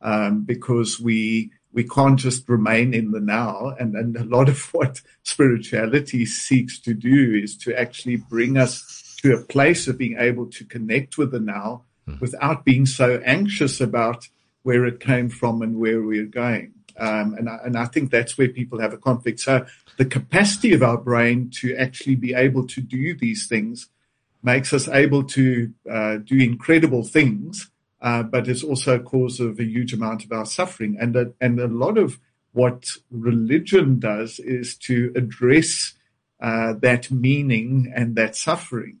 um, 0.00 0.44
because 0.44 0.98
we 0.98 1.50
we 1.74 1.84
can't 1.84 2.18
just 2.18 2.48
remain 2.48 2.94
in 2.94 3.10
the 3.10 3.20
now. 3.20 3.76
And, 3.78 3.94
and 3.94 4.16
a 4.16 4.24
lot 4.24 4.48
of 4.48 4.58
what 4.72 5.02
spirituality 5.24 6.24
seeks 6.24 6.78
to 6.80 6.94
do 6.94 7.34
is 7.34 7.54
to 7.58 7.78
actually 7.78 8.16
bring 8.16 8.56
us 8.56 9.18
to 9.20 9.34
a 9.34 9.42
place 9.42 9.86
of 9.86 9.98
being 9.98 10.16
able 10.18 10.46
to 10.46 10.64
connect 10.64 11.18
with 11.18 11.32
the 11.32 11.40
now 11.40 11.82
without 12.20 12.64
being 12.64 12.86
so 12.86 13.20
anxious 13.24 13.80
about 13.80 14.28
where 14.62 14.86
it 14.86 15.00
came 15.00 15.28
from 15.28 15.60
and 15.60 15.78
where 15.78 16.00
we're 16.00 16.24
going. 16.24 16.72
Um, 16.98 17.34
and, 17.34 17.48
I, 17.48 17.58
and 17.64 17.76
I 17.76 17.84
think 17.86 18.10
that's 18.10 18.38
where 18.38 18.48
people 18.48 18.80
have 18.80 18.92
a 18.92 18.98
conflict. 18.98 19.40
So 19.40 19.66
the 19.98 20.04
capacity 20.04 20.72
of 20.72 20.82
our 20.82 20.96
brain 20.96 21.50
to 21.56 21.76
actually 21.76 22.16
be 22.16 22.34
able 22.34 22.66
to 22.68 22.80
do 22.80 23.14
these 23.14 23.46
things 23.46 23.88
makes 24.42 24.72
us 24.72 24.88
able 24.88 25.24
to 25.24 25.72
uh, 25.90 26.16
do 26.18 26.36
incredible 26.38 27.02
things, 27.02 27.70
uh, 28.00 28.22
but 28.22 28.48
it's 28.48 28.62
also 28.62 28.96
a 28.96 29.00
cause 29.00 29.40
of 29.40 29.58
a 29.58 29.64
huge 29.64 29.92
amount 29.92 30.24
of 30.24 30.32
our 30.32 30.46
suffering. 30.46 30.96
And 31.00 31.16
a, 31.16 31.32
and 31.40 31.58
a 31.58 31.68
lot 31.68 31.98
of 31.98 32.18
what 32.52 32.88
religion 33.10 33.98
does 33.98 34.38
is 34.38 34.76
to 34.76 35.12
address 35.14 35.94
uh, 36.40 36.74
that 36.80 37.10
meaning 37.10 37.92
and 37.94 38.16
that 38.16 38.36
suffering. 38.36 38.98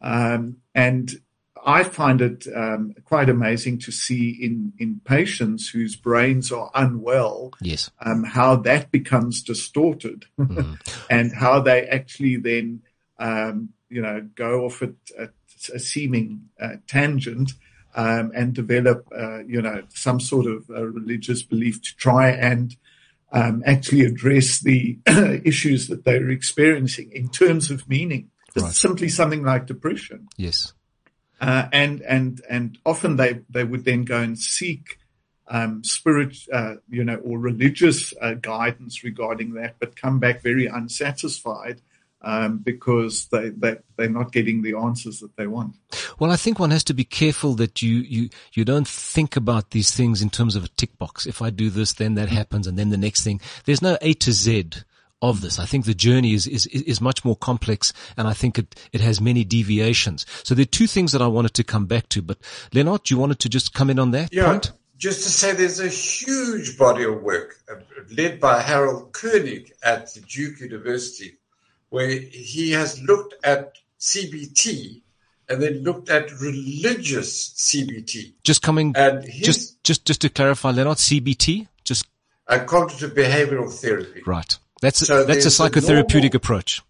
Um, 0.00 0.58
and 0.74 1.20
I 1.64 1.82
find 1.82 2.20
it 2.20 2.46
um, 2.54 2.94
quite 3.04 3.30
amazing 3.30 3.78
to 3.80 3.92
see 3.92 4.30
in, 4.30 4.72
in 4.78 5.00
patients 5.04 5.68
whose 5.68 5.96
brains 5.96 6.52
are 6.52 6.70
unwell 6.74 7.52
Yes. 7.60 7.90
um, 8.04 8.22
how 8.24 8.56
that 8.56 8.90
becomes 8.90 9.42
distorted 9.42 10.26
and 11.10 11.32
how 11.32 11.60
they 11.60 11.86
actually 11.86 12.36
then, 12.36 12.82
um, 13.18 13.70
you 13.88 14.02
know, 14.02 14.28
go 14.34 14.66
off 14.66 14.82
at, 14.82 14.90
at 15.18 15.30
a 15.72 15.78
seeming 15.78 16.48
uh, 16.60 16.76
tangent 16.86 17.52
um, 17.94 18.30
and 18.34 18.52
develop, 18.52 19.08
uh, 19.16 19.38
you 19.44 19.62
know, 19.62 19.82
some 19.88 20.20
sort 20.20 20.46
of 20.46 20.68
religious 20.68 21.42
belief 21.42 21.80
to 21.82 21.96
try 21.96 22.28
and 22.30 22.76
um, 23.32 23.62
actually 23.66 24.02
address 24.04 24.60
the 24.60 24.98
issues 25.44 25.88
that 25.88 26.04
they're 26.04 26.30
experiencing 26.30 27.10
in 27.12 27.28
terms 27.28 27.70
of 27.70 27.88
meaning. 27.88 28.30
Right. 28.56 28.72
simply 28.72 29.08
something 29.08 29.42
like 29.42 29.66
depression. 29.66 30.28
Yes. 30.36 30.74
Uh, 31.44 31.68
and 31.72 32.00
and 32.02 32.40
and 32.48 32.78
often 32.86 33.16
they 33.16 33.40
they 33.50 33.64
would 33.64 33.84
then 33.84 34.04
go 34.04 34.18
and 34.18 34.38
seek 34.38 34.98
um, 35.48 35.84
spirit, 35.84 36.38
uh, 36.50 36.76
you 36.88 37.04
know, 37.04 37.16
or 37.16 37.38
religious 37.38 38.14
uh, 38.22 38.32
guidance 38.32 39.04
regarding 39.04 39.52
that, 39.52 39.76
but 39.78 39.94
come 39.94 40.18
back 40.18 40.42
very 40.42 40.64
unsatisfied 40.64 41.82
um, 42.22 42.56
because 42.58 43.26
they 43.26 43.50
they 43.50 43.76
they're 43.96 44.08
not 44.08 44.32
getting 44.32 44.62
the 44.62 44.74
answers 44.74 45.20
that 45.20 45.36
they 45.36 45.46
want. 45.46 45.76
Well, 46.18 46.30
I 46.30 46.36
think 46.36 46.58
one 46.58 46.70
has 46.70 46.84
to 46.84 46.94
be 46.94 47.04
careful 47.04 47.54
that 47.56 47.82
you, 47.82 47.96
you, 47.96 48.30
you 48.54 48.64
don't 48.64 48.88
think 48.88 49.36
about 49.36 49.70
these 49.70 49.90
things 49.90 50.22
in 50.22 50.30
terms 50.30 50.56
of 50.56 50.64
a 50.64 50.68
tick 50.68 50.96
box. 50.96 51.26
If 51.26 51.42
I 51.42 51.50
do 51.50 51.68
this, 51.68 51.92
then 51.92 52.14
that 52.14 52.30
happens, 52.30 52.66
and 52.66 52.78
then 52.78 52.88
the 52.88 52.96
next 52.96 53.22
thing. 53.22 53.40
There's 53.66 53.82
no 53.82 53.98
A 54.00 54.14
to 54.14 54.32
Z 54.32 54.70
of 55.22 55.40
this. 55.40 55.58
I 55.58 55.64
think 55.66 55.84
the 55.86 55.94
journey 55.94 56.34
is, 56.34 56.46
is, 56.46 56.66
is 56.66 57.00
much 57.00 57.24
more 57.24 57.36
complex, 57.36 57.92
and 58.16 58.28
I 58.28 58.32
think 58.34 58.58
it, 58.58 58.74
it 58.92 59.00
has 59.00 59.20
many 59.20 59.44
deviations. 59.44 60.26
So 60.42 60.54
there 60.54 60.62
are 60.62 60.66
two 60.66 60.86
things 60.86 61.12
that 61.12 61.22
I 61.22 61.26
wanted 61.26 61.54
to 61.54 61.64
come 61.64 61.86
back 61.86 62.08
to, 62.10 62.22
but 62.22 62.38
Leonard, 62.72 63.08
you 63.10 63.18
wanted 63.18 63.38
to 63.40 63.48
just 63.48 63.72
come 63.72 63.90
in 63.90 63.98
on 63.98 64.10
that 64.10 64.32
Yeah, 64.32 64.50
point? 64.50 64.72
just 64.98 65.22
to 65.24 65.30
say 65.30 65.52
there's 65.52 65.80
a 65.80 65.88
huge 65.88 66.76
body 66.78 67.04
of 67.04 67.22
work 67.22 67.56
uh, 67.70 67.76
led 68.16 68.38
by 68.40 68.60
Harold 68.60 69.12
Koenig 69.12 69.72
at 69.82 70.12
the 70.14 70.20
Duke 70.20 70.60
University, 70.60 71.38
where 71.88 72.10
he 72.10 72.72
has 72.72 73.00
looked 73.02 73.34
at 73.44 73.72
CBT 74.00 75.00
and 75.48 75.62
then 75.62 75.82
looked 75.84 76.08
at 76.10 76.30
religious 76.40 77.50
CBT. 77.50 78.34
Just 78.44 78.62
coming, 78.62 78.94
And 78.96 79.24
his 79.24 79.46
just, 79.46 79.84
just, 79.84 80.04
just 80.06 80.20
to 80.22 80.28
clarify, 80.28 80.70
Leonard, 80.70 80.98
CBT, 80.98 81.68
just 81.84 82.06
uh, 82.48 82.58
cognitive 82.64 83.14
behavioral 83.14 83.70
therapy. 83.72 84.22
right. 84.26 84.58
That's, 84.80 85.02
a 85.02 85.06
So 85.06 85.24
that's 85.24 85.46
a 85.46 85.48
psychotherapeutic 85.48 86.12
normal- 86.12 86.36
approach. 86.36 86.82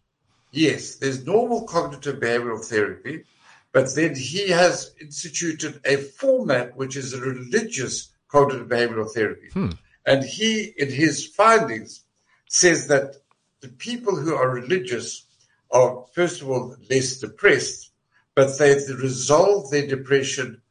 Yes, 0.51 0.97
there's 0.97 1.27
normal 1.27 1.65
cognitive 1.65 2.21
behavioral 2.21 2.65
therapy, 2.65 3.25
but 3.73 3.93
then 3.97 4.15
he 4.15 4.51
has 4.51 4.95
instituted 5.01 5.81
a 5.85 5.97
format 5.97 6.77
which 6.77 6.97
is 6.97 7.13
a 7.13 7.21
religious 7.21 8.13
cognitive 8.29 8.69
behavioral 8.69 9.11
therapy. 9.13 9.49
Hmm. 9.53 9.71
And 10.07 10.23
he, 10.23 10.73
in 10.77 10.91
his 10.91 11.27
findings, 11.27 12.05
says 12.47 12.87
that 12.87 13.17
the 13.63 13.69
people 13.69 14.15
who 14.15 14.35
are 14.35 14.49
religious 14.49 15.27
are, 15.73 16.05
first 16.15 16.41
of 16.41 16.51
all, 16.51 16.77
less 16.89 17.19
depressed, 17.19 17.91
but 18.37 18.57
they 18.59 18.75
resolve 18.75 19.71
their 19.71 19.87
depression 19.87 20.63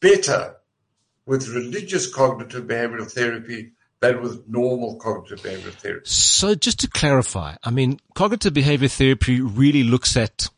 better 0.00 0.56
with 1.26 1.48
religious 1.48 2.12
cognitive 2.12 2.64
behavioral 2.64 3.10
therapy 3.10 3.73
than 4.04 4.22
with 4.22 4.48
normal 4.48 4.96
cognitive 4.96 5.40
behavioral 5.40 5.72
therapy. 5.74 6.02
So 6.04 6.54
just 6.54 6.80
to 6.80 6.88
clarify, 6.88 7.56
I 7.62 7.70
mean, 7.70 8.00
cognitive 8.14 8.52
behavior 8.52 8.88
therapy 8.88 9.40
really 9.40 9.82
looks 9.82 10.16
at 10.16 10.48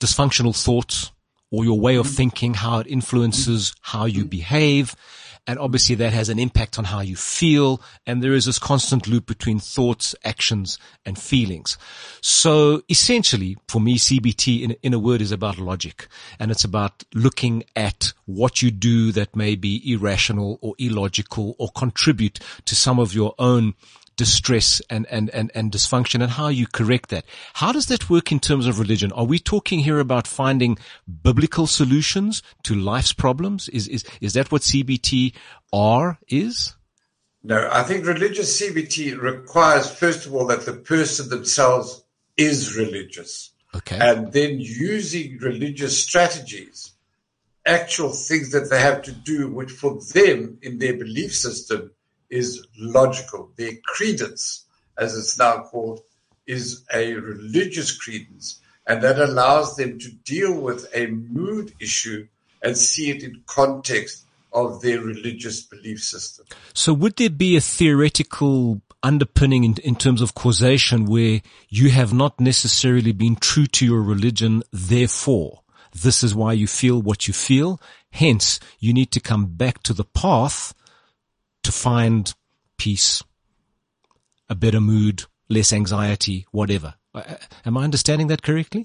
dysfunctional 0.00 0.56
thoughts 0.56 1.10
or 1.50 1.64
your 1.64 1.78
way 1.80 1.96
of 1.96 2.06
mm-hmm. 2.06 2.14
thinking, 2.14 2.54
how 2.54 2.78
it 2.78 2.86
influences 2.86 3.74
how 3.80 4.04
you 4.04 4.20
mm-hmm. 4.20 4.28
behave. 4.28 4.94
And 5.46 5.58
obviously 5.58 5.94
that 5.96 6.12
has 6.12 6.28
an 6.28 6.38
impact 6.38 6.78
on 6.78 6.84
how 6.84 7.00
you 7.00 7.16
feel. 7.16 7.80
And 8.06 8.22
there 8.22 8.32
is 8.32 8.44
this 8.44 8.58
constant 8.58 9.06
loop 9.06 9.26
between 9.26 9.58
thoughts, 9.58 10.14
actions 10.24 10.78
and 11.04 11.18
feelings. 11.18 11.78
So 12.20 12.82
essentially 12.88 13.56
for 13.68 13.80
me, 13.80 13.98
CBT 13.98 14.62
in, 14.62 14.70
in 14.82 14.94
a 14.94 14.98
word 14.98 15.20
is 15.20 15.32
about 15.32 15.58
logic 15.58 16.08
and 16.38 16.50
it's 16.50 16.64
about 16.64 17.04
looking 17.14 17.64
at 17.74 18.12
what 18.26 18.62
you 18.62 18.70
do 18.70 19.12
that 19.12 19.34
may 19.34 19.56
be 19.56 19.82
irrational 19.92 20.58
or 20.60 20.74
illogical 20.78 21.56
or 21.58 21.68
contribute 21.70 22.40
to 22.64 22.74
some 22.74 22.98
of 22.98 23.14
your 23.14 23.34
own 23.38 23.74
distress 24.20 24.82
and, 24.90 25.06
and, 25.10 25.30
and, 25.30 25.50
and 25.54 25.72
dysfunction 25.72 26.22
and 26.22 26.32
how 26.32 26.48
you 26.48 26.66
correct 26.66 27.08
that. 27.08 27.24
How 27.54 27.72
does 27.72 27.86
that 27.86 28.10
work 28.10 28.30
in 28.30 28.38
terms 28.38 28.66
of 28.66 28.78
religion? 28.78 29.12
Are 29.12 29.24
we 29.24 29.38
talking 29.38 29.80
here 29.80 29.98
about 29.98 30.26
finding 30.26 30.76
biblical 31.22 31.66
solutions 31.66 32.42
to 32.64 32.74
life's 32.74 33.14
problems? 33.14 33.70
Is, 33.70 33.88
is, 33.88 34.04
is 34.20 34.34
that 34.34 34.52
what 34.52 34.60
CBT 34.60 35.32
CBTR 35.72 36.18
is? 36.28 36.74
No, 37.42 37.66
I 37.72 37.82
think 37.84 38.04
religious 38.04 38.60
CBT 38.60 39.18
requires, 39.18 39.90
first 39.90 40.26
of 40.26 40.34
all, 40.34 40.46
that 40.48 40.66
the 40.66 40.74
person 40.74 41.30
themselves 41.30 42.04
is 42.36 42.76
religious. 42.76 43.52
Okay. 43.74 43.98
And 43.98 44.32
then 44.32 44.58
using 44.60 45.38
religious 45.38 46.02
strategies, 46.02 46.92
actual 47.64 48.10
things 48.10 48.52
that 48.52 48.68
they 48.68 48.80
have 48.80 49.00
to 49.02 49.12
do, 49.12 49.50
which 49.50 49.70
for 49.70 49.98
them 50.12 50.58
in 50.60 50.76
their 50.76 50.98
belief 50.98 51.34
system 51.34 51.92
is 52.30 52.66
logical. 52.78 53.50
Their 53.56 53.72
credence, 53.84 54.64
as 54.96 55.16
it's 55.16 55.38
now 55.38 55.62
called, 55.62 56.00
is 56.46 56.84
a 56.92 57.14
religious 57.14 57.96
credence. 57.96 58.60
And 58.86 59.02
that 59.02 59.18
allows 59.18 59.76
them 59.76 59.98
to 59.98 60.10
deal 60.10 60.58
with 60.58 60.88
a 60.94 61.06
mood 61.06 61.74
issue 61.80 62.26
and 62.62 62.76
see 62.76 63.10
it 63.10 63.22
in 63.22 63.42
context 63.46 64.24
of 64.52 64.80
their 64.82 65.00
religious 65.00 65.62
belief 65.62 66.02
system. 66.02 66.46
So 66.74 66.92
would 66.92 67.16
there 67.16 67.30
be 67.30 67.56
a 67.56 67.60
theoretical 67.60 68.80
underpinning 69.02 69.64
in, 69.64 69.74
in 69.84 69.94
terms 69.94 70.20
of 70.20 70.34
causation 70.34 71.06
where 71.06 71.40
you 71.68 71.90
have 71.90 72.12
not 72.12 72.38
necessarily 72.40 73.12
been 73.12 73.36
true 73.36 73.66
to 73.66 73.86
your 73.86 74.02
religion, 74.02 74.62
therefore 74.72 75.62
this 75.92 76.22
is 76.22 76.34
why 76.34 76.52
you 76.52 76.66
feel 76.66 77.00
what 77.00 77.26
you 77.26 77.34
feel. 77.34 77.80
Hence, 78.12 78.60
you 78.78 78.92
need 78.92 79.10
to 79.12 79.20
come 79.20 79.46
back 79.46 79.82
to 79.84 79.92
the 79.92 80.04
path 80.04 80.74
to 81.62 81.72
find 81.72 82.34
peace, 82.78 83.22
a 84.48 84.54
better 84.54 84.80
mood, 84.80 85.24
less 85.48 85.72
anxiety, 85.72 86.46
whatever. 86.52 86.94
Uh, 87.14 87.22
Am 87.64 87.76
I 87.76 87.84
understanding 87.84 88.28
that 88.28 88.42
correctly? 88.42 88.84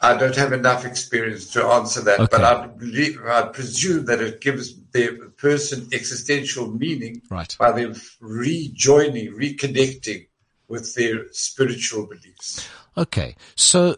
I 0.00 0.16
don't 0.16 0.34
have 0.34 0.52
enough 0.52 0.84
experience 0.84 1.50
to 1.52 1.64
answer 1.64 2.00
that, 2.02 2.18
Okay. 2.18 2.28
but 2.32 2.42
I 2.42 2.66
believe, 2.66 3.20
I 3.24 3.42
presume 3.42 4.06
that 4.06 4.20
it 4.20 4.40
gives 4.40 4.74
the 4.90 5.32
person 5.36 5.88
existential 5.92 6.72
meaning 6.72 7.22
Right. 7.30 7.54
by 7.58 7.70
them 7.70 7.94
rejoining, 8.20 9.32
reconnecting 9.32 10.26
with 10.66 10.94
their 10.96 11.26
spiritual 11.32 12.06
beliefs. 12.06 12.66
Okay. 12.96 13.36
So 13.54 13.96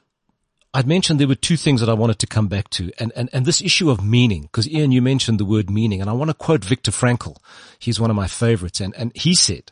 I'd 0.77 0.89
mentioned 0.89 1.21
there 1.21 1.29
were 1.29 1.37
two 1.37 1.57
things 1.57 1.81
that 1.81 1.89
I 1.89 1.95
wanted 1.95 2.19
to 2.19 2.27
come 2.27 2.49
back 2.49 2.69
to 2.71 2.91
and, 2.99 3.13
and, 3.15 3.31
and 3.33 3.47
this 3.47 3.63
issue 3.63 3.91
of 3.91 4.05
meaning, 4.05 4.43
because 4.43 4.69
Ian, 4.69 4.91
you 4.91 5.01
mentioned 5.01 5.39
the 5.39 5.45
word 5.45 5.71
meaning 5.71 6.01
and 6.01 6.11
I 6.11 6.15
want 6.15 6.31
to 6.31 6.35
quote 6.35 6.65
Viktor 6.65 6.91
Frankl. 6.91 7.37
He's 7.79 8.01
one 8.01 8.11
of 8.11 8.17
my 8.17 8.27
favorites 8.27 8.81
and, 8.81 8.93
and 8.97 9.13
he 9.15 9.35
said 9.35 9.71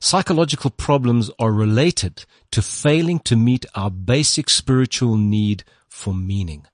psychological 0.00 0.70
problems 0.70 1.30
are 1.38 1.52
related 1.52 2.24
to 2.52 2.62
failing 2.62 3.18
to 3.20 3.36
meet 3.36 3.66
our 3.74 3.90
basic 3.90 4.48
spiritual 4.48 5.16
need 5.18 5.64
for 5.86 6.14
meaning. 6.14 6.66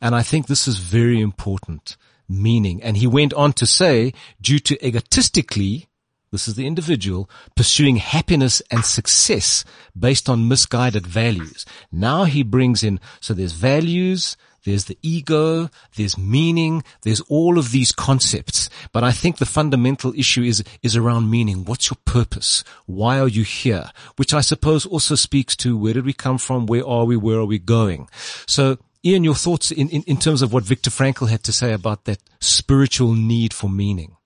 And 0.00 0.14
I 0.14 0.22
think 0.22 0.46
this 0.46 0.68
is 0.68 0.78
very 0.78 1.20
important. 1.20 1.96
Meaning. 2.28 2.82
And 2.82 2.96
he 2.96 3.06
went 3.06 3.34
on 3.34 3.52
to 3.54 3.66
say, 3.66 4.14
due 4.40 4.58
to 4.60 4.86
egotistically, 4.86 5.88
this 6.32 6.48
is 6.48 6.54
the 6.54 6.66
individual 6.66 7.28
pursuing 7.54 7.96
happiness 7.96 8.62
and 8.70 8.84
success 8.84 9.64
based 9.96 10.28
on 10.28 10.48
misguided 10.48 11.06
values. 11.06 11.64
Now 11.92 12.24
he 12.24 12.42
brings 12.42 12.82
in, 12.82 12.98
so 13.20 13.34
there's 13.34 13.52
values, 13.52 14.36
there's 14.64 14.86
the 14.86 14.98
ego, 15.02 15.68
there's 15.96 16.16
meaning, 16.16 16.84
there's 17.02 17.20
all 17.22 17.58
of 17.58 17.70
these 17.70 17.92
concepts. 17.92 18.70
But 18.92 19.04
I 19.04 19.12
think 19.12 19.36
the 19.36 19.46
fundamental 19.46 20.14
issue 20.16 20.42
is, 20.42 20.64
is 20.82 20.96
around 20.96 21.30
meaning. 21.30 21.64
What's 21.64 21.90
your 21.90 21.98
purpose? 22.04 22.64
Why 22.86 23.20
are 23.20 23.28
you 23.28 23.44
here? 23.44 23.90
Which 24.16 24.32
I 24.32 24.40
suppose 24.40 24.86
also 24.86 25.14
speaks 25.16 25.54
to 25.56 25.76
where 25.76 25.94
did 25.94 26.06
we 26.06 26.12
come 26.12 26.38
from? 26.38 26.66
Where 26.66 26.86
are 26.86 27.04
we? 27.04 27.16
Where 27.16 27.38
are 27.38 27.44
we 27.44 27.58
going? 27.58 28.08
So 28.46 28.78
Ian, 29.04 29.24
your 29.24 29.34
thoughts 29.34 29.70
in, 29.70 29.88
in, 29.88 30.02
in 30.04 30.16
terms 30.16 30.42
of 30.42 30.52
what 30.52 30.64
Viktor 30.64 30.90
Frankl 30.90 31.28
had 31.28 31.42
to 31.44 31.52
say 31.52 31.72
about 31.72 32.04
that 32.04 32.20
spiritual 32.40 33.14
need 33.14 33.52
for 33.52 33.68
meaning? 33.68 34.16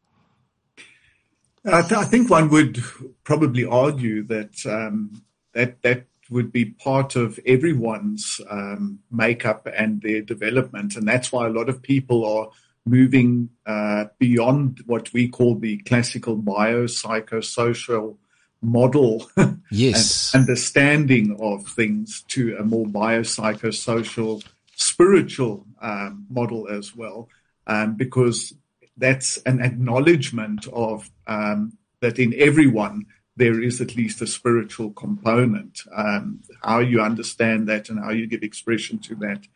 I, 1.66 1.82
th- 1.82 1.92
I 1.92 2.04
think 2.04 2.30
one 2.30 2.48
would 2.50 2.82
probably 3.24 3.64
argue 3.64 4.22
that 4.24 4.64
um, 4.66 5.22
that 5.52 5.82
that 5.82 6.06
would 6.30 6.52
be 6.52 6.64
part 6.64 7.16
of 7.16 7.38
everyone's 7.46 8.40
um, 8.50 9.00
makeup 9.10 9.68
and 9.76 10.00
their 10.02 10.22
development, 10.22 10.96
and 10.96 11.06
that's 11.06 11.32
why 11.32 11.46
a 11.46 11.50
lot 11.50 11.68
of 11.68 11.82
people 11.82 12.24
are 12.24 12.50
moving 12.84 13.50
uh, 13.66 14.04
beyond 14.18 14.80
what 14.86 15.12
we 15.12 15.28
call 15.28 15.56
the 15.56 15.78
classical 15.78 16.36
biopsychosocial 16.36 18.16
model 18.62 19.28
yes. 19.70 20.32
and 20.34 20.42
understanding 20.42 21.36
of 21.40 21.66
things 21.66 22.22
to 22.28 22.56
a 22.58 22.62
more 22.62 22.86
biopsychosocial 22.86 24.44
spiritual 24.76 25.66
um, 25.80 26.26
model 26.30 26.68
as 26.68 26.94
well, 26.94 27.28
um, 27.66 27.94
because 27.96 28.54
that's 28.96 29.38
an 29.38 29.60
acknowledgement 29.60 30.66
of 30.72 31.10
um, 31.26 31.76
that 32.00 32.18
in 32.18 32.34
everyone 32.36 33.06
there 33.36 33.62
is 33.62 33.80
at 33.80 33.96
least 33.96 34.22
a 34.22 34.26
spiritual 34.26 34.90
component. 34.92 35.82
Um, 35.94 36.40
how 36.62 36.78
you 36.78 37.02
understand 37.02 37.68
that 37.68 37.90
and 37.90 37.98
how 37.98 38.10
you 38.10 38.26
give 38.26 38.42
expression 38.42 38.98
to 39.00 39.14
that 39.16 39.46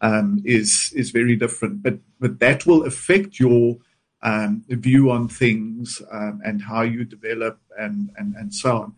um, 0.00 0.42
is 0.44 0.92
is 0.94 1.10
very 1.10 1.36
different. 1.36 1.82
But 1.82 1.98
but 2.18 2.40
that 2.40 2.66
will 2.66 2.84
affect 2.84 3.38
your 3.38 3.78
um, 4.22 4.64
view 4.68 5.12
on 5.12 5.28
things 5.28 6.02
um, 6.10 6.40
and 6.44 6.60
how 6.60 6.82
you 6.82 7.04
develop 7.04 7.60
and 7.78 8.10
and, 8.16 8.34
and 8.34 8.52
so 8.52 8.76
on. 8.76 8.94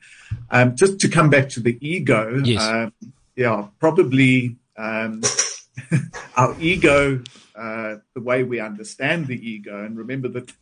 Um, 0.51 0.77
just 0.77 0.99
to 1.01 1.09
come 1.09 1.29
back 1.29 1.51
to 1.51 1.61
the 1.61 1.79
ego, 1.87 2.41
yes. 2.43 2.63
Um, 2.63 2.93
yeah, 3.37 3.69
probably 3.79 4.57
our 6.37 6.57
ego 6.61 7.23
uh, 7.55 7.97
the 8.15 8.21
way 8.21 8.43
we 8.43 8.61
understand 8.61 9.27
the 9.27 9.49
ego. 9.49 9.85
And 9.85 9.97
remember 9.97 10.29
that 10.29 10.53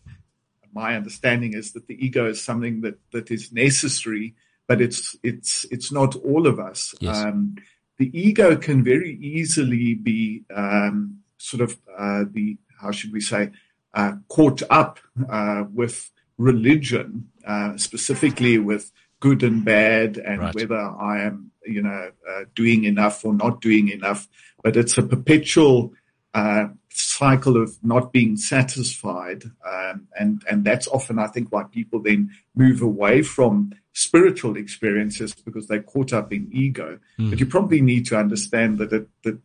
my 0.72 0.96
understanding 0.96 1.54
is 1.54 1.72
that 1.72 1.86
the 1.86 2.04
ego 2.04 2.28
is 2.28 2.42
something 2.42 2.80
that, 2.82 2.98
that 3.12 3.30
is 3.30 3.52
necessary, 3.52 4.34
but 4.66 4.80
it's 4.80 5.16
it's 5.22 5.64
it's 5.70 5.90
not 5.90 6.14
all 6.16 6.46
of 6.46 6.58
us. 6.58 6.94
Yes. 7.00 7.16
Um, 7.16 7.56
the 7.98 8.10
ego 8.18 8.56
can 8.56 8.84
very 8.84 9.16
easily 9.16 9.94
be 9.94 10.44
um, 10.54 11.20
sort 11.38 11.62
of 11.62 11.78
uh, 11.96 12.24
the 12.30 12.58
how 12.80 12.90
should 12.90 13.12
we 13.12 13.20
say 13.20 13.50
uh, 13.94 14.12
caught 14.28 14.62
up 14.70 15.00
uh, 15.28 15.64
with 15.72 16.10
religion, 16.36 17.30
uh, 17.46 17.76
specifically 17.76 18.58
with 18.58 18.92
good 19.20 19.42
and 19.42 19.64
bad, 19.64 20.18
and 20.18 20.40
right. 20.40 20.54
whether 20.54 20.78
I 20.78 21.22
am 21.22 21.50
you 21.66 21.82
know 21.82 22.10
uh, 22.30 22.44
doing 22.54 22.84
enough 22.84 23.24
or 23.24 23.34
not 23.34 23.60
doing 23.60 23.88
enough. 23.88 24.28
But 24.62 24.76
it's 24.76 24.98
a 24.98 25.02
perpetual 25.02 25.92
uh, 26.34 26.68
cycle 26.90 27.60
of 27.60 27.78
not 27.82 28.12
being 28.12 28.36
satisfied, 28.36 29.44
um, 29.66 30.08
and 30.18 30.42
and 30.50 30.64
that's 30.64 30.88
often 30.88 31.18
I 31.18 31.28
think 31.28 31.52
why 31.52 31.64
people 31.64 32.00
then 32.00 32.30
move 32.54 32.82
away 32.82 33.22
from 33.22 33.72
spiritual 33.92 34.56
experiences 34.56 35.34
because 35.34 35.66
they're 35.66 35.82
caught 35.82 36.12
up 36.12 36.32
in 36.32 36.48
ego. 36.52 36.98
Mm. 37.18 37.30
But 37.30 37.40
you 37.40 37.46
probably 37.46 37.80
need 37.80 38.06
to 38.06 38.16
understand 38.16 38.78
that 38.78 38.92
it, 38.92 39.08
that 39.24 39.38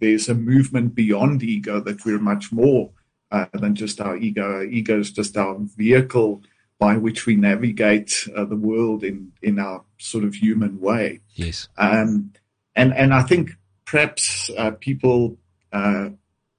there's 0.00 0.28
a 0.28 0.34
movement 0.34 0.94
beyond 0.94 1.42
ego 1.42 1.80
that 1.80 2.04
we're 2.04 2.18
much 2.18 2.52
more 2.52 2.90
uh, 3.30 3.46
than 3.52 3.74
just 3.74 4.00
our 4.00 4.16
ego. 4.16 4.42
Our 4.42 4.64
ego 4.64 5.00
is 5.00 5.10
just 5.10 5.36
our 5.36 5.56
vehicle 5.58 6.42
by 6.78 6.96
which 6.96 7.26
we 7.26 7.36
navigate 7.36 8.28
uh, 8.34 8.44
the 8.44 8.56
world 8.56 9.02
in 9.02 9.32
in 9.42 9.58
our 9.58 9.84
sort 9.98 10.24
of 10.24 10.34
human 10.34 10.80
way. 10.80 11.20
Yes. 11.34 11.68
Um, 11.76 12.32
and 12.76 12.94
and 12.94 13.12
I 13.12 13.22
think 13.22 13.56
perhaps 13.88 14.50
uh, 14.58 14.70
people 14.72 15.38
uh, 15.72 16.10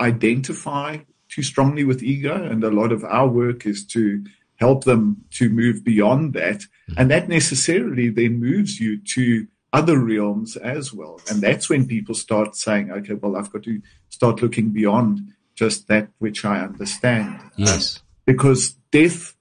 identify 0.01 0.97
too 1.29 1.43
strongly 1.43 1.83
with 1.83 2.01
ego, 2.01 2.33
and 2.43 2.63
a 2.63 2.71
lot 2.71 2.91
of 2.91 3.03
our 3.03 3.27
work 3.27 3.67
is 3.67 3.85
to 3.85 4.25
help 4.55 4.83
them 4.83 5.23
to 5.29 5.47
move 5.47 5.83
beyond 5.83 6.33
that, 6.33 6.57
mm-hmm. 6.57 6.93
and 6.97 7.11
that 7.11 7.29
necessarily 7.29 8.09
then 8.09 8.39
moves 8.39 8.79
you 8.79 8.99
to 8.99 9.47
other 9.71 9.99
realms 9.99 10.57
as 10.57 10.91
well, 10.91 11.21
and 11.29 11.39
that's 11.39 11.69
when 11.69 11.85
people 11.85 12.15
start 12.15 12.55
saying, 12.55 12.91
"Okay, 12.91 13.13
well, 13.13 13.35
I've 13.35 13.53
got 13.53 13.63
to 13.63 13.79
start 14.09 14.41
looking 14.41 14.69
beyond 14.69 15.21
just 15.53 15.87
that 15.87 16.09
which 16.17 16.43
I 16.43 16.61
understand." 16.61 17.39
Yes, 17.57 17.97
um, 17.97 18.03
because 18.25 18.71
death 18.91 19.35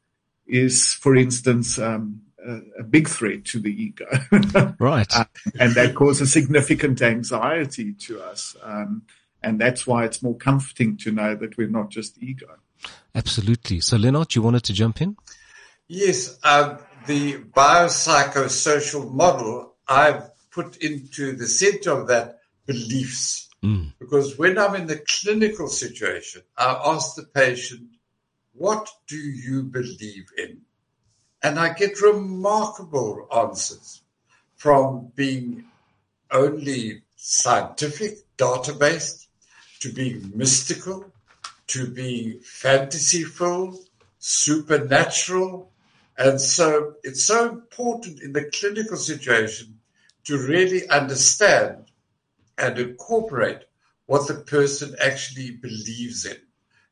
is, 0.46 0.92
for 0.92 1.16
instance. 1.16 1.78
Um, 1.78 2.27
a, 2.48 2.80
a 2.80 2.82
big 2.82 3.08
threat 3.08 3.44
to 3.46 3.60
the 3.60 3.70
ego, 3.70 4.06
right? 4.78 5.14
Uh, 5.14 5.24
and 5.58 5.74
that 5.74 5.94
causes 5.94 6.32
significant 6.32 7.02
anxiety 7.02 7.92
to 7.92 8.20
us. 8.20 8.56
Um, 8.62 9.02
and 9.42 9.60
that's 9.60 9.86
why 9.86 10.04
it's 10.04 10.22
more 10.22 10.36
comforting 10.36 10.96
to 10.98 11.12
know 11.12 11.34
that 11.36 11.56
we're 11.56 11.68
not 11.68 11.90
just 11.90 12.20
ego. 12.22 12.56
Absolutely. 13.14 13.80
So, 13.80 13.96
Leonard, 13.96 14.34
you 14.34 14.42
wanted 14.42 14.64
to 14.64 14.72
jump 14.72 15.00
in? 15.00 15.16
Yes. 15.86 16.38
Um, 16.42 16.78
the 17.06 17.38
biopsychosocial 17.38 19.12
model, 19.12 19.74
I've 19.86 20.30
put 20.50 20.76
into 20.78 21.36
the 21.36 21.46
center 21.46 21.92
of 21.92 22.08
that 22.08 22.40
beliefs. 22.66 23.48
Mm. 23.62 23.92
Because 23.98 24.38
when 24.38 24.58
I'm 24.58 24.74
in 24.76 24.86
the 24.86 25.02
clinical 25.08 25.68
situation, 25.68 26.42
I 26.56 26.80
ask 26.84 27.16
the 27.16 27.24
patient, 27.24 27.88
what 28.52 28.88
do 29.06 29.16
you 29.16 29.64
believe 29.64 30.26
in? 30.36 30.62
And 31.42 31.58
I 31.58 31.72
get 31.72 32.00
remarkable 32.00 33.28
answers 33.34 34.02
from 34.56 35.12
being 35.14 35.64
only 36.30 37.02
scientific, 37.16 38.18
data 38.36 38.72
based, 38.72 39.28
to 39.80 39.92
being 39.92 40.32
mystical, 40.34 41.12
to 41.68 41.88
being 41.88 42.40
fantasy 42.40 43.22
filled, 43.22 43.78
supernatural. 44.18 45.70
And 46.16 46.40
so 46.40 46.94
it's 47.04 47.24
so 47.24 47.48
important 47.48 48.20
in 48.20 48.32
the 48.32 48.50
clinical 48.52 48.96
situation 48.96 49.78
to 50.24 50.38
really 50.38 50.88
understand 50.88 51.84
and 52.58 52.78
incorporate 52.78 53.60
what 54.06 54.26
the 54.26 54.34
person 54.34 54.96
actually 55.00 55.52
believes 55.52 56.26
in. 56.26 56.36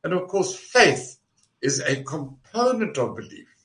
And 0.03 0.13
of 0.13 0.27
course, 0.29 0.55
faith 0.55 1.19
is 1.61 1.81
a 1.81 2.03
component 2.03 2.97
of 2.97 3.17
belief. 3.17 3.56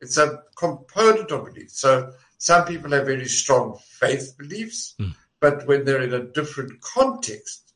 It's 0.00 0.18
a 0.18 0.42
component 0.56 1.30
of 1.30 1.46
belief. 1.46 1.70
So 1.70 2.12
some 2.38 2.64
people 2.66 2.90
have 2.92 3.06
very 3.06 3.26
strong 3.26 3.78
faith 3.78 4.34
beliefs, 4.38 4.94
mm. 5.00 5.14
but 5.40 5.66
when 5.66 5.84
they're 5.84 6.02
in 6.02 6.14
a 6.14 6.24
different 6.24 6.80
context, 6.80 7.72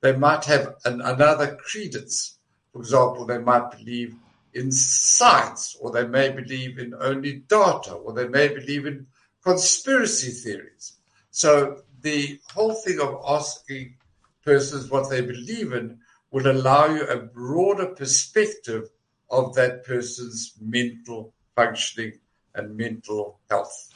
they 0.00 0.14
might 0.14 0.44
have 0.44 0.76
an, 0.84 1.00
another 1.00 1.56
credence. 1.56 2.38
For 2.72 2.80
example, 2.80 3.26
they 3.26 3.38
might 3.38 3.70
believe 3.70 4.14
in 4.52 4.70
science, 4.70 5.76
or 5.80 5.90
they 5.90 6.06
may 6.06 6.30
believe 6.30 6.78
in 6.78 6.94
only 7.00 7.44
data, 7.48 7.92
or 7.92 8.12
they 8.12 8.28
may 8.28 8.48
believe 8.48 8.86
in 8.86 9.06
conspiracy 9.42 10.30
theories. 10.30 10.94
So 11.30 11.82
the 12.02 12.38
whole 12.52 12.74
thing 12.74 13.00
of 13.00 13.20
asking 13.26 13.96
persons 14.44 14.90
what 14.90 15.10
they 15.10 15.22
believe 15.22 15.72
in 15.72 15.98
will 16.30 16.50
allow 16.50 16.86
you 16.86 17.04
a 17.06 17.16
broader 17.16 17.86
perspective 17.86 18.90
of 19.30 19.54
that 19.54 19.84
person's 19.84 20.54
mental 20.60 21.32
functioning 21.56 22.12
and 22.54 22.76
mental 22.76 23.40
health. 23.50 23.90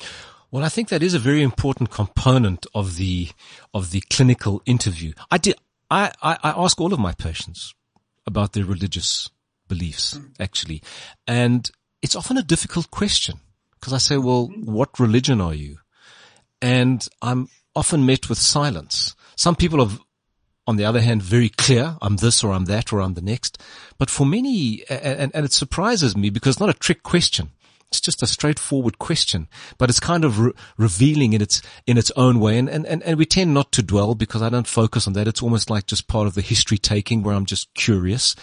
Well, 0.51 0.65
I 0.65 0.69
think 0.69 0.89
that 0.89 1.03
is 1.03 1.15
a 1.15 1.19
very 1.19 1.43
important 1.43 1.91
component 1.91 2.67
of 2.75 2.97
the 2.97 3.29
of 3.75 3.91
the 3.91 4.01
clinical 4.11 4.63
interview. 4.65 5.13
I 5.31 5.39
did. 5.39 5.57
I, 5.91 6.13
I, 6.23 6.39
I 6.43 6.51
ask 6.51 6.81
all 6.81 6.93
of 6.93 6.99
my 6.99 7.13
patients 7.13 7.75
about 8.27 8.53
their 8.53 8.65
religious 8.65 9.31
beliefs, 9.69 10.17
hmm. 10.17 10.27
actually, 10.41 10.83
and 11.27 11.71
it's 12.03 12.17
often 12.17 12.39
a 12.39 12.43
difficult 12.43 12.91
question 12.91 13.41
because 13.75 13.93
I 13.93 13.99
say, 13.99 14.17
"Well, 14.17 14.47
hmm. 14.47 14.73
what 14.73 14.99
religion 14.99 15.41
are 15.41 15.55
you?" 15.55 15.79
And 16.63 17.07
I'm 17.21 17.49
often 17.77 18.07
met 18.07 18.29
with 18.29 18.39
silence. 18.39 19.15
Some 19.37 19.55
people 19.55 19.83
are 19.83 19.91
on 20.69 20.77
the 20.77 20.85
other 20.85 21.01
hand, 21.01 21.23
very 21.23 21.49
clear. 21.49 21.97
I'm 22.03 22.17
this 22.17 22.45
or 22.45 22.53
I'm 22.53 22.67
that 22.67 22.93
or 22.93 23.01
I'm 23.01 23.15
the 23.15 23.23
next. 23.23 23.57
But 23.97 24.11
for 24.11 24.27
many, 24.27 24.85
and, 24.91 25.35
and 25.35 25.47
it 25.47 25.53
surprises 25.55 26.15
me 26.15 26.29
because 26.29 26.57
it's 26.57 26.61
not 26.61 26.69
a 26.69 26.75
trick 26.75 27.03
question. 27.03 27.53
It's 27.91 28.01
just 28.03 28.23
a 28.23 28.27
straightforward 28.27 28.99
question, 28.99 29.49
but 29.79 29.89
it's 29.89 30.01
kind 30.01 30.23
of 30.23 30.39
re- 30.39 30.53
revealing 30.77 31.33
in 31.33 31.41
its, 31.41 31.63
in 31.87 31.97
its 31.97 32.11
own 32.17 32.39
way. 32.39 32.59
And, 32.59 32.69
and, 32.69 32.85
and, 32.87 33.03
and 33.03 33.17
we 33.17 33.25
tend 33.25 33.55
not 33.55 33.73
to 33.73 33.83
dwell 33.83 34.15
because 34.15 34.43
I 34.43 34.51
don't 34.51 34.67
focus 34.67 35.07
on 35.07 35.15
that. 35.15 35.27
It's 35.27 35.43
almost 35.43 35.71
like 35.71 35.87
just 35.87 36.07
part 36.07 36.27
of 36.27 36.35
the 36.35 36.43
history 36.43 36.77
taking 36.77 37.23
where 37.23 37.35
I'm 37.35 37.47
just 37.47 37.73
curious. 37.73 38.37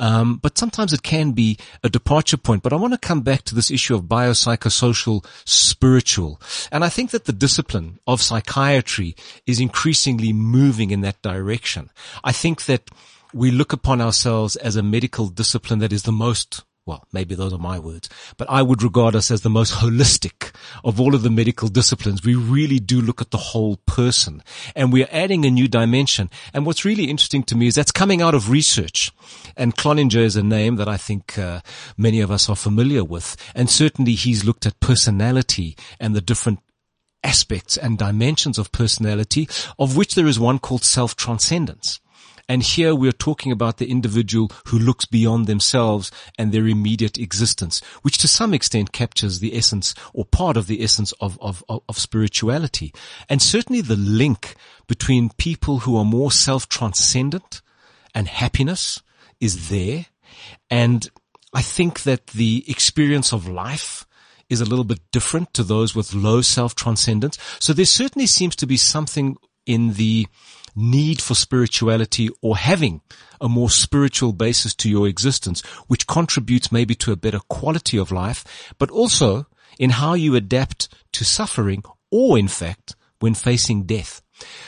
Um, 0.00 0.38
but 0.38 0.58
sometimes 0.58 0.92
it 0.92 1.04
can 1.04 1.30
be 1.30 1.58
a 1.84 1.88
departure 1.88 2.36
point. 2.36 2.64
But 2.64 2.72
I 2.72 2.76
want 2.76 2.92
to 2.92 2.98
come 2.98 3.20
back 3.20 3.42
to 3.44 3.54
this 3.54 3.70
issue 3.70 3.94
of 3.94 4.02
biopsychosocial 4.02 5.24
spiritual. 5.44 6.40
And 6.72 6.84
I 6.84 6.88
think 6.88 7.10
that 7.10 7.26
the 7.26 7.32
discipline 7.32 8.00
of 8.06 8.20
psychiatry 8.20 9.14
is 9.46 9.60
increasingly 9.60 10.32
moving 10.32 10.90
in 10.90 11.02
that 11.02 11.22
direction. 11.22 11.90
I 12.24 12.32
think 12.32 12.64
that 12.64 12.90
we 13.32 13.50
look 13.50 13.72
upon 13.72 14.00
ourselves 14.00 14.56
as 14.56 14.76
a 14.76 14.82
medical 14.82 15.28
discipline 15.28 15.78
that 15.80 15.92
is 15.92 16.04
the 16.04 16.12
most 16.12 16.64
well, 16.88 17.06
maybe 17.12 17.34
those 17.34 17.52
are 17.52 17.58
my 17.58 17.78
words, 17.78 18.08
but 18.38 18.48
I 18.48 18.62
would 18.62 18.82
regard 18.82 19.14
us 19.14 19.30
as 19.30 19.42
the 19.42 19.50
most 19.50 19.74
holistic 19.74 20.52
of 20.82 20.98
all 20.98 21.14
of 21.14 21.22
the 21.22 21.30
medical 21.30 21.68
disciplines. 21.68 22.24
We 22.24 22.34
really 22.34 22.78
do 22.78 23.02
look 23.02 23.20
at 23.20 23.30
the 23.30 23.36
whole 23.36 23.76
person 23.84 24.42
and 24.74 24.90
we're 24.90 25.06
adding 25.12 25.44
a 25.44 25.50
new 25.50 25.68
dimension. 25.68 26.30
And 26.54 26.64
what's 26.64 26.86
really 26.86 27.04
interesting 27.04 27.42
to 27.44 27.56
me 27.56 27.66
is 27.66 27.74
that's 27.74 27.92
coming 27.92 28.22
out 28.22 28.34
of 28.34 28.48
research. 28.48 29.12
And 29.54 29.76
Cloninger 29.76 30.16
is 30.16 30.34
a 30.34 30.42
name 30.42 30.76
that 30.76 30.88
I 30.88 30.96
think 30.96 31.38
uh, 31.38 31.60
many 31.98 32.22
of 32.22 32.30
us 32.30 32.48
are 32.48 32.56
familiar 32.56 33.04
with. 33.04 33.36
And 33.54 33.68
certainly 33.68 34.14
he's 34.14 34.46
looked 34.46 34.64
at 34.64 34.80
personality 34.80 35.76
and 36.00 36.16
the 36.16 36.22
different 36.22 36.60
aspects 37.22 37.76
and 37.76 37.98
dimensions 37.98 38.56
of 38.56 38.72
personality, 38.72 39.46
of 39.78 39.94
which 39.94 40.14
there 40.14 40.26
is 40.26 40.40
one 40.40 40.58
called 40.58 40.84
self-transcendence. 40.84 42.00
And 42.48 42.62
here 42.62 42.94
we're 42.94 43.12
talking 43.12 43.52
about 43.52 43.76
the 43.76 43.90
individual 43.90 44.50
who 44.66 44.78
looks 44.78 45.04
beyond 45.04 45.46
themselves 45.46 46.10
and 46.38 46.50
their 46.50 46.66
immediate 46.66 47.18
existence, 47.18 47.80
which 48.02 48.18
to 48.18 48.28
some 48.28 48.54
extent 48.54 48.92
captures 48.92 49.38
the 49.38 49.56
essence 49.56 49.94
or 50.14 50.24
part 50.24 50.56
of 50.56 50.66
the 50.66 50.82
essence 50.82 51.12
of, 51.20 51.38
of, 51.42 51.62
of 51.68 51.98
spirituality. 51.98 52.92
And 53.28 53.42
certainly 53.42 53.82
the 53.82 53.96
link 53.96 54.54
between 54.86 55.30
people 55.36 55.80
who 55.80 55.96
are 55.96 56.04
more 56.04 56.32
self-transcendent 56.32 57.60
and 58.14 58.26
happiness 58.28 59.02
is 59.40 59.68
there. 59.68 60.06
And 60.70 61.08
I 61.52 61.62
think 61.62 62.02
that 62.02 62.28
the 62.28 62.64
experience 62.66 63.32
of 63.32 63.46
life 63.46 64.06
is 64.48 64.60
a 64.62 64.64
little 64.64 64.84
bit 64.84 65.00
different 65.12 65.52
to 65.54 65.62
those 65.62 65.94
with 65.94 66.14
low 66.14 66.40
self-transcendence. 66.40 67.38
So 67.58 67.72
there 67.72 67.84
certainly 67.84 68.26
seems 68.26 68.56
to 68.56 68.66
be 68.66 68.78
something 68.78 69.36
in 69.68 69.92
the 69.92 70.26
need 70.74 71.20
for 71.20 71.34
spirituality 71.34 72.30
or 72.40 72.56
having 72.56 73.00
a 73.40 73.48
more 73.48 73.70
spiritual 73.70 74.32
basis 74.32 74.74
to 74.74 74.88
your 74.88 75.06
existence, 75.06 75.60
which 75.86 76.06
contributes 76.06 76.72
maybe 76.72 76.94
to 76.94 77.12
a 77.12 77.16
better 77.16 77.40
quality 77.48 77.98
of 77.98 78.10
life, 78.10 78.72
but 78.78 78.90
also 78.90 79.46
in 79.78 79.90
how 79.90 80.14
you 80.14 80.34
adapt 80.34 80.88
to 81.12 81.24
suffering 81.24 81.82
or 82.10 82.38
in 82.38 82.48
fact 82.48 82.96
when 83.20 83.34
facing 83.34 83.82
death. 83.84 84.22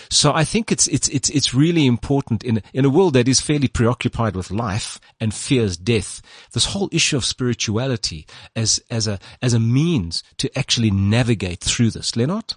So 0.08 0.32
I 0.32 0.44
think 0.44 0.72
it's, 0.72 0.88
it's, 0.88 1.08
it's, 1.08 1.30
it's 1.30 1.54
really 1.54 1.86
important 1.86 2.42
in, 2.42 2.60
in 2.74 2.84
a 2.84 2.90
world 2.90 3.14
that 3.14 3.28
is 3.28 3.40
fairly 3.40 3.68
preoccupied 3.68 4.34
with 4.34 4.50
life 4.50 4.98
and 5.20 5.32
fears 5.32 5.76
death. 5.76 6.20
This 6.52 6.66
whole 6.66 6.88
issue 6.90 7.16
of 7.16 7.24
spirituality 7.24 8.26
as, 8.56 8.82
as 8.90 9.06
a, 9.06 9.20
as 9.40 9.54
a 9.54 9.60
means 9.60 10.24
to 10.38 10.58
actually 10.58 10.90
navigate 10.90 11.60
through 11.60 11.90
this. 11.90 12.16
Leonard? 12.16 12.54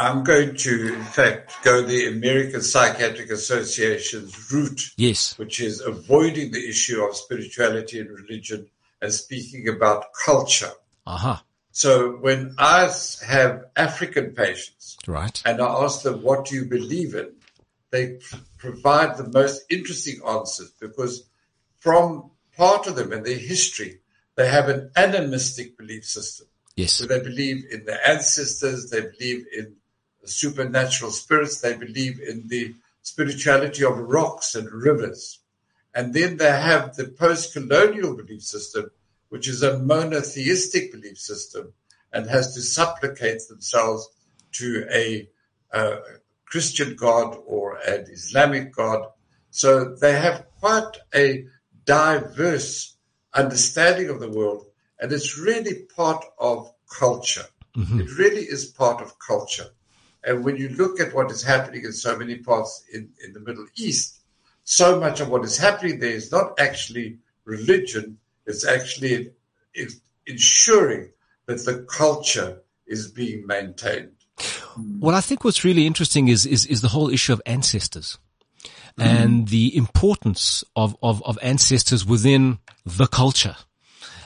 I'm 0.00 0.24
going 0.24 0.56
to, 0.56 0.94
in 0.94 1.04
fact, 1.04 1.62
go 1.62 1.82
the 1.82 2.08
American 2.08 2.62
Psychiatric 2.62 3.30
Association's 3.30 4.50
route. 4.50 4.80
Yes. 4.96 5.38
Which 5.38 5.60
is 5.60 5.82
avoiding 5.82 6.52
the 6.52 6.68
issue 6.68 7.02
of 7.04 7.14
spirituality 7.14 8.00
and 8.00 8.08
religion 8.08 8.66
and 9.02 9.12
speaking 9.12 9.68
about 9.68 10.06
culture. 10.24 10.72
Aha. 11.06 11.32
Uh-huh. 11.32 11.42
So 11.72 12.12
when 12.12 12.54
I 12.58 12.90
have 13.26 13.64
African 13.76 14.32
patients, 14.32 14.96
right, 15.06 15.40
and 15.44 15.60
I 15.60 15.66
ask 15.66 16.02
them, 16.02 16.22
what 16.22 16.46
do 16.46 16.56
you 16.56 16.64
believe 16.64 17.14
in? 17.14 17.32
They 17.90 18.18
provide 18.58 19.16
the 19.16 19.28
most 19.28 19.62
interesting 19.70 20.20
answers 20.26 20.72
because 20.80 21.28
from 21.78 22.30
part 22.56 22.86
of 22.86 22.96
them 22.96 23.12
and 23.12 23.24
their 23.24 23.38
history, 23.38 24.00
they 24.34 24.48
have 24.48 24.68
an 24.68 24.90
animistic 24.96 25.78
belief 25.78 26.04
system. 26.04 26.48
Yes. 26.74 26.94
So 26.94 27.06
they 27.06 27.20
believe 27.20 27.64
in 27.70 27.84
their 27.84 28.00
ancestors, 28.06 28.90
they 28.90 29.02
believe 29.02 29.46
in 29.56 29.76
supernatural 30.24 31.10
spirits. 31.10 31.60
They 31.60 31.76
believe 31.76 32.20
in 32.20 32.48
the 32.48 32.74
spirituality 33.02 33.84
of 33.84 33.98
rocks 33.98 34.54
and 34.54 34.70
rivers. 34.70 35.38
And 35.94 36.14
then 36.14 36.36
they 36.36 36.50
have 36.50 36.94
the 36.94 37.08
post-colonial 37.08 38.16
belief 38.16 38.42
system, 38.42 38.90
which 39.28 39.48
is 39.48 39.62
a 39.62 39.78
monotheistic 39.78 40.92
belief 40.92 41.18
system 41.18 41.72
and 42.12 42.28
has 42.28 42.54
to 42.54 42.60
supplicate 42.60 43.40
themselves 43.48 44.08
to 44.52 44.86
a 44.90 45.28
Christian 46.46 46.96
God 46.96 47.36
or 47.46 47.78
an 47.78 48.06
Islamic 48.10 48.72
God. 48.72 49.06
So 49.50 49.94
they 49.94 50.12
have 50.12 50.46
quite 50.60 50.96
a 51.14 51.46
diverse 51.84 52.96
understanding 53.32 54.10
of 54.10 54.20
the 54.20 54.30
world, 54.30 54.66
and 54.98 55.12
it's 55.12 55.38
really 55.38 55.84
part 55.96 56.24
of 56.38 56.72
culture. 56.92 57.46
Mm-hmm. 57.76 58.00
It 58.00 58.18
really 58.18 58.42
is 58.42 58.64
part 58.66 59.00
of 59.00 59.18
culture. 59.18 59.66
And 60.24 60.44
when 60.44 60.56
you 60.56 60.68
look 60.70 61.00
at 61.00 61.14
what 61.14 61.30
is 61.30 61.42
happening 61.42 61.84
in 61.84 61.92
so 61.92 62.16
many 62.16 62.36
parts 62.36 62.84
in, 62.92 63.10
in 63.24 63.32
the 63.32 63.40
Middle 63.40 63.66
East, 63.76 64.20
so 64.64 65.00
much 65.00 65.20
of 65.20 65.28
what 65.28 65.44
is 65.44 65.56
happening 65.56 65.98
there 65.98 66.10
is 66.10 66.30
not 66.30 66.60
actually 66.60 67.18
religion, 67.44 68.18
it's 68.46 68.66
actually 68.66 69.30
ensuring 70.26 71.10
that 71.46 71.64
the 71.64 71.86
culture 71.90 72.60
is 72.86 73.10
being 73.10 73.46
maintained. 73.46 74.12
Well, 74.98 75.16
I 75.16 75.20
think 75.20 75.44
what's 75.44 75.64
really 75.64 75.86
interesting 75.86 76.28
is, 76.28 76.46
is, 76.46 76.66
is 76.66 76.80
the 76.80 76.88
whole 76.88 77.10
issue 77.10 77.32
of 77.32 77.42
ancestors 77.46 78.18
mm. 78.98 79.04
and 79.04 79.48
the 79.48 79.76
importance 79.76 80.64
of, 80.76 80.96
of, 81.02 81.22
of 81.24 81.38
ancestors 81.42 82.04
within 82.04 82.58
the 82.84 83.06
culture. 83.06 83.56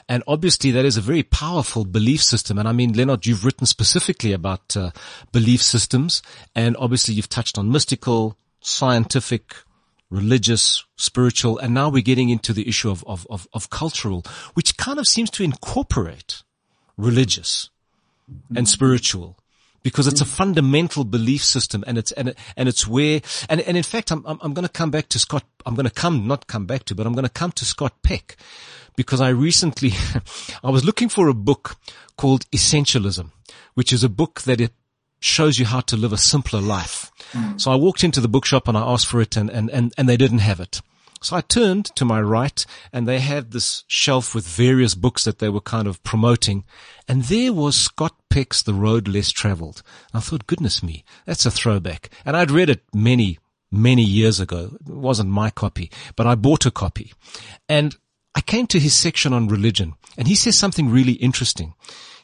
And 0.07 0.23
obviously 0.27 0.71
that 0.71 0.85
is 0.85 0.97
a 0.97 1.01
very 1.01 1.23
powerful 1.23 1.83
belief 1.83 2.21
system. 2.21 2.59
And 2.59 2.67
I 2.67 2.71
mean, 2.71 2.93
Leonard, 2.93 3.25
you've 3.25 3.43
written 3.43 3.65
specifically 3.65 4.33
about 4.33 4.77
uh, 4.77 4.91
belief 5.31 5.61
systems 5.61 6.21
and 6.53 6.77
obviously 6.77 7.15
you've 7.15 7.29
touched 7.29 7.57
on 7.57 7.71
mystical, 7.71 8.37
scientific, 8.61 9.55
religious, 10.09 10.85
spiritual, 10.95 11.57
and 11.57 11.73
now 11.73 11.89
we're 11.89 12.03
getting 12.03 12.29
into 12.29 12.53
the 12.53 12.67
issue 12.67 12.89
of, 12.89 13.03
of, 13.07 13.25
of, 13.29 13.47
of 13.53 13.69
cultural, 13.69 14.23
which 14.53 14.77
kind 14.77 14.99
of 14.99 15.07
seems 15.07 15.29
to 15.31 15.43
incorporate 15.43 16.43
religious 16.97 17.69
and 18.55 18.67
spiritual 18.67 19.37
because 19.83 20.07
it's 20.07 20.21
a 20.21 20.25
fundamental 20.25 21.03
belief 21.03 21.43
system 21.43 21.83
and 21.85 21.97
it's, 21.97 22.11
and, 22.13 22.33
and 22.57 22.67
it's 22.67 22.87
where, 22.87 23.21
and, 23.49 23.61
and 23.61 23.77
in 23.77 23.83
fact, 23.83 24.11
I'm, 24.11 24.23
I'm, 24.25 24.39
I'm 24.41 24.53
going 24.53 24.65
to 24.65 24.71
come 24.71 24.89
back 24.89 25.09
to 25.09 25.19
Scott, 25.19 25.43
I'm 25.65 25.75
going 25.75 25.85
to 25.85 25.91
come, 25.91 26.27
not 26.27 26.47
come 26.47 26.65
back 26.65 26.85
to, 26.85 26.95
but 26.95 27.05
I'm 27.05 27.13
going 27.13 27.25
to 27.25 27.29
come 27.29 27.51
to 27.51 27.65
Scott 27.65 27.93
Peck 28.01 28.35
because 28.95 29.21
I 29.21 29.29
recently, 29.29 29.91
I 30.63 30.69
was 30.69 30.85
looking 30.85 31.09
for 31.09 31.27
a 31.27 31.33
book 31.33 31.77
called 32.17 32.49
Essentialism, 32.51 33.31
which 33.73 33.91
is 33.91 34.03
a 34.03 34.09
book 34.09 34.41
that 34.41 34.61
it 34.61 34.73
shows 35.19 35.57
you 35.57 35.65
how 35.65 35.81
to 35.81 35.97
live 35.97 36.13
a 36.13 36.17
simpler 36.17 36.61
life. 36.61 37.11
Mm. 37.31 37.59
So 37.59 37.71
I 37.71 37.75
walked 37.75 38.03
into 38.03 38.21
the 38.21 38.27
bookshop 38.27 38.67
and 38.67 38.77
I 38.77 38.81
asked 38.81 39.07
for 39.07 39.21
it 39.21 39.35
and, 39.35 39.49
and, 39.49 39.69
and, 39.69 39.93
and 39.97 40.07
they 40.07 40.17
didn't 40.17 40.39
have 40.39 40.59
it. 40.59 40.81
So 41.21 41.35
I 41.35 41.41
turned 41.41 41.85
to 41.95 42.05
my 42.05 42.21
right 42.21 42.63
and 42.93 43.07
they 43.07 43.19
had 43.19 43.51
this 43.51 43.83
shelf 43.87 44.35
with 44.35 44.47
various 44.47 44.93
books 44.93 45.23
that 45.23 45.39
they 45.39 45.49
were 45.49 45.61
kind 45.61 45.87
of 45.87 46.03
promoting. 46.03 46.65
And 47.07 47.23
there 47.23 47.51
was 47.51 47.75
Scott 47.75 48.15
Peck's 48.29 48.61
The 48.61 48.73
Road 48.73 49.07
Less 49.07 49.31
Traveled. 49.31 49.81
I 50.13 50.19
thought, 50.19 50.45
goodness 50.45 50.83
me, 50.83 51.03
that's 51.25 51.45
a 51.45 51.51
throwback. 51.51 52.09
And 52.25 52.37
I'd 52.37 52.51
read 52.51 52.69
it 52.69 52.83
many, 52.93 53.39
many 53.71 54.03
years 54.03 54.39
ago. 54.39 54.77
It 54.87 54.93
wasn't 54.93 55.29
my 55.29 55.49
copy, 55.49 55.89
but 56.15 56.27
I 56.27 56.35
bought 56.35 56.67
a 56.67 56.71
copy. 56.71 57.13
And 57.67 57.95
I 58.35 58.41
came 58.41 58.67
to 58.67 58.79
his 58.79 58.93
section 58.93 59.31
on 59.31 59.47
religion 59.47 59.93
and 60.17 60.27
he 60.27 60.35
says 60.35 60.57
something 60.57 60.89
really 60.89 61.13
interesting. 61.13 61.73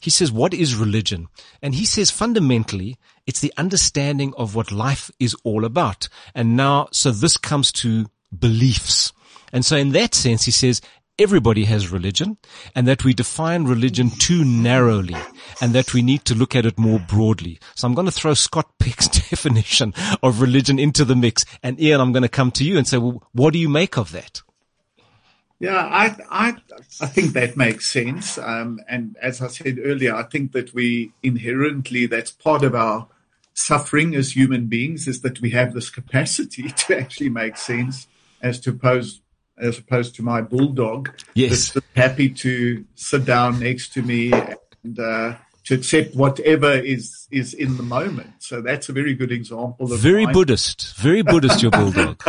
He 0.01 0.09
says, 0.09 0.31
what 0.31 0.53
is 0.53 0.75
religion? 0.75 1.27
And 1.61 1.75
he 1.75 1.85
says 1.85 2.11
fundamentally, 2.11 2.97
it's 3.25 3.39
the 3.39 3.53
understanding 3.55 4.33
of 4.35 4.55
what 4.55 4.71
life 4.71 5.09
is 5.19 5.35
all 5.43 5.63
about. 5.63 6.09
And 6.35 6.57
now, 6.57 6.89
so 6.91 7.11
this 7.11 7.37
comes 7.37 7.71
to 7.73 8.07
beliefs. 8.37 9.13
And 9.53 9.63
so 9.63 9.77
in 9.77 9.91
that 9.91 10.15
sense, 10.15 10.43
he 10.43 10.51
says, 10.51 10.81
everybody 11.19 11.65
has 11.65 11.91
religion 11.91 12.37
and 12.75 12.87
that 12.87 13.05
we 13.05 13.13
define 13.13 13.65
religion 13.65 14.09
too 14.09 14.43
narrowly 14.43 15.15
and 15.61 15.73
that 15.73 15.93
we 15.93 16.01
need 16.01 16.25
to 16.25 16.35
look 16.35 16.55
at 16.55 16.65
it 16.65 16.79
more 16.79 16.99
broadly. 16.99 17.59
So 17.75 17.87
I'm 17.87 17.93
going 17.93 18.07
to 18.07 18.11
throw 18.11 18.33
Scott 18.33 18.71
Peck's 18.79 19.07
definition 19.07 19.93
of 20.23 20.41
religion 20.41 20.79
into 20.79 21.05
the 21.05 21.15
mix. 21.15 21.45
And 21.61 21.79
Ian, 21.79 22.01
I'm 22.01 22.11
going 22.11 22.23
to 22.23 22.29
come 22.29 22.51
to 22.51 22.63
you 22.63 22.77
and 22.77 22.87
say, 22.87 22.97
well, 22.97 23.23
what 23.33 23.53
do 23.53 23.59
you 23.59 23.69
make 23.69 23.97
of 23.97 24.11
that? 24.13 24.41
Yeah, 25.61 25.77
I, 25.77 26.15
I, 26.29 26.55
I 27.01 27.05
think 27.05 27.33
that 27.33 27.55
makes 27.55 27.89
sense. 27.89 28.37
Um, 28.37 28.79
and 28.89 29.15
as 29.21 29.41
I 29.41 29.47
said 29.47 29.79
earlier, 29.83 30.15
I 30.15 30.23
think 30.23 30.53
that 30.53 30.73
we 30.73 31.13
inherently, 31.21 32.07
that's 32.07 32.31
part 32.31 32.63
of 32.63 32.73
our 32.73 33.07
suffering 33.53 34.15
as 34.15 34.35
human 34.35 34.67
beings 34.67 35.07
is 35.07 35.21
that 35.21 35.39
we 35.41 35.51
have 35.51 35.73
this 35.73 35.89
capacity 35.89 36.69
to 36.87 36.97
actually 36.97 37.29
make 37.29 37.57
sense 37.57 38.07
as 38.41 38.59
to 38.61 38.71
oppose 38.71 39.21
as 39.57 39.77
opposed 39.77 40.15
to 40.15 40.23
my 40.23 40.41
bulldog. 40.41 41.09
Yes. 41.35 41.71
That's 41.71 41.85
happy 41.95 42.29
to 42.29 42.83
sit 42.95 43.25
down 43.25 43.59
next 43.59 43.93
to 43.93 44.01
me 44.01 44.33
and 44.83 44.99
uh, 44.99 45.35
to 45.65 45.75
accept 45.75 46.15
whatever 46.15 46.71
is 46.71 47.27
is 47.31 47.53
in 47.53 47.77
the 47.77 47.83
moment. 47.83 48.31
So 48.39 48.61
that's 48.61 48.89
a 48.89 48.93
very 48.93 49.13
good 49.13 49.31
example 49.31 49.91
of 49.93 49.99
Very 49.99 50.25
my- 50.25 50.33
Buddhist. 50.33 50.95
Very 50.97 51.21
Buddhist, 51.21 51.61
your 51.61 51.71
bulldog. 51.71 52.21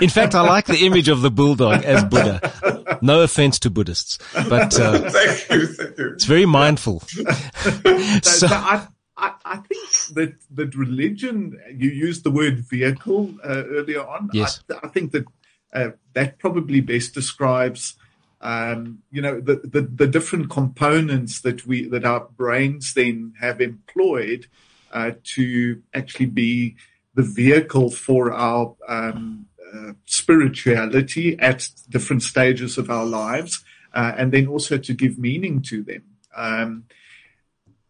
In 0.00 0.08
fact, 0.08 0.34
I 0.34 0.40
like 0.42 0.66
the 0.66 0.78
image 0.86 1.08
of 1.08 1.20
the 1.22 1.30
bulldog 1.30 1.84
as 1.84 2.02
Buddha. 2.04 2.98
No 3.02 3.20
offense 3.22 3.58
to 3.60 3.70
Buddhists, 3.70 4.18
but 4.48 4.78
uh, 4.80 5.10
thank 5.10 5.50
you, 5.50 5.66
thank 5.66 5.98
you. 5.98 6.12
it's 6.14 6.24
very 6.24 6.46
mindful. 6.46 7.02
So, 7.12 8.20
So- 8.22 8.46
so 8.46 8.54
I, 8.54 8.86
I, 9.16 9.32
I 9.44 9.56
think 9.58 9.88
that 10.14 10.34
that 10.54 10.74
religion. 10.74 11.58
You 11.72 11.90
used 11.90 12.24
the 12.24 12.30
word 12.30 12.58
vehicle 12.60 13.34
uh, 13.44 13.62
earlier 13.68 14.04
on. 14.06 14.30
Yes. 14.32 14.62
I, 14.70 14.86
I 14.86 14.88
think 14.88 15.12
that 15.12 15.24
uh, 15.72 15.90
that 16.14 16.38
probably 16.38 16.80
best 16.80 17.14
describes. 17.14 17.94
Um, 18.42 19.02
you 19.12 19.22
know 19.22 19.40
the, 19.40 19.56
the 19.62 19.82
the 19.82 20.08
different 20.08 20.50
components 20.50 21.40
that 21.42 21.64
we 21.64 21.86
that 21.88 22.04
our 22.04 22.26
brains 22.36 22.92
then 22.92 23.34
have 23.40 23.60
employed 23.60 24.48
uh, 24.92 25.12
to 25.34 25.80
actually 25.94 26.26
be 26.26 26.74
the 27.14 27.22
vehicle 27.22 27.90
for 27.90 28.32
our 28.32 28.74
um, 28.88 29.46
uh, 29.72 29.92
spirituality 30.06 31.38
at 31.38 31.68
different 31.88 32.24
stages 32.24 32.78
of 32.78 32.90
our 32.90 33.04
lives, 33.04 33.64
uh, 33.94 34.12
and 34.16 34.32
then 34.32 34.48
also 34.48 34.76
to 34.76 34.92
give 34.92 35.18
meaning 35.18 35.62
to 35.62 35.84
them. 35.84 36.02
Um, 36.36 36.84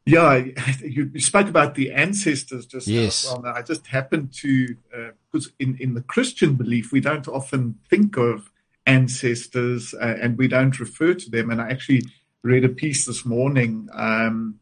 yeah, 0.05 0.34
you, 0.82 1.11
you 1.14 1.20
spoke 1.20 1.48
about 1.48 1.76
the 1.76 1.92
ancestors 1.92 2.66
just 2.66 2.88
Yes. 2.88 3.24
as 3.24 3.32
well. 3.32 3.46
I 3.46 3.62
just 3.62 3.86
happened 3.86 4.34
to 4.34 4.76
because 5.30 5.50
in 5.59 5.78
in 5.80 5.94
the 5.94 6.03
Christian 6.03 6.57
belief 6.57 6.92
we 6.92 7.00
don't 7.00 7.26
often 7.26 7.78
think 7.88 8.18
of 8.18 8.51
ancestors 8.86 9.94
uh, 9.94 10.16
and 10.20 10.38
we 10.38 10.48
don't 10.48 10.78
refer 10.80 11.14
to 11.14 11.30
them. 11.30 11.50
And 11.50 11.60
I 11.60 11.70
actually 11.70 12.02
read 12.42 12.64
a 12.64 12.68
piece 12.68 13.04
this 13.06 13.24
morning 13.24 13.88
um, 13.92 14.58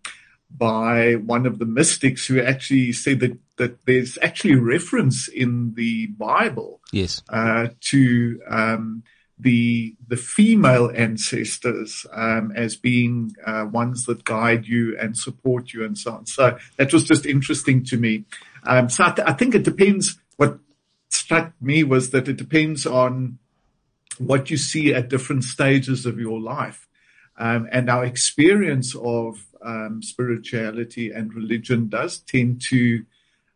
by 0.50 1.14
one 1.14 1.46
of 1.46 1.58
the 1.58 1.66
mystics 1.66 2.26
who 2.26 2.40
actually 2.40 2.92
said 2.92 3.20
that 3.20 3.38
that 3.56 3.84
there's 3.84 4.16
actually 4.22 4.54
reference 4.54 5.28
in 5.28 5.74
the 5.74 6.06
Bible 6.08 6.80
Yes. 6.92 7.22
uh, 7.28 7.68
to 7.80 8.40
um, 8.48 9.02
the 9.38 9.96
the 10.08 10.16
female 10.16 10.90
ancestors 10.94 12.06
um, 12.12 12.52
as 12.56 12.76
being 12.76 13.32
uh, 13.46 13.66
ones 13.70 14.04
that 14.06 14.24
guide 14.24 14.66
you 14.66 14.96
and 14.98 15.16
support 15.16 15.72
you 15.72 15.84
and 15.84 15.96
so 15.96 16.12
on. 16.12 16.26
So 16.26 16.58
that 16.76 16.92
was 16.92 17.04
just 17.04 17.26
interesting 17.26 17.84
to 17.86 17.96
me. 17.96 18.24
Um, 18.64 18.88
so 18.88 19.04
I, 19.04 19.10
th- 19.12 19.28
I 19.28 19.32
think 19.32 19.54
it 19.54 19.62
depends. 19.62 20.18
What 20.36 20.58
struck 21.10 21.52
me 21.60 21.82
was 21.84 22.10
that 22.10 22.28
it 22.28 22.36
depends 22.36 22.86
on 22.86 23.38
what 24.20 24.50
you 24.50 24.56
see 24.56 24.92
at 24.92 25.08
different 25.08 25.44
stages 25.44 26.06
of 26.06 26.18
your 26.18 26.40
life. 26.40 26.86
Um, 27.38 27.68
and 27.72 27.88
our 27.88 28.04
experience 28.04 28.94
of 28.94 29.46
um, 29.64 30.02
spirituality 30.02 31.10
and 31.10 31.34
religion 31.34 31.88
does 31.88 32.18
tend 32.18 32.60
to 32.68 33.04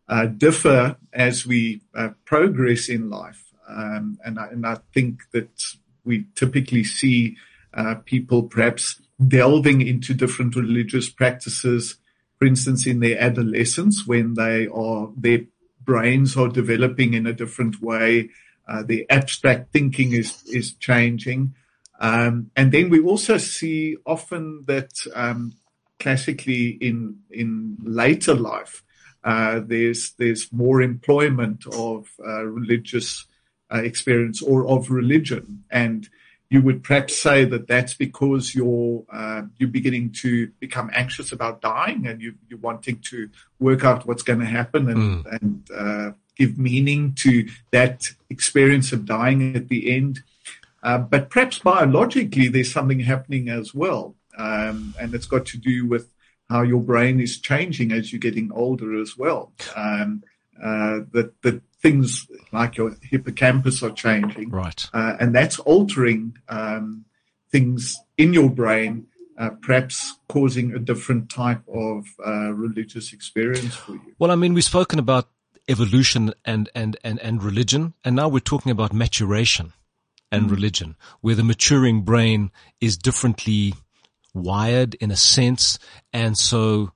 uh, 0.08 0.26
differ 0.26 0.96
as 1.12 1.46
we 1.46 1.82
uh, 1.94 2.10
progress 2.24 2.88
in 2.88 3.10
life. 3.10 3.52
Um, 3.68 4.18
and, 4.24 4.38
I, 4.38 4.46
and 4.48 4.66
I 4.66 4.78
think 4.92 5.22
that 5.32 5.62
we 6.04 6.26
typically 6.34 6.84
see 6.84 7.36
uh, 7.74 7.96
people 8.04 8.44
perhaps 8.44 9.00
delving 9.26 9.80
into 9.82 10.14
different 10.14 10.56
religious 10.56 11.08
practices, 11.10 11.96
for 12.38 12.46
instance, 12.46 12.86
in 12.86 13.00
their 13.00 13.20
adolescence 13.20 14.06
when 14.06 14.34
they 14.34 14.66
are, 14.66 15.10
their 15.16 15.40
brains 15.82 16.36
are 16.36 16.48
developing 16.48 17.14
in 17.14 17.26
a 17.26 17.32
different 17.32 17.82
way. 17.82 18.30
Uh, 18.66 18.82
the 18.82 19.06
abstract 19.10 19.72
thinking 19.72 20.12
is, 20.12 20.42
is 20.46 20.74
changing. 20.74 21.54
Um, 22.00 22.50
and 22.56 22.72
then 22.72 22.90
we 22.90 23.00
also 23.00 23.38
see 23.38 23.96
often 24.04 24.64
that 24.66 24.92
um, 25.14 25.54
classically 25.98 26.68
in 26.80 27.20
in 27.30 27.76
later 27.82 28.34
life, 28.34 28.82
uh, 29.22 29.60
there's 29.64 30.12
there's 30.18 30.52
more 30.52 30.82
employment 30.82 31.66
of 31.72 32.08
uh, 32.26 32.44
religious 32.44 33.26
uh, 33.72 33.78
experience 33.78 34.42
or 34.42 34.66
of 34.66 34.90
religion, 34.90 35.64
and 35.70 36.08
you 36.50 36.60
would 36.62 36.82
perhaps 36.82 37.16
say 37.16 37.44
that 37.44 37.66
that's 37.66 37.94
because 37.94 38.54
you're 38.54 39.04
uh, 39.12 39.42
you're 39.58 39.68
beginning 39.68 40.10
to 40.12 40.48
become 40.58 40.90
anxious 40.94 41.32
about 41.32 41.62
dying, 41.62 42.06
and 42.06 42.20
you, 42.20 42.34
you're 42.48 42.58
wanting 42.58 42.98
to 43.10 43.30
work 43.58 43.84
out 43.84 44.06
what's 44.06 44.22
going 44.22 44.40
to 44.40 44.46
happen 44.46 44.90
and 44.90 45.26
and 45.26 45.70
uh, 45.74 46.10
give 46.36 46.58
meaning 46.58 47.14
to 47.14 47.48
that 47.70 48.08
experience 48.30 48.92
of 48.92 49.06
dying 49.06 49.56
at 49.56 49.68
the 49.68 49.94
end. 49.94 50.22
Uh, 50.82 50.98
but 50.98 51.30
perhaps 51.30 51.58
biologically, 51.58 52.48
there's 52.48 52.72
something 52.72 53.00
happening 53.00 53.48
as 53.48 53.74
well. 53.74 54.14
Um, 54.36 54.94
and 55.00 55.14
it's 55.14 55.26
got 55.26 55.46
to 55.46 55.56
do 55.56 55.86
with 55.86 56.10
how 56.50 56.62
your 56.62 56.82
brain 56.82 57.20
is 57.20 57.40
changing 57.40 57.92
as 57.92 58.12
you're 58.12 58.20
getting 58.20 58.52
older 58.52 59.00
as 59.00 59.16
well. 59.16 59.52
Um, 59.76 60.22
uh, 60.62 61.00
that, 61.12 61.32
that 61.42 61.62
things 61.80 62.26
like 62.52 62.76
your 62.76 62.96
hippocampus 63.02 63.82
are 63.82 63.90
changing. 63.90 64.50
Right. 64.50 64.86
Uh, 64.92 65.16
and 65.20 65.34
that's 65.34 65.58
altering 65.60 66.36
um, 66.48 67.04
things 67.50 67.96
in 68.18 68.32
your 68.34 68.50
brain, 68.50 69.06
uh, 69.38 69.50
perhaps 69.62 70.16
causing 70.28 70.74
a 70.74 70.78
different 70.78 71.30
type 71.30 71.62
of 71.68 72.06
uh, 72.24 72.52
religious 72.52 73.12
experience 73.12 73.74
for 73.74 73.92
you. 73.92 74.14
Well, 74.18 74.30
I 74.30 74.34
mean, 74.34 74.54
we've 74.54 74.64
spoken 74.64 74.98
about 74.98 75.28
evolution 75.68 76.32
and, 76.44 76.68
and, 76.74 76.96
and, 77.04 77.18
and 77.20 77.42
religion, 77.42 77.94
and 78.04 78.16
now 78.16 78.28
we're 78.28 78.40
talking 78.40 78.72
about 78.72 78.92
maturation 78.92 79.72
and 80.30 80.46
mm. 80.46 80.50
religion, 80.50 80.96
where 81.20 81.34
the 81.34 81.44
maturing 81.44 82.02
brain 82.02 82.50
is 82.80 82.96
differently 82.96 83.74
wired 84.32 84.94
in 84.94 85.10
a 85.10 85.16
sense, 85.16 85.78
and 86.12 86.36
so 86.36 86.92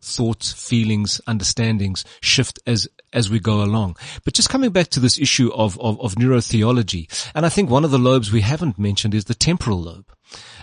thoughts, 0.00 0.52
feelings, 0.52 1.20
understandings 1.26 2.04
shift 2.20 2.58
as 2.66 2.88
as 3.12 3.30
we 3.30 3.40
go 3.40 3.62
along. 3.62 3.96
But 4.24 4.34
just 4.34 4.50
coming 4.50 4.70
back 4.70 4.88
to 4.88 5.00
this 5.00 5.18
issue 5.18 5.50
of, 5.54 5.80
of, 5.80 6.00
of 6.00 6.16
neurotheology, 6.16 7.30
and 7.34 7.44
I 7.44 7.48
think 7.48 7.70
one 7.70 7.84
of 7.84 7.90
the 7.90 7.98
lobes 7.98 8.30
we 8.30 8.42
haven't 8.42 8.78
mentioned 8.78 9.14
is 9.14 9.24
the 9.24 9.34
temporal 9.34 9.80
lobe. 9.80 10.12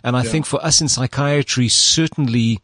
And 0.04 0.16
I 0.16 0.22
think 0.22 0.46
for 0.46 0.64
us 0.64 0.80
in 0.80 0.88
psychiatry, 0.88 1.68
certainly 1.68 2.60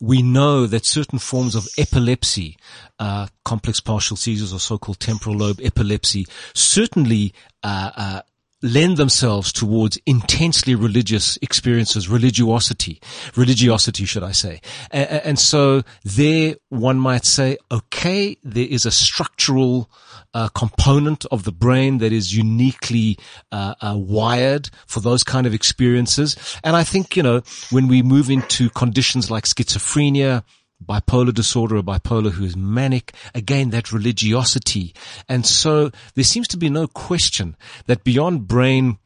we 0.00 0.22
know 0.22 0.66
that 0.66 0.86
certain 0.86 1.18
forms 1.18 1.54
of 1.54 1.68
epilepsy, 1.76 2.56
uh, 2.98 3.26
complex 3.44 3.80
partial 3.80 4.16
seizures 4.16 4.52
or 4.52 4.60
so-called 4.60 5.00
temporal 5.00 5.36
lobe 5.36 5.60
epilepsy, 5.62 6.26
certainly 6.54 7.32
uh, 7.62 7.90
uh, 7.96 8.22
lend 8.62 8.96
themselves 8.96 9.52
towards 9.52 9.98
intensely 10.06 10.74
religious 10.74 11.38
experiences, 11.42 12.08
religiosity, 12.08 13.00
religiosity, 13.36 14.04
should 14.04 14.24
I 14.24 14.32
say. 14.32 14.60
And, 14.90 15.38
so 15.38 15.82
there 16.04 16.56
one 16.68 16.98
might 16.98 17.24
say, 17.24 17.58
okay, 17.70 18.36
there 18.42 18.66
is 18.68 18.84
a 18.84 18.90
structural 18.90 19.88
uh, 20.34 20.48
component 20.48 21.24
of 21.26 21.44
the 21.44 21.52
brain 21.52 21.98
that 21.98 22.12
is 22.12 22.36
uniquely 22.36 23.16
uh, 23.52 23.74
uh, 23.80 23.94
wired 23.96 24.68
for 24.86 25.00
those 25.00 25.22
kind 25.22 25.46
of 25.46 25.54
experiences. 25.54 26.36
And 26.64 26.74
I 26.76 26.84
think, 26.84 27.16
you 27.16 27.22
know, 27.22 27.42
when 27.70 27.88
we 27.88 28.02
move 28.02 28.28
into 28.28 28.70
conditions 28.70 29.30
like 29.30 29.44
schizophrenia, 29.44 30.42
bipolar 30.84 31.34
disorder 31.34 31.76
or 31.76 31.82
bipolar 31.82 32.32
who 32.32 32.44
is 32.44 32.56
manic, 32.56 33.12
again, 33.34 33.70
that 33.70 33.92
religiosity. 33.92 34.94
And 35.28 35.44
so 35.44 35.90
there 36.14 36.24
seems 36.24 36.48
to 36.48 36.56
be 36.56 36.70
no 36.70 36.86
question 36.86 37.56
that 37.86 38.04
beyond 38.04 38.48
brain, 38.48 38.98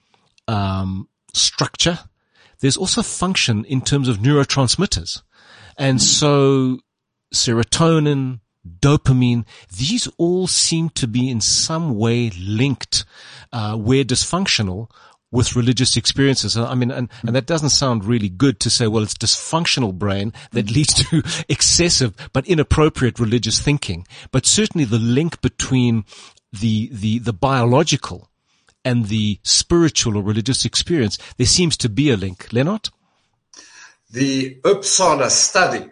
um, 0.48 1.08
structure, 1.32 1.98
there's 2.60 2.76
also 2.76 3.02
function 3.02 3.64
in 3.64 3.80
terms 3.80 4.08
of 4.08 4.18
neurotransmitters. 4.18 5.22
And 5.78 6.00
so 6.00 6.78
serotonin, 7.34 8.40
dopamine, 8.80 9.44
these 9.76 10.06
all 10.18 10.46
seem 10.46 10.90
to 10.90 11.08
be 11.08 11.30
in 11.30 11.40
some 11.40 11.96
way 11.96 12.30
linked, 12.30 13.04
uh, 13.52 13.76
where 13.76 14.04
dysfunctional 14.04 14.90
with 15.32 15.56
religious 15.56 15.96
experiences. 15.96 16.56
I 16.56 16.74
mean, 16.76 16.92
and, 16.92 17.08
and 17.26 17.34
that 17.34 17.46
doesn't 17.46 17.70
sound 17.70 18.04
really 18.04 18.28
good 18.28 18.60
to 18.60 18.70
say, 18.70 18.86
well, 18.86 19.02
it's 19.02 19.14
dysfunctional 19.14 19.92
brain 19.92 20.32
that 20.52 20.70
leads 20.76 20.94
to 20.94 21.22
excessive 21.48 22.14
but 22.32 22.46
inappropriate 22.46 23.18
religious 23.18 23.60
thinking. 23.60 24.06
But 24.30 24.46
certainly 24.46 24.84
the 24.84 24.98
link 24.98 25.40
between 25.40 26.04
the, 26.52 26.90
the, 26.92 27.18
the 27.18 27.32
biological 27.32 28.28
and 28.84 29.06
the 29.06 29.40
spiritual 29.42 30.16
or 30.16 30.22
religious 30.22 30.64
experience, 30.64 31.18
there 31.38 31.46
seems 31.46 31.76
to 31.78 31.88
be 31.88 32.10
a 32.10 32.16
link. 32.16 32.52
Leonard? 32.52 32.90
The 34.10 34.56
Uppsala 34.62 35.30
study 35.30 35.88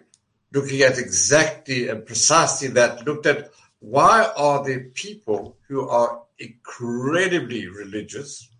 looking 0.53 0.81
at 0.81 0.99
exactly 0.99 1.87
and 1.87 2.05
precisely 2.05 2.67
that 2.69 3.07
looked 3.07 3.25
at 3.25 3.49
why 3.79 4.29
are 4.37 4.63
there 4.63 4.91
people 4.93 5.57
who 5.67 5.87
are 5.87 6.21
incredibly 6.37 7.67
religious 7.67 8.50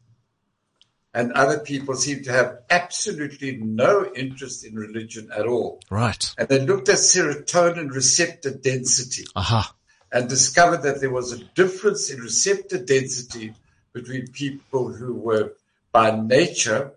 and 1.13 1.33
other 1.33 1.59
people 1.59 1.95
seem 1.95 2.23
to 2.23 2.31
have 2.31 2.59
absolutely 2.69 3.57
no 3.57 4.09
interest 4.15 4.65
in 4.65 4.75
religion 4.75 5.29
at 5.35 5.45
all. 5.45 5.81
Right. 5.89 6.33
And 6.37 6.47
they 6.47 6.59
looked 6.59 6.89
at 6.89 6.95
serotonin 6.95 7.91
receptor 7.91 8.51
density 8.51 9.25
Aha. 9.35 9.75
and 10.11 10.29
discovered 10.29 10.83
that 10.83 11.01
there 11.01 11.11
was 11.11 11.33
a 11.33 11.43
difference 11.43 12.09
in 12.09 12.21
receptor 12.21 12.77
density 12.77 13.53
between 13.93 14.27
people 14.27 14.93
who 14.93 15.13
were 15.13 15.53
by 15.91 16.11
nature 16.11 16.93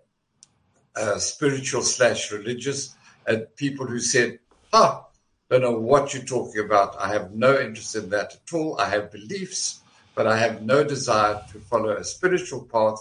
uh, 0.95 1.17
spiritual 1.17 1.81
slash 1.81 2.31
religious 2.31 2.95
and 3.27 3.47
people 3.57 3.85
who 3.85 3.99
said, 3.99 4.39
"Ah, 4.71 5.05
don't 5.49 5.61
know 5.61 5.77
what 5.77 6.13
you're 6.13 6.23
talking 6.23 6.63
about. 6.63 6.95
I 6.97 7.09
have 7.09 7.33
no 7.33 7.59
interest 7.59 7.95
in 7.95 8.09
that 8.11 8.35
at 8.35 8.53
all. 8.53 8.79
I 8.79 8.89
have 8.89 9.11
beliefs, 9.11 9.81
but 10.15 10.25
I 10.25 10.37
have 10.37 10.61
no 10.61 10.85
desire 10.85 11.43
to 11.51 11.59
follow 11.59 11.97
a 11.97 12.03
spiritual 12.03 12.63
path 12.63 12.99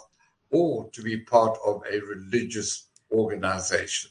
or 0.54 0.88
to 0.94 1.02
be 1.02 1.16
part 1.18 1.58
of 1.66 1.82
a 1.90 1.98
religious 2.00 2.70
organization." 3.10 4.10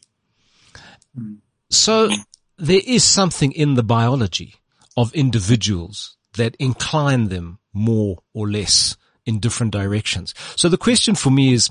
So 1.69 2.09
there 2.57 2.81
is 2.85 3.03
something 3.03 3.51
in 3.51 3.73
the 3.73 3.83
biology 3.83 4.55
of 4.95 5.13
individuals 5.13 6.17
that 6.37 6.55
incline 6.59 7.29
them 7.29 7.59
more 7.73 8.19
or 8.33 8.49
less 8.49 8.95
in 9.25 9.39
different 9.39 9.71
directions. 9.71 10.33
So 10.55 10.69
the 10.69 10.77
question 10.77 11.15
for 11.15 11.31
me 11.31 11.53
is, 11.53 11.69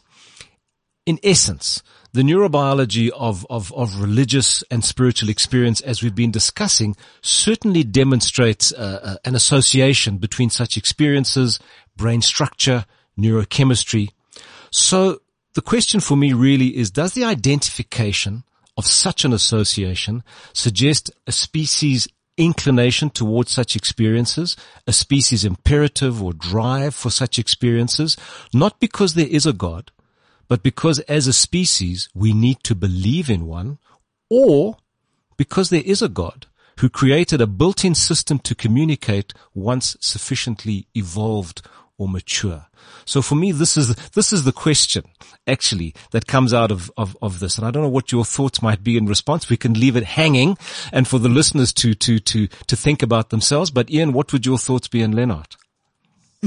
in 1.07 1.18
essence, 1.23 1.83
the 2.12 2.23
neurobiology 2.23 3.11
of, 3.11 3.47
of, 3.49 3.73
of 3.73 4.01
religious 4.01 4.62
and 4.70 4.85
spiritual 4.85 5.31
experience, 5.31 5.81
as 5.81 6.03
we've 6.03 6.14
been 6.14 6.31
discussing, 6.31 6.95
certainly 7.23 7.85
demonstrates 7.85 8.73
uh, 8.73 9.01
uh, 9.03 9.16
an 9.25 9.35
association 9.35 10.18
between 10.18 10.51
such 10.51 10.77
experiences, 10.77 11.59
brain 11.97 12.20
structure, 12.20 12.85
neurochemistry. 13.18 14.11
So 14.73 15.20
the 15.53 15.61
question 15.61 16.01
for 16.01 16.16
me 16.16 16.33
really 16.33 16.77
is, 16.77 16.91
does 16.91 17.12
the 17.12 17.25
identification 17.25 18.45
of 18.79 18.87
such 18.87 19.25
an 19.25 19.35
association 19.35 20.25
suggest 20.55 21.11
a 21.27 21.33
species 21.33 22.09
inclination 22.39 23.11
towards 23.11 23.53
such 23.53 23.77
experiences, 23.77 24.57
a 24.87 24.93
species 24.93 25.45
imperative 25.45 26.23
or 26.23 26.33
drive 26.33 26.95
for 26.95 27.11
such 27.11 27.39
experiences, 27.39 28.16
not 28.55 28.81
because 28.81 29.12
there 29.12 29.27
is 29.27 29.45
a 29.45 29.53
God, 29.53 29.91
but 30.49 30.62
because 30.62 31.01
as 31.01 31.27
a 31.27 31.35
species 31.35 32.09
we 32.14 32.33
need 32.33 32.64
to 32.64 32.75
believe 32.75 33.29
in 33.29 33.47
one, 33.47 33.79
or 34.31 34.79
because 35.37 35.68
there 35.68 35.83
is 35.85 36.01
a 36.01 36.09
God 36.09 36.47
who 36.79 36.89
created 36.89 37.43
a 37.43 37.47
built-in 37.47 37.95
system 37.95 38.39
to 38.39 38.55
communicate 38.55 39.35
once 39.55 39.99
sufficiently 40.01 40.87
evolved 40.95 41.61
or 41.99 42.09
mature. 42.09 42.66
So 43.05 43.22
for 43.22 43.34
me, 43.34 43.53
this 43.53 43.76
is, 43.76 43.95
this 44.11 44.32
is 44.32 44.45
the 44.45 44.53
question 44.53 45.05
actually 45.47 45.95
that 46.11 46.26
comes 46.26 46.55
out 46.55 46.70
of, 46.70 46.90
of, 46.97 47.16
of 47.20 47.40
this. 47.40 47.59
And 47.59 47.66
I 47.66 47.70
don't 47.70 47.82
know 47.82 47.88
what 47.88 48.12
your 48.12 48.24
thoughts 48.24 48.62
might 48.62 48.82
be 48.82 48.97
in 48.97 49.07
response. 49.07 49.49
We 49.49 49.57
can 49.57 49.74
leave 49.74 49.97
it 49.97 50.05
hanging 50.05 50.57
and 50.93 51.07
for 51.07 51.18
the 51.18 51.28
listeners 51.28 51.72
to, 51.74 51.95
to, 51.95 52.18
to, 52.18 52.47
to 52.47 52.76
think 52.76 53.03
about 53.03 53.30
themselves. 53.30 53.70
But 53.70 53.90
Ian, 53.90 54.12
what 54.12 54.32
would 54.32 54.47
your 54.47 54.59
thoughts 54.59 54.88
be 54.88 55.03
in 55.03 55.12
Leonard? 55.12 55.57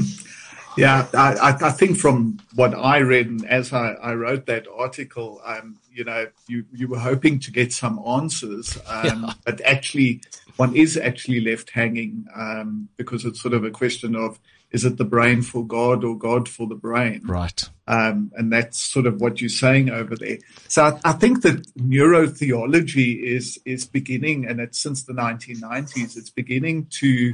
Yeah, 0.77 1.07
I, 1.13 1.55
I, 1.61 1.71
think 1.71 1.97
from 1.97 2.37
what 2.53 2.73
I 2.73 2.99
read 2.99 3.27
and 3.27 3.45
as 3.45 3.71
I, 3.71 3.93
I 3.93 4.13
wrote 4.13 4.45
that 4.47 4.67
article, 4.67 5.39
um, 5.45 5.77
you 5.89 6.03
know, 6.03 6.27
you, 6.47 6.65
you 6.73 6.89
were 6.89 6.99
hoping 6.99 7.39
to 7.39 7.51
get 7.51 7.71
some 7.71 7.97
answers, 8.05 8.77
um, 8.87 9.23
yeah. 9.23 9.33
but 9.45 9.61
actually, 9.61 10.19
one 10.57 10.75
is 10.75 10.97
actually 10.97 11.39
left 11.39 11.69
hanging 11.69 12.25
um, 12.35 12.89
because 12.97 13.23
it's 13.23 13.41
sort 13.41 13.53
of 13.53 13.63
a 13.63 13.71
question 13.71 14.17
of 14.17 14.37
is 14.75 14.83
it 14.83 14.97
the 14.97 15.05
brain 15.05 15.41
for 15.41 15.65
God 15.65 16.03
or 16.03 16.17
God 16.17 16.49
for 16.49 16.67
the 16.67 16.75
brain? 16.75 17.21
Right. 17.23 17.63
Um, 17.87 18.33
and 18.35 18.51
that's 18.51 18.77
sort 18.77 19.05
of 19.05 19.21
what 19.21 19.39
you're 19.39 19.49
saying 19.49 19.89
over 19.89 20.17
there. 20.17 20.39
So 20.67 20.83
I, 20.83 21.11
I, 21.11 21.13
think 21.13 21.43
that 21.43 21.65
neurotheology 21.77 23.23
is 23.23 23.57
is 23.63 23.85
beginning, 23.85 24.45
and 24.45 24.59
it's 24.59 24.77
since 24.77 25.03
the 25.03 25.13
1990s, 25.13 26.17
it's 26.17 26.29
beginning 26.29 26.87
to 26.99 27.33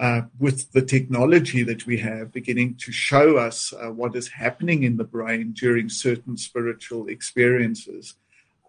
uh, 0.00 0.22
with 0.38 0.72
the 0.72 0.80
technology 0.80 1.62
that 1.62 1.84
we 1.84 1.98
have 1.98 2.32
beginning 2.32 2.76
to 2.76 2.90
show 2.90 3.36
us 3.36 3.74
uh, 3.74 3.90
what 3.90 4.16
is 4.16 4.28
happening 4.28 4.82
in 4.82 4.96
the 4.96 5.04
brain 5.04 5.52
during 5.52 5.90
certain 5.90 6.38
spiritual 6.38 7.06
experiences. 7.06 8.14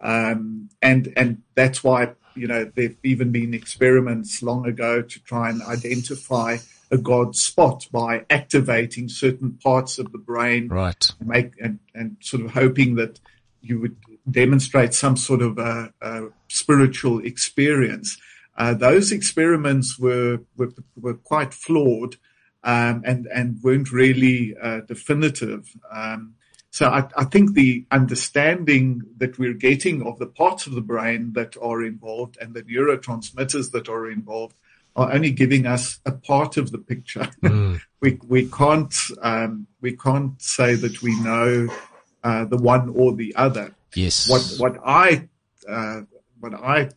Um, 0.02 0.68
and, 0.82 1.10
and 1.16 1.42
that's 1.54 1.82
why, 1.82 2.10
you 2.34 2.46
know, 2.46 2.70
there've 2.74 2.98
even 3.02 3.32
been 3.32 3.54
experiments 3.54 4.42
long 4.42 4.66
ago 4.66 5.00
to 5.00 5.22
try 5.22 5.48
and 5.48 5.62
identify 5.62 6.58
a 6.94 6.98
God 6.98 7.36
spot 7.36 7.86
by 7.92 8.24
activating 8.30 9.08
certain 9.08 9.58
parts 9.62 9.98
of 9.98 10.12
the 10.12 10.18
brain. 10.18 10.68
Right. 10.68 11.04
And 11.18 11.28
make, 11.28 11.52
and, 11.60 11.80
and 11.94 12.16
sort 12.20 12.44
of 12.44 12.52
hoping 12.52 12.94
that 12.94 13.20
you 13.60 13.80
would 13.80 13.96
demonstrate 14.30 14.94
some 14.94 15.16
sort 15.16 15.42
of 15.42 15.58
a, 15.58 15.92
a 16.00 16.28
spiritual 16.48 17.18
experience. 17.24 18.16
Uh, 18.56 18.72
those 18.74 19.10
experiments 19.10 19.98
were, 19.98 20.40
were, 20.56 20.72
were 20.96 21.14
quite 21.14 21.52
flawed 21.52 22.16
um, 22.62 23.02
and 23.04 23.26
and 23.26 23.62
weren't 23.62 23.92
really 23.92 24.56
uh, 24.60 24.80
definitive. 24.80 25.76
Um, 25.92 26.34
so 26.70 26.88
I, 26.88 27.06
I, 27.16 27.24
think 27.24 27.54
the 27.54 27.84
understanding 27.92 29.02
that 29.18 29.38
we're 29.38 29.54
getting 29.54 30.04
of 30.04 30.18
the 30.18 30.26
parts 30.26 30.66
of 30.66 30.72
the 30.72 30.80
brain 30.80 31.34
that 31.34 31.56
are 31.60 31.84
involved 31.84 32.36
and 32.40 32.54
the 32.54 32.62
neurotransmitters 32.62 33.70
that 33.72 33.88
are 33.88 34.10
involved 34.10 34.56
are 34.96 35.12
only 35.12 35.30
giving 35.30 35.66
us 35.66 36.00
a 36.06 36.12
part 36.12 36.56
of 36.56 36.70
the 36.70 36.78
picture. 36.78 37.28
Mm. 37.42 37.80
we 38.00 38.18
we 38.26 38.48
can't 38.48 38.94
um, 39.22 39.66
we 39.80 39.96
can't 39.96 40.40
say 40.40 40.74
that 40.74 41.02
we 41.02 41.18
know 41.20 41.68
uh, 42.22 42.44
the 42.44 42.56
one 42.56 42.90
or 42.90 43.14
the 43.14 43.34
other. 43.36 43.74
Yes. 43.94 44.28
What 44.28 44.54
what 44.58 44.80
I 44.84 45.28
uh, 45.68 46.02
what 46.40 46.54
I 46.54 46.90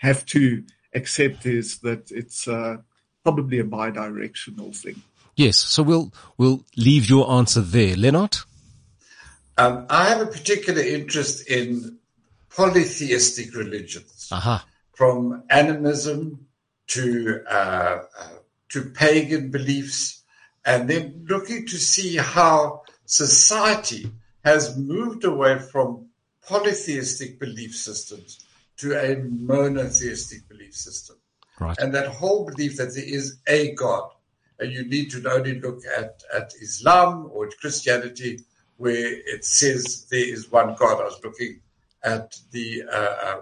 have 0.00 0.24
to 0.26 0.64
accept 0.94 1.46
is 1.46 1.78
that 1.80 2.10
it's 2.10 2.48
uh, 2.48 2.78
probably 3.22 3.58
a 3.58 3.64
bi-directional 3.64 4.72
thing. 4.72 5.02
Yes. 5.36 5.56
So 5.56 5.82
we'll 5.82 6.12
we'll 6.36 6.64
leave 6.76 7.08
your 7.08 7.30
answer 7.30 7.60
there, 7.60 7.96
Leonard. 7.96 8.38
Um, 9.56 9.86
I 9.90 10.08
have 10.08 10.20
a 10.20 10.26
particular 10.26 10.82
interest 10.82 11.48
in 11.48 11.98
polytheistic 12.54 13.54
religions, 13.54 14.28
uh-huh. 14.30 14.60
from 14.92 15.42
animism 15.50 16.47
to 16.88 17.42
uh, 17.48 18.02
uh, 18.18 18.28
to 18.70 18.82
pagan 18.90 19.50
beliefs, 19.50 20.22
and 20.64 20.88
then 20.88 21.26
looking 21.28 21.66
to 21.66 21.78
see 21.78 22.16
how 22.16 22.82
society 23.06 24.10
has 24.44 24.76
moved 24.76 25.24
away 25.24 25.58
from 25.58 26.06
polytheistic 26.46 27.38
belief 27.38 27.74
systems 27.74 28.44
to 28.78 28.94
a 28.94 29.16
monotheistic 29.16 30.48
belief 30.48 30.74
system. 30.74 31.16
Right. 31.60 31.76
And 31.78 31.92
that 31.94 32.08
whole 32.08 32.44
belief 32.44 32.76
that 32.76 32.94
there 32.94 33.04
is 33.04 33.38
a 33.46 33.72
God, 33.74 34.10
and 34.58 34.72
you 34.72 34.84
need 34.84 35.10
to 35.10 35.30
only 35.30 35.60
look 35.60 35.80
at, 35.96 36.22
at 36.34 36.52
Islam 36.60 37.28
or 37.32 37.50
Christianity, 37.60 38.40
where 38.76 39.12
it 39.34 39.44
says 39.44 40.06
there 40.10 40.32
is 40.34 40.50
one 40.50 40.76
God. 40.78 41.00
I 41.00 41.04
was 41.04 41.20
looking 41.24 41.60
at 42.02 42.36
the 42.52 42.84
uh, 42.90 43.16
uh, 43.26 43.40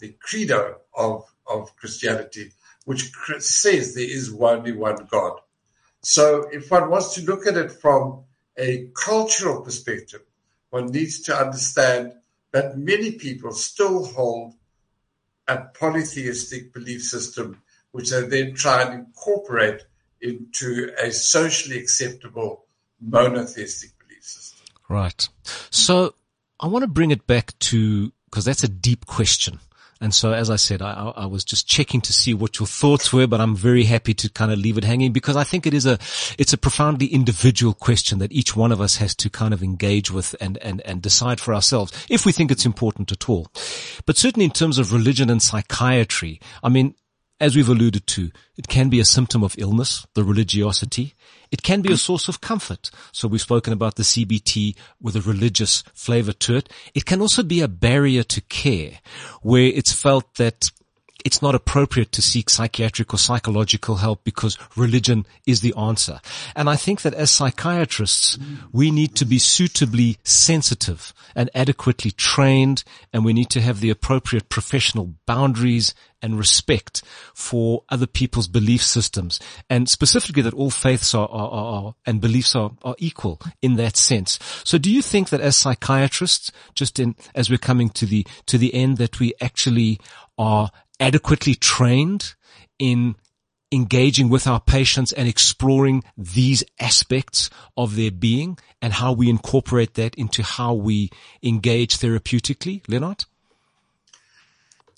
the 0.00 0.14
credo 0.20 0.78
of 0.96 1.24
of 1.46 1.74
Christianity, 1.76 2.50
which 2.88 3.12
says 3.40 3.94
there 3.94 4.02
is 4.02 4.34
only 4.40 4.72
one 4.72 5.06
God. 5.10 5.38
So, 6.00 6.48
if 6.50 6.70
one 6.70 6.88
wants 6.88 7.14
to 7.16 7.22
look 7.22 7.46
at 7.46 7.58
it 7.58 7.70
from 7.70 8.24
a 8.56 8.88
cultural 8.94 9.60
perspective, 9.60 10.22
one 10.70 10.86
needs 10.86 11.20
to 11.24 11.36
understand 11.36 12.14
that 12.52 12.78
many 12.78 13.12
people 13.12 13.52
still 13.52 14.06
hold 14.06 14.54
a 15.46 15.58
polytheistic 15.58 16.72
belief 16.72 17.02
system, 17.02 17.60
which 17.90 18.08
they 18.08 18.22
then 18.22 18.54
try 18.54 18.80
and 18.84 18.94
incorporate 18.94 19.82
into 20.22 20.90
a 20.98 21.10
socially 21.12 21.78
acceptable 21.78 22.64
monotheistic 23.02 23.90
belief 23.98 24.24
system. 24.24 24.66
Right. 24.88 25.28
So 25.68 26.14
I 26.58 26.68
want 26.68 26.84
to 26.84 26.88
bring 26.88 27.10
it 27.10 27.26
back 27.26 27.52
to, 27.58 28.14
because 28.30 28.46
that's 28.46 28.64
a 28.64 28.68
deep 28.68 29.04
question. 29.04 29.60
And 30.00 30.14
so, 30.14 30.32
as 30.32 30.48
I 30.48 30.56
said, 30.56 30.80
I, 30.80 31.12
I, 31.16 31.26
was 31.26 31.44
just 31.44 31.66
checking 31.66 32.00
to 32.02 32.12
see 32.12 32.32
what 32.32 32.60
your 32.60 32.68
thoughts 32.68 33.12
were, 33.12 33.26
but 33.26 33.40
I'm 33.40 33.56
very 33.56 33.84
happy 33.84 34.14
to 34.14 34.30
kind 34.30 34.52
of 34.52 34.58
leave 34.58 34.78
it 34.78 34.84
hanging 34.84 35.12
because 35.12 35.36
I 35.36 35.42
think 35.42 35.66
it 35.66 35.74
is 35.74 35.86
a, 35.86 35.98
it's 36.38 36.52
a 36.52 36.58
profoundly 36.58 37.06
individual 37.06 37.74
question 37.74 38.20
that 38.20 38.30
each 38.32 38.54
one 38.54 38.70
of 38.70 38.80
us 38.80 38.96
has 38.96 39.14
to 39.16 39.30
kind 39.30 39.52
of 39.52 39.62
engage 39.62 40.10
with 40.10 40.36
and, 40.40 40.56
and, 40.58 40.80
and 40.82 41.02
decide 41.02 41.40
for 41.40 41.52
ourselves 41.52 41.92
if 42.08 42.24
we 42.24 42.32
think 42.32 42.52
it's 42.52 42.66
important 42.66 43.10
at 43.10 43.28
all. 43.28 43.48
But 44.06 44.16
certainly 44.16 44.44
in 44.44 44.52
terms 44.52 44.78
of 44.78 44.92
religion 44.92 45.30
and 45.30 45.42
psychiatry, 45.42 46.40
I 46.62 46.68
mean, 46.68 46.94
as 47.40 47.54
we've 47.54 47.68
alluded 47.68 48.06
to, 48.08 48.30
it 48.56 48.68
can 48.68 48.88
be 48.88 49.00
a 49.00 49.04
symptom 49.04 49.44
of 49.44 49.54
illness, 49.58 50.06
the 50.14 50.24
religiosity. 50.24 51.14
It 51.50 51.62
can 51.62 51.82
be 51.82 51.92
a 51.92 51.96
source 51.96 52.28
of 52.28 52.40
comfort. 52.40 52.90
So 53.12 53.28
we've 53.28 53.40
spoken 53.40 53.72
about 53.72 53.94
the 53.94 54.02
CBT 54.02 54.76
with 55.00 55.16
a 55.16 55.20
religious 55.20 55.82
flavor 55.94 56.32
to 56.32 56.56
it. 56.56 56.68
It 56.94 57.06
can 57.06 57.20
also 57.20 57.42
be 57.42 57.60
a 57.60 57.68
barrier 57.68 58.22
to 58.24 58.40
care 58.42 58.98
where 59.42 59.66
it's 59.66 59.92
felt 59.92 60.34
that 60.34 60.70
it's 61.24 61.42
not 61.42 61.54
appropriate 61.54 62.12
to 62.12 62.22
seek 62.22 62.48
psychiatric 62.48 63.12
or 63.12 63.18
psychological 63.18 63.96
help 63.96 64.22
because 64.24 64.56
religion 64.76 65.26
is 65.46 65.60
the 65.60 65.74
answer. 65.74 66.20
And 66.54 66.70
I 66.70 66.76
think 66.76 67.02
that 67.02 67.14
as 67.14 67.30
psychiatrists, 67.30 68.38
we 68.72 68.90
need 68.90 69.14
to 69.16 69.24
be 69.24 69.38
suitably 69.38 70.18
sensitive 70.22 71.12
and 71.34 71.50
adequately 71.54 72.12
trained 72.12 72.84
and 73.12 73.24
we 73.24 73.32
need 73.32 73.50
to 73.50 73.60
have 73.60 73.80
the 73.80 73.90
appropriate 73.90 74.48
professional 74.48 75.14
boundaries 75.26 75.94
and 76.20 76.38
respect 76.38 77.02
for 77.34 77.84
other 77.88 78.06
people's 78.06 78.48
belief 78.48 78.82
systems 78.82 79.38
and 79.70 79.88
specifically 79.88 80.42
that 80.42 80.54
all 80.54 80.70
faiths 80.70 81.14
are, 81.14 81.28
are, 81.28 81.50
are, 81.50 81.94
and 82.06 82.20
beliefs 82.20 82.56
are, 82.56 82.72
are 82.82 82.96
equal 82.98 83.40
in 83.62 83.76
that 83.76 83.96
sense. 83.96 84.38
So 84.64 84.78
do 84.78 84.90
you 84.90 85.02
think 85.02 85.28
that 85.28 85.40
as 85.40 85.56
psychiatrists, 85.56 86.50
just 86.74 86.98
in, 86.98 87.14
as 87.34 87.50
we're 87.50 87.58
coming 87.58 87.90
to 87.90 88.06
the, 88.06 88.26
to 88.46 88.58
the 88.58 88.74
end 88.74 88.98
that 88.98 89.20
we 89.20 89.34
actually 89.40 90.00
are 90.38 90.70
adequately 91.00 91.54
trained 91.54 92.34
in 92.78 93.16
engaging 93.70 94.28
with 94.28 94.46
our 94.46 94.60
patients 94.60 95.12
and 95.12 95.28
exploring 95.28 96.02
these 96.16 96.64
aspects 96.80 97.50
of 97.76 97.96
their 97.96 98.10
being 98.10 98.58
and 98.80 98.94
how 98.94 99.12
we 99.12 99.28
incorporate 99.28 99.94
that 99.94 100.14
into 100.14 100.42
how 100.42 100.74
we 100.74 101.10
engage 101.42 101.98
therapeutically, 101.98 102.82
Leonard? 102.88 103.24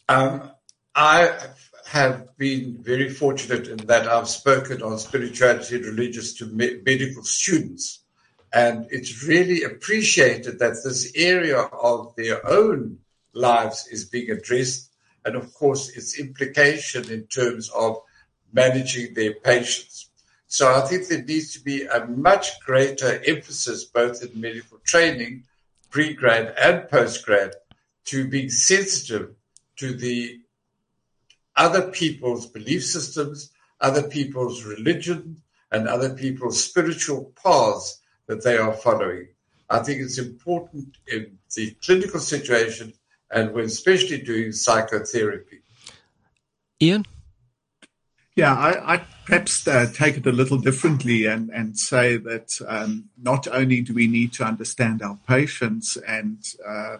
Um, 0.09 0.51
I 0.95 1.37
have 1.87 2.37
been 2.37 2.77
very 2.81 3.09
fortunate 3.09 3.67
in 3.67 3.79
that 3.89 4.07
I've 4.07 4.29
spoken 4.29 4.83
on 4.83 4.99
spirituality 4.99 5.77
and 5.77 5.87
religious 5.87 6.35
to 6.35 6.47
me- 6.47 6.81
medical 6.87 7.25
students. 7.25 8.01
And 8.53 8.87
it's 8.91 9.25
really 9.25 9.63
appreciated 9.63 10.59
that 10.61 10.83
this 10.85 11.13
area 11.15 11.59
of 11.59 12.15
their 12.17 12.49
own 12.49 12.99
lives 13.33 13.87
is 13.91 14.05
being 14.05 14.31
addressed 14.31 14.90
and 15.25 15.37
of 15.37 15.53
course 15.55 15.91
its 15.97 16.19
implication 16.19 17.11
in 17.11 17.27
terms 17.27 17.71
of 17.71 17.99
managing 18.53 19.15
their 19.15 19.35
patients. 19.35 20.11
So 20.47 20.75
I 20.75 20.81
think 20.81 21.07
there 21.07 21.23
needs 21.23 21.53
to 21.53 21.61
be 21.63 21.85
a 21.85 22.07
much 22.07 22.61
greater 22.61 23.23
emphasis 23.25 23.85
both 23.85 24.23
in 24.23 24.41
medical 24.41 24.79
training, 24.85 25.45
pre-grad 25.91 26.55
and 26.61 26.89
post-grad, 26.89 27.55
to 28.07 28.29
being 28.29 28.51
sensitive 28.51 29.35
to 29.77 29.95
the 29.95 30.41
other 31.55 31.91
people's 31.91 32.47
belief 32.47 32.85
systems, 32.85 33.53
other 33.81 34.03
people's 34.03 34.65
religion, 34.65 35.43
and 35.71 35.87
other 35.87 36.15
people's 36.15 36.63
spiritual 36.63 37.33
paths 37.43 38.01
that 38.27 38.43
they 38.43 38.57
are 38.57 38.73
following. 38.73 39.29
I 39.69 39.79
think 39.81 40.01
it's 40.01 40.19
important 40.19 40.97
in 41.07 41.39
the 41.55 41.77
clinical 41.85 42.19
situation 42.19 42.93
and 43.31 43.53
when 43.53 43.65
especially 43.65 44.21
doing 44.21 44.53
psychotherapy. 44.53 45.61
Ian? 46.83 47.05
Yeah, 48.37 48.55
I, 48.55 48.95
I 48.95 49.07
perhaps 49.27 49.67
uh, 49.69 49.87
take 49.93 50.17
it 50.17 50.27
a 50.27 50.33
little 50.33 50.59
differently 50.59 51.27
and, 51.27 51.51
and 51.51 51.79
say 51.79 52.17
that 52.17 52.59
um, 52.67 53.11
not 53.21 53.47
only 53.49 53.83
do 53.83 53.93
we 53.93 54.07
need 54.07 54.33
to 54.35 54.45
understand 54.45 55.03
our 55.03 55.19
patients 55.29 55.97
and 55.97 56.39
uh, 56.67 56.97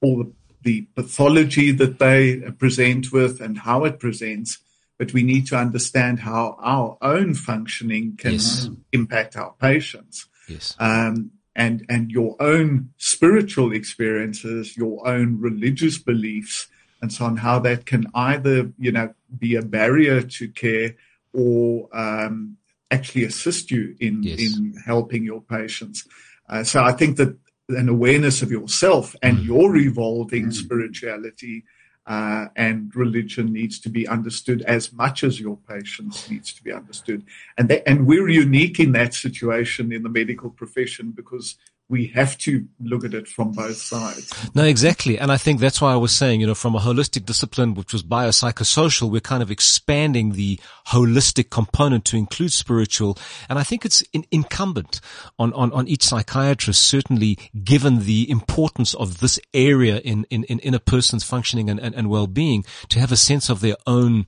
all 0.00 0.24
the, 0.24 0.32
the 0.62 0.86
pathology 0.94 1.70
that 1.72 1.98
they 1.98 2.40
present 2.58 3.10
with 3.12 3.40
and 3.40 3.58
how 3.58 3.84
it 3.84 4.00
presents, 4.00 4.58
but 4.98 5.12
we 5.12 5.22
need 5.22 5.46
to 5.46 5.56
understand 5.56 6.20
how 6.20 6.56
our 6.60 6.98
own 7.00 7.34
functioning 7.34 8.16
can 8.16 8.32
yes. 8.32 8.68
impact 8.92 9.36
our 9.36 9.54
patients. 9.60 10.26
Yes. 10.48 10.76
Um, 10.78 11.32
and 11.54 11.84
and 11.88 12.10
your 12.10 12.36
own 12.40 12.90
spiritual 12.96 13.72
experiences, 13.72 14.76
your 14.76 15.06
own 15.06 15.40
religious 15.40 15.98
beliefs, 15.98 16.68
and 17.00 17.12
so 17.12 17.24
on, 17.24 17.36
how 17.38 17.58
that 17.60 17.86
can 17.86 18.06
either 18.14 18.72
you 18.78 18.92
know 18.92 19.12
be 19.38 19.54
a 19.56 19.62
barrier 19.62 20.22
to 20.22 20.48
care 20.48 20.96
or 21.32 21.88
um, 21.92 22.56
actually 22.90 23.24
assist 23.24 23.70
you 23.70 23.96
in 24.00 24.22
yes. 24.22 24.40
in 24.40 24.74
helping 24.84 25.24
your 25.24 25.40
patients. 25.42 26.06
Uh, 26.48 26.64
so 26.64 26.82
I 26.82 26.92
think 26.92 27.16
that 27.16 27.36
an 27.68 27.88
awareness 27.88 28.42
of 28.42 28.50
yourself 28.50 29.16
and 29.22 29.38
mm. 29.38 29.46
your 29.46 29.76
evolving 29.76 30.46
mm. 30.46 30.52
spirituality 30.52 31.64
uh, 32.06 32.46
and 32.56 32.94
religion 32.96 33.52
needs 33.52 33.78
to 33.80 33.88
be 33.88 34.08
understood 34.08 34.62
as 34.62 34.92
much 34.92 35.22
as 35.22 35.40
your 35.40 35.56
patients 35.68 36.28
needs 36.28 36.52
to 36.52 36.62
be 36.64 36.72
understood. 36.72 37.24
And 37.56 37.68
that, 37.68 37.88
and 37.88 38.06
we're 38.06 38.28
unique 38.28 38.80
in 38.80 38.92
that 38.92 39.14
situation 39.14 39.92
in 39.92 40.02
the 40.02 40.08
medical 40.08 40.50
profession 40.50 41.12
because 41.12 41.56
we 41.88 42.06
have 42.14 42.38
to 42.38 42.66
look 42.80 43.04
at 43.04 43.12
it 43.12 43.28
from 43.28 43.52
both 43.52 43.76
sides. 43.76 44.32
No, 44.54 44.64
exactly. 44.64 45.18
And 45.18 45.30
I 45.30 45.36
think 45.36 45.60
that's 45.60 45.80
why 45.80 45.92
I 45.92 45.96
was 45.96 46.12
saying, 46.12 46.40
you 46.40 46.46
know, 46.46 46.54
from 46.54 46.74
a 46.74 46.80
holistic 46.80 47.26
discipline, 47.26 47.74
which 47.74 47.92
was 47.92 48.02
biopsychosocial, 48.02 49.10
we're 49.10 49.20
kind 49.20 49.42
of 49.42 49.50
expanding 49.50 50.32
the 50.32 50.58
holistic 50.88 51.50
component 51.50 52.06
to 52.06 52.16
include 52.16 52.52
spiritual. 52.52 53.18
And 53.48 53.58
I 53.58 53.62
think 53.62 53.84
it's 53.84 54.02
in, 54.12 54.24
incumbent 54.30 55.00
on, 55.38 55.52
on, 55.52 55.70
on 55.72 55.86
each 55.86 56.04
psychiatrist, 56.04 56.82
certainly 56.82 57.38
given 57.62 58.00
the 58.00 58.30
importance 58.30 58.94
of 58.94 59.20
this 59.20 59.38
area 59.52 59.98
in, 59.98 60.24
in, 60.30 60.44
in 60.44 60.72
a 60.72 60.80
person's 60.80 61.24
functioning 61.24 61.68
and, 61.68 61.78
and, 61.78 61.94
and 61.94 62.08
well-being 62.08 62.64
to 62.88 63.00
have 63.00 63.12
a 63.12 63.16
sense 63.16 63.50
of 63.50 63.60
their 63.60 63.76
own 63.86 64.26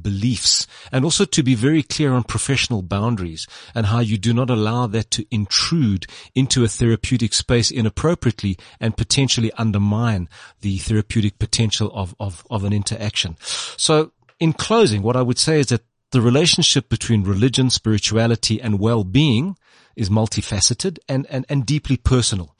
beliefs 0.00 0.66
and 0.92 1.04
also 1.04 1.24
to 1.24 1.42
be 1.42 1.54
very 1.54 1.82
clear 1.82 2.12
on 2.12 2.22
professional 2.22 2.82
boundaries 2.82 3.46
and 3.74 3.86
how 3.86 4.00
you 4.00 4.18
do 4.18 4.32
not 4.32 4.50
allow 4.50 4.86
that 4.86 5.10
to 5.10 5.26
intrude 5.30 6.06
into 6.34 6.64
a 6.64 6.68
therapeutic 6.68 7.32
space 7.32 7.70
inappropriately 7.70 8.56
and 8.80 8.96
potentially 8.96 9.52
undermine 9.52 10.28
the 10.60 10.78
therapeutic 10.78 11.38
potential 11.38 11.90
of, 11.94 12.14
of, 12.20 12.46
of 12.50 12.64
an 12.64 12.72
interaction. 12.72 13.36
So 13.76 14.12
in 14.38 14.52
closing, 14.52 15.02
what 15.02 15.16
I 15.16 15.22
would 15.22 15.38
say 15.38 15.60
is 15.60 15.66
that 15.68 15.82
the 16.12 16.20
relationship 16.20 16.88
between 16.88 17.24
religion, 17.24 17.70
spirituality 17.70 18.60
and 18.60 18.78
well-being 18.78 19.56
is 19.96 20.10
multifaceted 20.10 20.98
and, 21.08 21.26
and, 21.30 21.44
and 21.48 21.66
deeply 21.66 21.96
personal. 21.96 22.54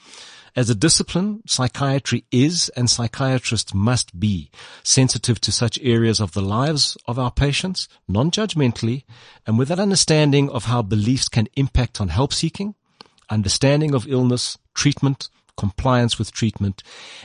As 0.57 0.70
a 0.70 0.74
discipline, 0.74 1.42
psychiatry 1.46 2.24
is 2.32 2.70
and 2.70 2.88
psychiatrists 2.88 3.74
must 3.74 4.18
be 4.18 4.50
sensitive 4.82 5.38
to 5.42 5.52
such 5.52 5.78
areas 5.82 6.18
of 6.18 6.32
the 6.32 6.40
lives 6.40 6.96
of 7.07 7.18
our 7.18 7.30
patients, 7.30 7.88
non-judgmentally, 8.09 9.04
and 9.46 9.59
with 9.59 9.70
an 9.70 9.78
understanding 9.78 10.48
of 10.48 10.64
how 10.64 10.80
beliefs 10.80 11.28
can 11.28 11.46
impact 11.57 12.00
on 12.00 12.09
help 12.09 12.32
seeking, 12.32 12.74
understanding 13.28 13.94
of 13.94 14.09
illness, 14.09 14.57
treatment, 14.74 15.28
compliance 15.57 16.18
with 16.18 16.32
treatment, 16.32 16.82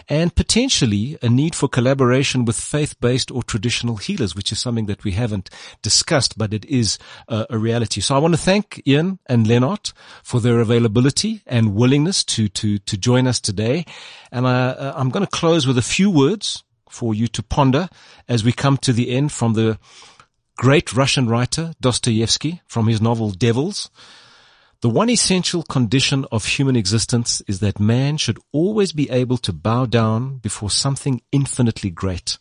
and 0.10 0.36
potentially 0.36 1.18
a 1.22 1.30
need 1.30 1.56
for 1.56 1.68
collaboration 1.68 2.46
with 2.46 2.56
faith-based 2.56 3.32
or 3.32 3.44
traditional 3.44 3.98
healers, 3.98 4.36
which 4.36 4.52
is 4.52 4.60
something 4.60 4.88
that 4.88 5.04
we 5.04 5.12
haven't 5.12 5.50
discussed, 5.82 6.38
but 6.38 6.54
it 6.54 6.66
is 6.66 6.98
uh, 7.28 7.46
a 7.50 7.58
reality. 7.58 8.02
So 8.02 8.16
I 8.16 8.20
want 8.20 8.34
to 8.34 8.40
thank 8.42 8.82
Ian 8.88 9.20
and 9.28 9.48
Leonard 9.48 9.92
for 10.24 10.40
their 10.40 10.60
availability 10.60 11.42
and 11.46 11.76
willingness 11.76 12.24
to, 12.24 12.48
to, 12.50 12.78
to 12.80 12.98
join 12.98 13.28
us 13.28 13.40
today. 13.40 13.86
And 14.32 14.48
I, 14.48 14.70
uh, 14.70 14.94
I'm 14.96 15.10
going 15.10 15.26
to 15.26 15.32
close 15.32 15.68
with 15.68 15.78
a 15.78 15.82
few 15.82 16.10
words 16.10 16.64
for 16.90 17.14
you 17.14 17.28
to 17.28 17.44
ponder 17.44 17.90
as 18.28 18.44
we 18.44 18.52
come 18.52 18.78
to 18.78 18.94
the 18.94 19.12
end 19.12 19.32
from 19.32 19.54
the 19.54 19.80
great 20.58 20.94
Russian 20.94 21.28
writer 21.28 21.74
Dostoevsky 21.82 22.62
from 22.68 22.88
his 22.88 23.02
novel 23.02 23.32
Devils. 23.32 23.90
The 24.82 24.90
one 24.90 25.12
essential 25.12 25.62
condition 25.62 26.26
of 26.32 26.44
human 26.44 26.76
existence 26.76 27.44
is 27.48 27.60
that 27.60 27.80
man 27.80 28.18
should 28.18 28.40
always 28.52 28.94
be 28.94 29.12
able 29.12 29.38
to 29.38 29.54
bow 29.54 29.86
down 29.86 30.38
before 30.38 30.72
something 30.72 31.22
infinitely 31.32 31.92
great. 31.92 32.40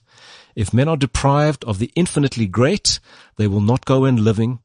If 0.56 0.72
men 0.72 0.88
are 0.88 0.96
deprived 0.96 1.64
of 1.64 1.78
the 1.78 1.92
infinitely 1.94 2.46
great, 2.46 2.98
they 3.36 3.46
will 3.46 3.60
not 3.60 3.84
go 3.84 4.06
in 4.06 4.24
living, 4.24 4.60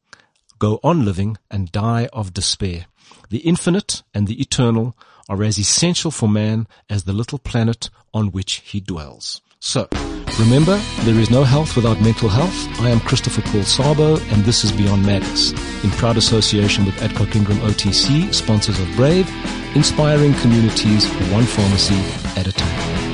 go 0.57 0.79
on 0.85 1.03
living 1.03 1.35
and 1.51 1.69
die 1.69 2.07
of 2.13 2.33
despair. 2.33 2.85
The 3.29 3.39
infinite 3.39 4.03
and 4.13 4.25
the 4.25 4.39
eternal 4.39 4.95
are 5.27 5.43
as 5.43 5.59
essential 5.59 6.11
for 6.11 6.29
man 6.29 6.67
as 6.89 7.03
the 7.03 7.11
little 7.11 7.39
planet 7.39 7.89
on 8.13 8.31
which 8.31 8.61
he 8.63 8.79
dwells. 8.79 9.41
So, 9.59 9.89
remember, 10.39 10.77
there 11.01 11.19
is 11.19 11.29
no 11.29 11.43
health 11.43 11.75
without 11.75 12.01
mental 12.01 12.29
health. 12.29 12.81
I 12.81 12.89
am 12.89 12.99
Christopher 12.99 13.41
Paul 13.41 13.61
Szabo, 13.61 14.19
and 14.31 14.43
this 14.43 14.63
is 14.63 14.71
Beyond 14.71 15.05
Madness, 15.05 15.51
in 15.83 15.91
proud 15.91 16.17
association 16.17 16.85
with 16.85 17.01
Adcock 17.01 17.35
Ingram 17.35 17.59
OTC, 17.59 18.33
sponsors 18.33 18.79
of 18.79 18.87
Brave, 18.95 19.29
inspiring 19.75 20.33
communities 20.35 21.05
one 21.31 21.45
pharmacy 21.45 21.99
at 22.39 22.47
a 22.47 22.51
time. 22.51 23.04